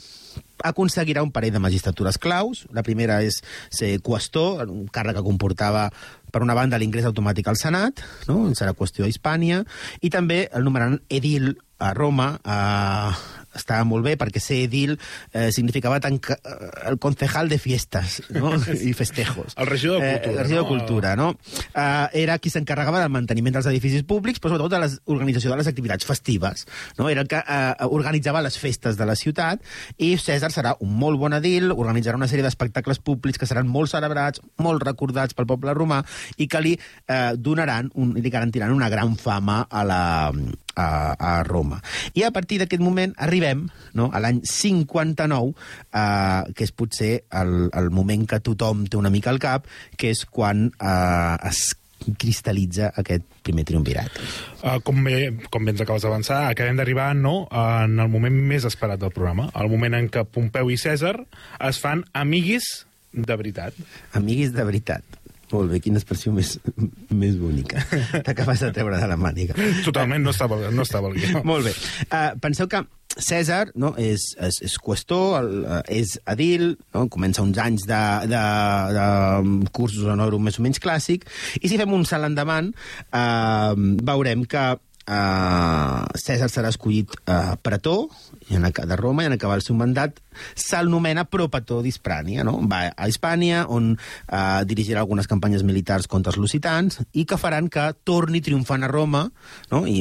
aconseguirà 0.64 1.22
un 1.22 1.32
parell 1.34 1.54
de 1.54 1.62
magistratures 1.62 2.18
claus. 2.18 2.64
La 2.74 2.84
primera 2.86 3.20
és 3.24 3.40
ser 3.70 3.96
qüestor, 4.04 4.66
un 4.68 4.88
càrrec 4.92 5.18
que 5.18 5.26
comportava, 5.26 5.88
per 6.32 6.42
una 6.44 6.56
banda, 6.56 6.78
l'ingrés 6.80 7.06
automàtic 7.08 7.48
al 7.48 7.56
Senat, 7.56 8.02
no? 8.28 8.42
serà 8.58 8.74
qüestió 8.76 9.06
a 9.06 9.08
Hispània, 9.08 9.62
i 10.04 10.10
també 10.12 10.46
el 10.52 10.66
nomenaran 10.66 11.00
edil 11.08 11.54
a 11.78 11.94
Roma, 11.94 12.34
a, 12.44 12.58
estava 13.60 13.84
molt 13.88 14.06
bé 14.06 14.16
perquè 14.20 14.42
ser 14.42 14.62
edil 14.66 14.96
eh, 15.32 15.50
significava 15.54 16.00
tanca, 16.04 16.38
eh, 16.38 16.70
el 16.90 16.98
concejal 17.02 17.50
de 17.50 17.58
fiestes 17.62 18.22
no? 18.34 18.54
i 18.88 18.92
festejos. 18.96 19.56
El 19.56 19.70
regidor 19.70 20.00
de 20.02 20.08
Cultura, 20.08 20.18
Eh, 20.18 20.30
el 20.30 20.38
regidor 20.38 20.64
de 20.64 20.64
no? 20.64 20.68
Cultura, 20.68 21.16
no? 21.16 21.28
Eh, 21.74 22.22
era 22.24 22.38
qui 22.38 22.50
s'encarregava 22.52 23.02
del 23.02 23.12
manteniment 23.12 23.58
dels 23.58 23.68
edificis 23.70 24.04
públics, 24.08 24.40
però 24.40 24.54
sobretot 24.54 24.74
de 24.74 24.80
l'organització 25.10 25.52
de 25.52 25.60
les 25.60 25.70
activitats 25.70 26.06
festives. 26.08 26.66
No? 26.98 27.08
Era 27.08 27.24
el 27.24 27.30
que 27.30 27.40
eh, 27.42 27.74
organitzava 27.88 28.42
les 28.44 28.58
festes 28.58 28.98
de 28.98 29.08
la 29.08 29.16
ciutat 29.18 29.62
i 29.98 30.14
Cèsar 30.18 30.50
serà 30.54 30.74
un 30.84 30.94
molt 30.98 31.20
bon 31.20 31.36
edil, 31.36 31.72
organitzarà 31.72 32.18
una 32.18 32.28
sèrie 32.30 32.46
d'espectacles 32.46 33.02
públics 33.04 33.40
que 33.40 33.48
seran 33.48 33.68
molt 33.68 33.92
celebrats, 33.92 34.42
molt 34.62 34.84
recordats 34.86 35.36
pel 35.36 35.48
poble 35.48 35.74
romà 35.76 36.02
i 36.36 36.48
que 36.50 36.62
li 36.64 36.74
eh, 36.78 37.34
donaran, 37.36 37.90
un, 37.94 38.14
li 38.18 38.32
garantiran 38.32 38.74
una 38.74 38.90
gran 38.92 39.16
fama 39.18 39.64
a 39.68 39.84
la, 39.86 40.02
a, 40.78 41.16
a 41.18 41.32
Roma. 41.48 41.80
I 42.14 42.24
a 42.28 42.32
partir 42.34 42.60
d'aquest 42.62 42.84
moment 42.84 43.14
arribem 43.18 43.66
no, 43.98 44.08
a 44.12 44.22
l'any 44.22 44.40
59, 44.46 45.52
eh, 45.90 46.54
que 46.54 46.68
és 46.68 46.74
potser 46.74 47.12
el, 47.40 47.68
el 47.74 47.90
moment 47.94 48.24
que 48.30 48.40
tothom 48.44 48.86
té 48.86 49.00
una 49.00 49.12
mica 49.12 49.32
al 49.34 49.42
cap, 49.42 49.66
que 49.98 50.14
és 50.14 50.24
quan 50.30 50.68
eh, 50.78 51.50
es 51.50 51.66
cristal·litza 52.18 52.92
aquest 53.00 53.24
primer 53.42 53.64
triumvirat. 53.68 54.18
Uh, 54.62 54.78
com, 54.86 55.00
bé, 55.04 55.32
com 55.52 55.64
bé 55.64 55.74
ens 55.74 55.82
acabes 55.82 56.04
d'avançar, 56.06 56.44
acabem 56.52 56.78
d'arribar 56.78 57.10
no, 57.18 57.40
en 57.50 57.98
el 57.98 58.10
moment 58.12 58.36
més 58.52 58.66
esperat 58.68 59.02
del 59.02 59.14
programa, 59.14 59.48
el 59.58 59.70
moment 59.72 59.98
en 59.98 60.10
què 60.12 60.24
Pompeu 60.28 60.70
i 60.70 60.78
Cèsar 60.80 61.16
es 61.68 61.82
fan 61.82 62.04
amiguis 62.16 62.68
de 63.12 63.36
veritat. 63.40 63.76
Amiguis 64.18 64.52
de 64.54 64.64
veritat. 64.68 65.17
Molt 65.52 65.72
bé, 65.72 65.80
quina 65.80 66.00
expressió 66.00 66.32
més, 66.34 66.56
més 67.14 67.38
bonica. 67.40 67.80
T'acabes 68.26 68.66
de 68.66 68.70
treure 68.76 69.00
de 69.00 69.08
la 69.08 69.16
màniga. 69.20 69.56
Totalment, 69.86 70.22
no 70.24 70.34
estava, 70.34 70.60
no 70.70 70.84
estava 70.84 71.10
el 71.12 71.18
guió. 71.18 71.42
Molt 71.48 71.70
bé. 71.70 71.74
Uh, 72.08 72.32
penseu 72.42 72.70
que 72.70 72.84
Cèsar 73.18 73.72
no, 73.80 73.94
és, 73.98 74.28
és, 74.44 74.58
és 74.68 74.74
qüestor, 74.84 75.38
el, 75.40 75.48
uh, 75.64 75.80
és 75.90 76.18
edil, 76.28 76.74
no? 76.94 77.06
comença 77.10 77.42
uns 77.42 77.58
anys 77.58 77.86
de, 77.88 78.02
de, 78.30 78.42
de 78.94 79.70
cursos 79.74 80.04
oro 80.12 80.38
més 80.42 80.60
o 80.60 80.66
menys 80.66 80.78
clàssic, 80.84 81.24
i 81.58 81.70
si 81.70 81.80
fem 81.80 81.96
un 81.96 82.04
salt 82.06 82.28
endavant, 82.28 82.70
uh, 83.08 83.72
veurem 84.06 84.44
que 84.46 84.66
uh, 84.76 86.04
Cèsar 86.20 86.50
serà 86.52 86.70
escollit 86.70 87.16
uh, 87.24 87.56
pretor 87.64 88.06
en, 88.54 88.68
de 88.68 89.00
Roma 89.00 89.24
i 89.24 89.30
en 89.32 89.36
acabar 89.38 89.58
el 89.58 89.64
seu 89.66 89.76
mandat 89.78 90.20
s'anomena 90.54 91.24
propator 91.28 91.82
d'Hisprània. 91.84 92.44
No? 92.46 92.58
Va 92.68 92.88
a 92.96 93.08
Hispània, 93.08 93.64
on 93.68 93.92
uh, 93.96 94.62
dirigirà 94.68 95.00
algunes 95.04 95.26
campanyes 95.30 95.62
militars 95.66 96.06
contra 96.10 96.32
els 96.32 96.38
lusitans 96.40 97.00
i 97.12 97.24
que 97.28 97.38
faran 97.40 97.68
que 97.72 97.88
torni 98.04 98.40
triomfant 98.44 98.84
a 98.84 98.90
Roma 98.90 99.24
no? 99.72 99.84
i 99.88 100.00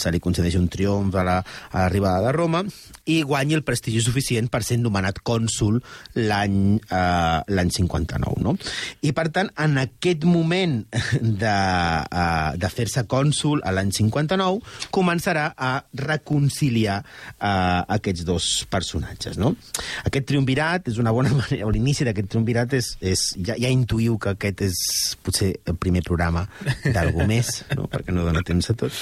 se 0.00 0.10
li 0.12 0.20
concedeix 0.22 0.56
un 0.60 0.68
triomf 0.72 1.14
a 1.16 1.24
la- 1.26 1.38
a 1.70 1.84
l'arribada 1.84 2.26
de 2.26 2.32
Roma 2.36 2.62
i 3.10 3.20
guanyi 3.22 3.54
el 3.58 3.64
prestigi 3.66 4.00
suficient 4.04 4.48
per 4.50 4.62
ser 4.66 4.78
nomenat 4.78 5.20
cònsul 5.24 5.80
l'any 6.14 6.78
l'any 6.90 7.70
59. 7.74 8.42
No? 8.44 8.54
I, 9.02 9.12
per 9.16 9.28
tant, 9.34 9.50
en 9.60 9.78
aquest 9.80 10.24
moment 10.28 10.80
de, 11.20 11.54
uh, 11.54 12.50
de 12.60 12.70
fer-se 12.72 13.04
cònsul 13.10 13.62
a 13.66 13.72
l'any 13.74 13.90
59, 13.96 14.60
començarà 14.94 15.50
a 15.56 15.72
reconciliar 15.96 17.00
uh, 17.02 17.82
aquests 17.96 18.24
dos 18.28 18.50
personatges. 18.70 19.39
No? 19.40 19.54
Aquest 20.08 20.28
triumvirat 20.30 20.90
és 20.92 21.00
una 21.02 21.14
bona 21.16 21.32
manera, 21.40 21.66
o 21.66 21.72
l'inici 21.74 22.06
d'aquest 22.06 22.30
triumvirat 22.34 22.76
és, 22.78 22.92
és 23.00 23.24
ja, 23.38 23.56
ja 23.60 23.72
intuïu 23.72 24.18
que 24.20 24.34
aquest 24.34 24.64
és 24.68 24.80
potser 25.24 25.52
el 25.70 25.78
primer 25.80 26.04
programa 26.06 26.46
d'algú 26.84 27.26
més, 27.32 27.62
no? 27.76 27.88
perquè 27.90 28.14
no 28.14 28.26
dona 28.26 28.44
temps 28.46 28.72
a 28.72 28.76
tot. 28.84 29.00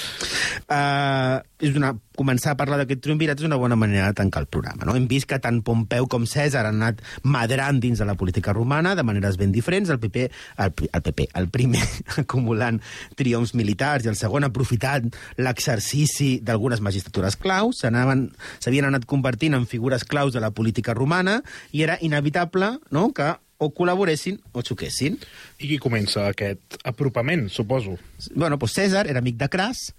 Uh, 0.69 1.39
és 1.59 1.75
una, 1.75 1.93
començar 2.19 2.53
a 2.53 2.59
parlar 2.59 2.81
d'aquest 2.81 3.01
triumvirat 3.05 3.39
és 3.39 3.47
una 3.47 3.59
bona 3.59 3.77
manera 3.79 4.09
de 4.11 4.17
tancar 4.19 4.43
el 4.43 4.49
programa. 4.51 4.85
No? 4.87 4.95
Hem 4.97 5.07
vist 5.11 5.29
que 5.29 5.39
tant 5.39 5.61
Pompeu 5.65 6.07
com 6.11 6.27
Cèsar 6.27 6.65
han 6.67 6.81
anat 6.81 7.03
madrant 7.23 7.79
dins 7.83 8.01
de 8.01 8.07
la 8.07 8.17
política 8.19 8.53
romana 8.55 8.95
de 8.97 9.05
maneres 9.07 9.39
ben 9.39 9.53
diferents. 9.55 9.91
El 9.93 10.01
PP, 10.03 10.27
el, 10.65 10.73
el, 10.91 11.03
PP, 11.05 11.29
el 11.39 11.49
primer 11.53 11.83
acumulant 12.23 12.81
triomfs 13.19 13.55
militars 13.57 14.05
i 14.05 14.11
el 14.11 14.19
segon 14.19 14.47
aprofitant 14.47 15.09
l'exercici 15.39 16.37
d'algunes 16.43 16.83
magistratures 16.83 17.39
claus, 17.39 17.83
s'havien 17.83 18.89
anat 18.89 19.07
convertint 19.09 19.55
en 19.55 19.67
figures 19.69 20.05
claus 20.05 20.33
de 20.35 20.43
la 20.43 20.51
política 20.51 20.95
romana 20.97 21.39
i 21.71 21.83
era 21.85 21.97
inevitable 22.01 22.75
no? 22.91 23.09
que 23.13 23.33
o 23.59 23.69
col·laboressin 23.75 24.39
o 24.55 24.63
xoquessin. 24.63 25.17
I 25.59 25.67
qui 25.67 25.77
comença 25.83 26.29
aquest 26.31 26.77
apropament, 26.87 27.49
suposo? 27.51 27.97
Bueno, 28.35 28.55
doncs 28.59 28.73
Cèsar 28.79 29.05
era 29.11 29.19
amic 29.19 29.35
de 29.39 29.47
Cras 29.51 29.89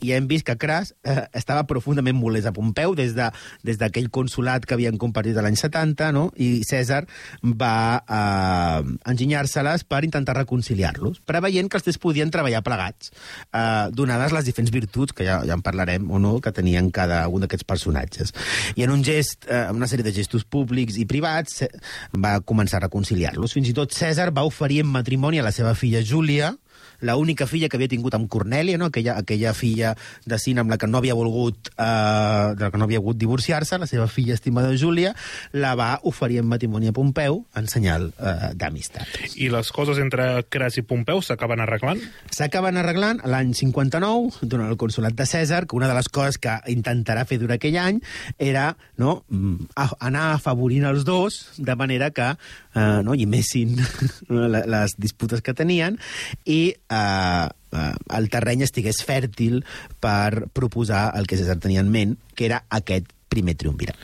i 0.00 0.12
hem 0.16 0.26
vist 0.28 0.46
que 0.48 0.56
Cras 0.60 0.94
eh, 1.04 1.26
estava 1.36 1.66
profundament 1.68 2.16
molest 2.16 2.48
a 2.48 2.52
Pompeu 2.56 2.94
des 2.96 3.12
de- 3.16 3.30
des 3.64 3.76
d'aquell 3.80 4.08
consulat 4.10 4.64
que 4.64 4.74
havien 4.74 4.96
compartit 5.00 5.36
l'any 5.36 5.56
70, 5.56 6.10
no? 6.16 6.30
i 6.36 6.62
Cèsar 6.64 7.04
va 7.44 8.00
eh, 8.08 9.10
enginyar-se-les 9.12 9.84
per 9.84 10.02
intentar 10.04 10.36
reconciliar-los, 10.40 11.20
preveient 11.28 11.68
que 11.70 11.78
els 11.78 11.84
tres 11.86 11.98
podien 12.00 12.30
treballar 12.32 12.62
plegats, 12.66 13.12
eh, 13.52 13.88
donades 13.92 14.32
les 14.32 14.44
diferents 14.48 14.72
virtuts, 14.72 15.12
que 15.16 15.24
ja, 15.28 15.40
ja 15.46 15.56
en 15.56 15.62
parlarem 15.64 16.08
o 16.10 16.18
no, 16.22 16.38
que 16.40 16.52
tenien 16.56 16.90
cada 16.94 17.22
un 17.28 17.44
d'aquests 17.44 17.66
personatges. 17.68 18.32
I 18.76 18.84
en 18.86 18.94
un 18.96 19.04
gest, 19.04 19.44
eh, 19.48 19.66
una 19.72 19.88
sèrie 19.90 20.04
de 20.06 20.12
gestos 20.16 20.44
públics 20.44 20.96
i 21.00 21.06
privats, 21.10 21.62
eh, 21.66 21.70
va 22.16 22.38
començar 22.40 22.82
a 22.84 22.88
reconciliar-los. 23.14 23.52
Fins 23.54 23.68
i 23.70 23.74
tot 23.74 23.92
Cèsar 23.94 24.30
va 24.34 24.44
oferir 24.46 24.80
en 24.84 24.90
matrimoni 24.90 25.38
a 25.40 25.42
la 25.46 25.52
seva 25.52 25.74
filla 25.74 26.02
Júlia, 26.02 26.54
la 27.00 27.14
única 27.16 27.46
filla 27.48 27.68
que 27.68 27.78
havia 27.78 27.88
tingut 27.88 28.12
amb 28.14 28.28
Cornèlia, 28.28 28.76
no? 28.76 28.90
aquella, 28.90 29.14
aquella 29.16 29.54
filla 29.56 29.94
de 30.28 30.36
cine 30.38 30.60
amb 30.60 30.68
la 30.70 30.76
que 30.76 30.86
no 30.86 30.98
havia 30.98 31.14
volgut, 31.16 31.70
eh, 31.72 32.52
de 32.56 32.60
la 32.60 32.68
que 32.70 32.76
no 32.76 32.84
havia 32.84 33.00
volgut 33.00 33.16
divorciar-se, 33.22 33.78
la 33.80 33.86
seva 33.88 34.04
filla 34.06 34.34
estimada 34.36 34.74
Júlia, 34.76 35.14
la 35.56 35.72
va 35.80 35.98
oferir 36.04 36.42
en 36.42 36.48
matrimoni 36.50 36.90
a 36.90 36.92
Pompeu 36.92 37.38
en 37.56 37.68
senyal 37.72 38.10
eh, 38.18 38.50
d'amistat. 38.54 39.16
I 39.40 39.48
les 39.48 39.72
coses 39.72 39.96
entre 40.02 40.42
Cras 40.52 40.76
i 40.76 40.84
Pompeu 40.84 41.22
s'acaben 41.24 41.60
arreglant? 41.64 42.02
S'acaben 42.36 42.76
arreglant 42.76 43.22
l'any 43.24 43.54
59, 43.56 44.44
durant 44.44 44.68
el 44.68 44.76
consulat 44.80 45.16
de 45.16 45.24
Cèsar, 45.28 45.64
que 45.66 45.80
una 45.80 45.88
de 45.88 45.96
les 45.96 46.08
coses 46.12 46.36
que 46.36 46.58
intentarà 46.68 47.24
fer 47.24 47.40
durant 47.40 47.56
aquell 47.56 47.80
any 47.80 48.02
era 48.36 48.74
no, 49.00 49.22
mm, 49.32 49.70
a- 49.80 49.96
anar 50.10 50.34
afavorint 50.34 50.84
els 50.92 51.08
dos, 51.08 51.40
de 51.56 51.76
manera 51.80 52.10
que 52.12 52.34
eh, 52.74 53.00
no, 53.04 53.14
llimessin 53.14 53.76
le- 54.28 54.64
les 54.66 54.94
disputes 54.98 55.42
que 55.42 55.54
tenien 55.54 55.98
i 56.46 56.60
eh, 56.74 57.46
eh, 57.72 57.94
el 58.18 58.28
terreny 58.30 58.62
estigués 58.66 59.02
fèrtil 59.06 59.62
per 60.00 60.46
proposar 60.52 61.10
el 61.18 61.26
que 61.30 61.38
Cèsar 61.40 61.58
tenia 61.62 61.80
en 61.84 61.90
ment, 61.90 62.16
que 62.34 62.46
era 62.50 62.64
aquest 62.70 63.10
primer 63.30 63.54
triumvirat. 63.54 63.96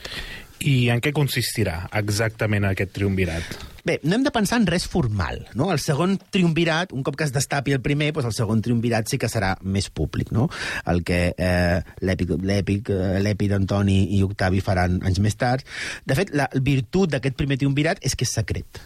I 0.65 0.89
en 0.89 1.01
què 1.03 1.11
consistirà 1.13 1.83
exactament 1.99 2.65
aquest 2.65 2.95
triumvirat? 2.95 3.57
Bé, 3.87 3.99
no 4.03 4.17
hem 4.17 4.23
de 4.25 4.33
pensar 4.35 4.57
en 4.59 4.65
res 4.67 4.87
formal, 4.89 5.43
no? 5.55 5.69
El 5.71 5.79
segon 5.79 6.17
triumvirat, 6.33 6.91
un 6.97 7.05
cop 7.07 7.15
que 7.15 7.23
es 7.27 7.31
destapi 7.35 7.75
el 7.75 7.83
primer, 7.85 8.09
doncs 8.15 8.31
el 8.31 8.35
segon 8.35 8.63
triumvirat 8.65 9.07
sí 9.07 9.19
que 9.21 9.29
serà 9.31 9.53
més 9.61 9.87
públic, 9.87 10.33
no? 10.35 10.49
El 10.91 11.05
que 11.07 11.21
eh, 11.31 11.79
l'èpic, 12.01 12.91
eh, 12.91 13.47
d'Antoni 13.53 14.01
i 14.17 14.23
Octavi 14.25 14.59
faran 14.65 14.99
anys 15.07 15.21
més 15.23 15.39
tard. 15.39 15.63
De 16.09 16.17
fet, 16.19 16.33
la 16.35 16.49
virtut 16.57 17.13
d'aquest 17.13 17.37
primer 17.39 17.61
triumvirat 17.61 18.03
és 18.03 18.17
que 18.17 18.27
és 18.27 18.37
secret 18.41 18.85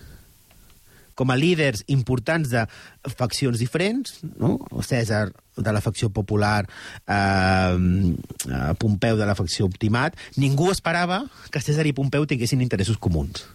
com 1.21 1.29
a 1.29 1.37
líders 1.37 1.83
importants 1.91 2.49
de 2.49 2.63
faccions 3.13 3.59
diferents, 3.61 4.21
no? 4.41 4.55
Cèsar 4.81 5.27
de 5.57 5.73
la 5.73 5.81
facció 5.81 6.09
popular, 6.09 6.65
eh, 7.07 8.15
Pompeu 8.79 9.17
de 9.17 9.25
la 9.25 9.35
facció 9.35 9.65
optimat, 9.67 10.15
ningú 10.37 10.71
esperava 10.71 11.23
que 11.51 11.61
Cèsar 11.61 11.85
i 11.89 11.93
Pompeu 11.97 12.25
tinguessin 12.29 12.61
interessos 12.63 12.97
comuns. 13.01 13.45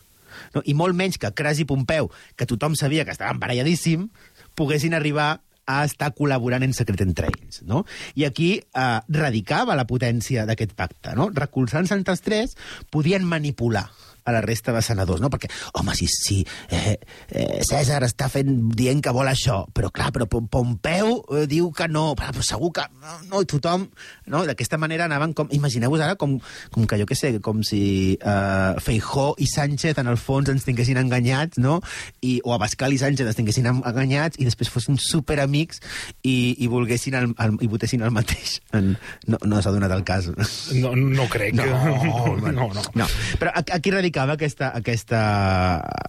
No? 0.55 0.63
I 0.65 0.75
molt 0.77 0.97
menys 0.97 1.19
que 1.19 1.33
Cras 1.33 1.59
i 1.63 1.67
Pompeu, 1.69 2.11
que 2.37 2.47
tothom 2.47 2.77
sabia 2.77 3.05
que 3.05 3.15
estaven 3.17 3.41
baralladíssim, 3.41 4.09
poguessin 4.55 4.95
arribar 4.95 5.41
a 5.67 5.81
estar 5.85 6.13
col·laborant 6.15 6.63
en 6.63 6.75
secret 6.77 7.01
entre 7.03 7.27
ells. 7.33 7.63
No? 7.67 7.85
I 8.15 8.25
aquí 8.29 8.51
eh, 8.63 9.01
radicava 9.09 9.75
la 9.75 9.87
potència 9.89 10.45
d'aquest 10.47 10.77
pacte. 10.79 11.17
No? 11.19 11.31
Recolzant-se 11.35 11.97
entre 11.99 12.15
els 12.15 12.23
tres, 12.23 12.55
podien 12.95 13.27
manipular 13.27 13.89
a 14.27 14.33
la 14.35 14.41
resta 14.43 14.73
de 14.75 14.81
senadors, 14.83 15.21
no? 15.23 15.29
Perquè, 15.31 15.47
home, 15.79 15.93
si, 15.95 16.09
si 16.11 16.41
eh, 16.75 16.97
eh, 17.31 17.61
César 17.63 18.01
està 18.03 18.27
fent, 18.27 18.49
dient 18.75 18.99
que 18.99 19.13
vol 19.15 19.29
això, 19.31 19.61
però 19.71 19.87
clar, 19.95 20.09
però 20.15 20.27
Pom- 20.27 20.49
Pompeu 20.51 21.06
eh, 21.35 21.47
diu 21.51 21.71
que 21.75 21.89
no, 21.89 22.15
però, 22.19 22.33
però 22.37 22.45
segur 22.47 22.71
que 22.77 22.85
no, 23.03 23.17
no 23.31 23.43
i 23.43 23.49
tothom, 23.51 23.87
no? 24.33 24.45
D'aquesta 24.49 24.79
manera 24.79 25.07
anaven 25.09 25.33
com, 25.37 25.49
imagineu-vos 25.55 26.01
ara 26.05 26.17
com, 26.21 26.37
com 26.75 26.87
que 26.87 26.99
jo 27.01 27.07
què 27.09 27.17
sé, 27.19 27.33
com 27.45 27.63
si 27.67 28.17
eh, 28.21 28.73
Feijó 28.83 29.33
i 29.43 29.47
Sánchez 29.51 29.99
en 30.03 30.11
el 30.13 30.17
fons 30.21 30.49
ens 30.53 30.65
tinguessin 30.67 30.99
enganyats, 31.01 31.59
no? 31.63 31.81
I, 32.23 32.39
o 32.45 32.55
Abascal 32.55 32.93
i 32.95 33.01
Sánchez 33.01 33.27
ens 33.31 33.39
tinguessin 33.39 33.67
enganyats 33.73 34.39
i 34.41 34.47
després 34.49 34.71
fossin 34.73 34.99
superamics 35.01 35.81
i, 36.23 36.55
i 36.63 36.67
volguessin 36.71 37.15
el, 37.19 37.31
el, 37.43 37.57
i 37.65 37.71
votessin 37.71 38.03
el 38.07 38.15
mateix. 38.15 38.59
No 38.77 39.39
no 39.47 39.61
s'ha 39.63 39.73
donat 39.75 39.93
el 39.95 40.03
cas. 40.07 40.29
No, 40.77 40.95
no 40.97 41.27
crec. 41.33 41.55
No, 41.57 41.67
no, 42.43 42.69
no. 42.75 42.83
no. 42.95 43.07
Però 43.41 43.53
a- 43.55 43.65
aquí 43.77 43.91
radicava 43.95 44.35
aquesta, 44.37 44.73
aquesta, 44.77 45.21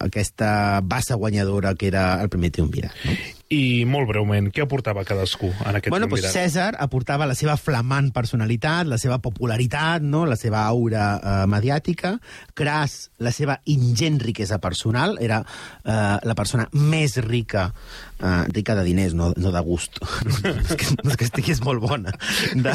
aquesta 0.04 0.80
bassa 0.82 1.14
guanyadora 1.14 1.74
que 1.74 1.88
era 1.88 2.20
el 2.22 2.28
primer 2.28 2.50
triumvirat. 2.50 2.92
No? 3.04 3.16
I 3.48 3.86
molt 3.88 4.10
breument, 4.10 4.50
què 4.52 4.60
aportava 4.66 5.00
cadascú 5.08 5.48
en 5.48 5.78
aquest 5.78 5.88
bueno, 5.88 6.04
doncs 6.04 6.20
triumvirat? 6.20 6.34
Cèsar 6.36 6.74
aportava 6.84 7.24
la 7.30 7.36
seva 7.38 7.54
flamant 7.56 8.10
personalitat, 8.12 8.84
la 8.84 8.98
seva 9.00 9.16
popularitat, 9.24 10.04
no? 10.04 10.26
la 10.28 10.36
seva 10.36 10.66
aura 10.68 11.06
eh, 11.16 11.36
mediàtica. 11.48 12.12
Cras, 12.52 12.98
la 13.24 13.32
seva 13.32 13.56
ingent 13.72 14.20
riquesa 14.20 14.60
personal, 14.60 15.16
era 15.24 15.40
eh, 15.40 16.18
la 16.28 16.36
persona 16.36 16.68
més 16.76 17.16
rica, 17.24 17.70
eh, 18.20 18.44
rica 18.52 18.74
de 18.74 18.84
diners, 18.84 19.14
no, 19.14 19.32
no 19.36 19.52
de 19.52 19.60
gust. 19.60 19.98
no, 20.44 20.54
és 20.54 20.74
que, 20.78 20.90
no 21.02 21.12
és 21.12 21.18
que 21.18 21.28
estigués 21.28 21.62
molt 21.64 21.82
bona. 21.82 22.14
De, 22.54 22.74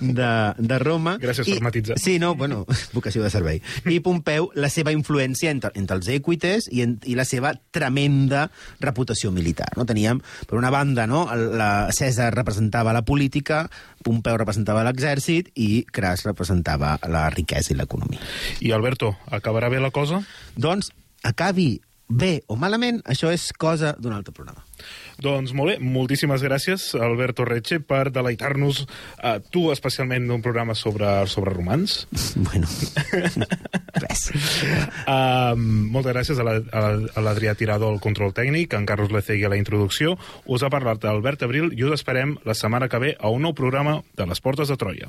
de, 0.00 0.30
de 0.58 0.78
Roma. 0.82 1.16
Gràcies 1.22 1.48
per 1.48 1.62
matisar. 1.64 1.98
Sí, 2.00 2.18
no, 2.22 2.34
bueno, 2.38 2.64
vocació 2.94 3.24
de 3.24 3.30
servei. 3.32 3.60
I 3.90 4.00
Pompeu, 4.04 4.50
la 4.58 4.70
seva 4.72 4.94
influència 4.94 5.52
entre, 5.54 5.72
entre 5.78 5.98
els 6.00 6.10
equites 6.12 6.68
i, 6.72 6.82
en, 6.84 6.98
i 7.08 7.16
la 7.18 7.26
seva 7.28 7.54
tremenda 7.74 8.48
reputació 8.82 9.32
militar. 9.34 9.70
No? 9.78 9.86
Teníem, 9.88 10.20
per 10.48 10.58
una 10.58 10.72
banda, 10.74 11.08
no, 11.10 11.26
la, 11.34 11.88
Cèsar 11.94 12.32
representava 12.34 12.94
la 12.96 13.04
política, 13.06 13.64
Pompeu 14.04 14.36
representava 14.40 14.84
l'exèrcit 14.86 15.50
i 15.60 15.84
Cras 15.94 16.26
representava 16.26 16.96
la 17.08 17.28
riquesa 17.32 17.72
i 17.72 17.78
l'economia. 17.78 18.20
I 18.60 18.74
Alberto, 18.76 19.14
acabarà 19.32 19.70
bé 19.72 19.80
la 19.80 19.92
cosa? 19.94 20.20
Doncs, 20.56 20.92
acabi 21.24 21.78
bé 22.08 22.42
o 22.46 22.56
malament, 22.56 23.00
això 23.08 23.30
és 23.32 23.48
cosa 23.56 23.94
d'un 23.98 24.12
altre 24.12 24.32
programa. 24.36 24.62
Doncs 25.22 25.52
molt 25.54 25.70
bé, 25.70 25.76
moltíssimes 25.80 26.42
gràcies, 26.42 26.90
Alberto 27.00 27.44
Retxe, 27.46 27.78
per 27.80 28.10
deleitar-nos, 28.12 28.82
uh, 29.22 29.38
tu 29.54 29.70
especialment, 29.72 30.26
d'un 30.28 30.42
programa 30.42 30.74
sobre, 30.74 31.26
sobre 31.30 31.54
romans. 31.54 32.06
Bueno, 32.44 32.66
res. 33.94 34.26
Uh, 35.06 35.54
moltes 35.56 36.12
gràcies 36.12 36.38
a 36.38 36.44
la- 36.44 36.58
a 36.72 36.82
a 37.14 37.24
l'Adrià 37.24 37.54
Tirado 37.56 37.88
al 37.88 38.00
control 38.04 38.34
tècnic, 38.34 38.74
en 38.74 38.84
Carlos 38.86 39.12
Lecegui 39.14 39.44
a 39.46 39.52
la 39.52 39.56
introducció. 39.60 40.18
Us 40.46 40.62
ha 40.62 40.70
parlat 40.70 41.04
Albert 41.08 41.42
Abril 41.46 41.70
i 41.72 41.84
us 41.86 41.94
esperem 42.00 42.36
la 42.44 42.54
setmana 42.58 42.88
que 42.88 42.98
ve 42.98 43.16
a 43.18 43.30
un 43.30 43.42
nou 43.46 43.54
programa 43.54 44.02
de 44.18 44.26
les 44.26 44.40
Portes 44.44 44.68
de 44.68 44.76
Troia. 44.76 45.08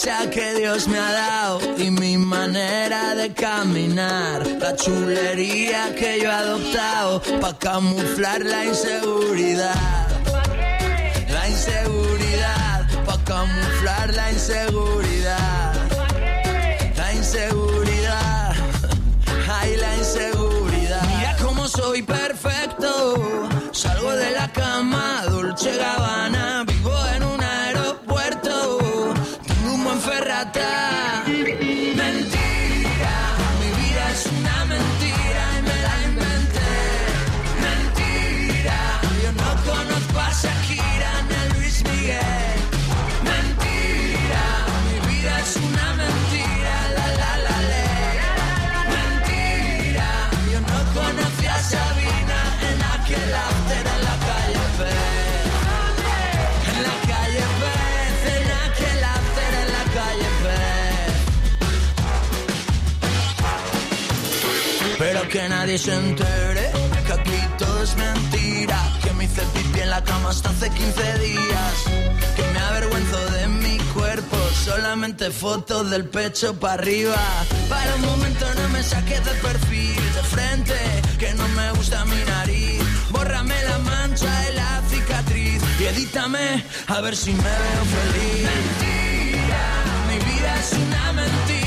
sonrisa 0.00 0.30
que 0.30 0.54
Dios 0.54 0.88
me 0.88 0.98
ha 0.98 1.12
dado 1.12 1.60
y 1.76 1.90
mi 1.90 2.16
manera 2.16 3.14
de 3.14 3.32
caminar, 3.32 4.46
la 4.46 4.74
chulería 4.76 5.94
que 5.94 6.20
yo 6.20 6.28
he 6.28 6.32
adoptado 6.32 7.22
para 7.40 7.58
camuflar 7.58 8.44
la 8.44 8.64
inseguridad. 8.64 10.08
La 11.28 11.48
inseguridad, 11.48 12.86
para 13.04 13.24
camuflar 13.24 14.14
la 14.14 14.32
inseguridad. 14.32 15.19
Nadie 65.70 65.78
se 65.78 65.94
entere 65.94 66.72
que 67.06 67.12
aquí 67.12 67.40
todo 67.58 67.82
es 67.82 67.96
mentira. 67.96 68.78
Que 69.02 69.12
me 69.12 69.24
hice 69.24 69.42
pipí 69.54 69.80
en 69.80 69.90
la 69.90 70.02
cama 70.02 70.30
hasta 70.30 70.50
hace 70.50 70.68
15 70.68 71.18
días. 71.18 71.74
Que 72.36 72.42
me 72.52 72.58
avergüenzo 72.58 73.18
de 73.36 73.46
mi 73.46 73.78
cuerpo. 73.94 74.36
Solamente 74.64 75.30
fotos 75.30 75.90
del 75.90 76.06
pecho 76.06 76.58
para 76.58 76.74
arriba. 76.74 77.16
Para 77.68 77.94
un 77.96 78.02
momento 78.02 78.46
no 78.60 78.68
me 78.70 78.82
saques 78.82 79.24
de 79.24 79.32
perfil 79.48 79.94
de 80.16 80.22
frente. 80.34 80.78
Que 81.18 81.34
no 81.34 81.46
me 81.48 81.70
gusta 81.72 82.04
mi 82.04 82.20
nariz. 82.24 82.82
Bórrame 83.10 83.54
la 83.64 83.78
mancha 83.78 84.32
y 84.50 84.54
la 84.54 84.82
cicatriz. 84.88 85.62
Y 85.78 85.84
edítame 85.84 86.64
a 86.88 87.00
ver 87.00 87.16
si 87.16 87.32
me 87.32 87.52
veo 87.62 87.82
feliz. 87.96 88.48
Mentira, 88.50 89.64
mi 90.08 90.18
vida 90.18 90.50
es 90.58 90.72
una 90.72 91.12
mentira 91.12 91.59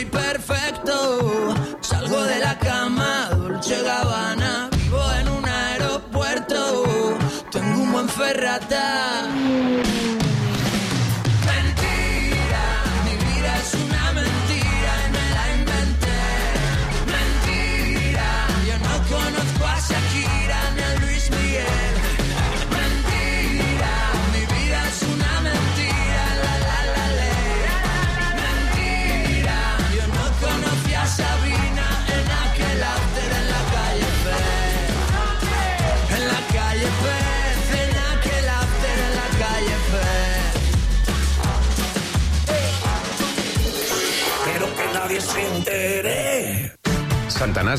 soy 0.00 0.04
perfecto. 0.06 1.54
Salgo 1.80 2.22
de 2.22 2.38
la 2.38 2.58
cama, 2.58 3.28
Dolce 3.30 3.82
Gabbana. 3.82 4.70
Vivo 4.72 5.02
en 5.20 5.28
un 5.28 5.44
aeropuerto. 5.44 6.84
Tengo 7.50 7.82
un 7.82 7.92
buen 7.92 8.08
ferrata. 8.08 9.28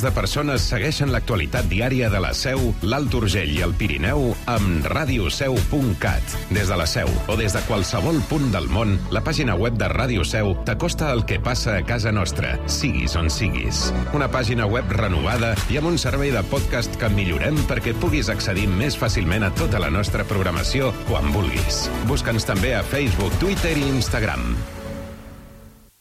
Centenars 0.02 0.16
de 0.16 0.22
persones 0.22 0.64
segueixen 0.66 1.12
l'actualitat 1.14 1.68
diària 1.70 2.08
de 2.10 2.20
la 2.24 2.32
Seu, 2.34 2.72
l'Alt 2.82 3.14
Urgell 3.14 3.52
i 3.54 3.60
el 3.62 3.74
Pirineu 3.78 4.32
amb 4.50 4.86
radioseu.cat. 4.90 6.34
Des 6.50 6.72
de 6.72 6.78
la 6.80 6.88
Seu 6.90 7.10
o 7.30 7.36
des 7.38 7.54
de 7.54 7.62
qualsevol 7.68 8.18
punt 8.30 8.50
del 8.54 8.66
món, 8.72 8.96
la 9.14 9.22
pàgina 9.22 9.54
web 9.54 9.78
de 9.78 9.92
Ràdio 9.92 10.26
Seu 10.26 10.56
t'acosta 10.66 11.12
al 11.12 11.22
que 11.30 11.38
passa 11.40 11.76
a 11.78 11.86
casa 11.86 12.12
nostra, 12.12 12.56
siguis 12.66 13.14
on 13.20 13.30
siguis. 13.30 13.92
Una 14.18 14.30
pàgina 14.32 14.66
web 14.66 14.90
renovada 14.98 15.54
i 15.70 15.78
amb 15.78 15.92
un 15.92 16.02
servei 16.02 16.34
de 16.34 16.42
podcast 16.50 16.98
que 16.98 17.12
millorem 17.14 17.60
perquè 17.70 17.94
puguis 18.02 18.32
accedir 18.34 18.66
més 18.72 18.98
fàcilment 18.98 19.46
a 19.46 19.54
tota 19.54 19.82
la 19.84 19.94
nostra 19.94 20.26
programació 20.26 20.96
quan 21.12 21.30
vulguis. 21.36 21.86
Busca'ns 22.10 22.48
també 22.50 22.74
a 22.74 22.82
Facebook, 22.82 23.38
Twitter 23.44 23.78
i 23.78 23.86
Instagram. 23.92 24.56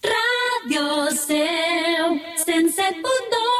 Radio 0.09 0.88
Seu 1.20 2.16
107.2 2.48 3.59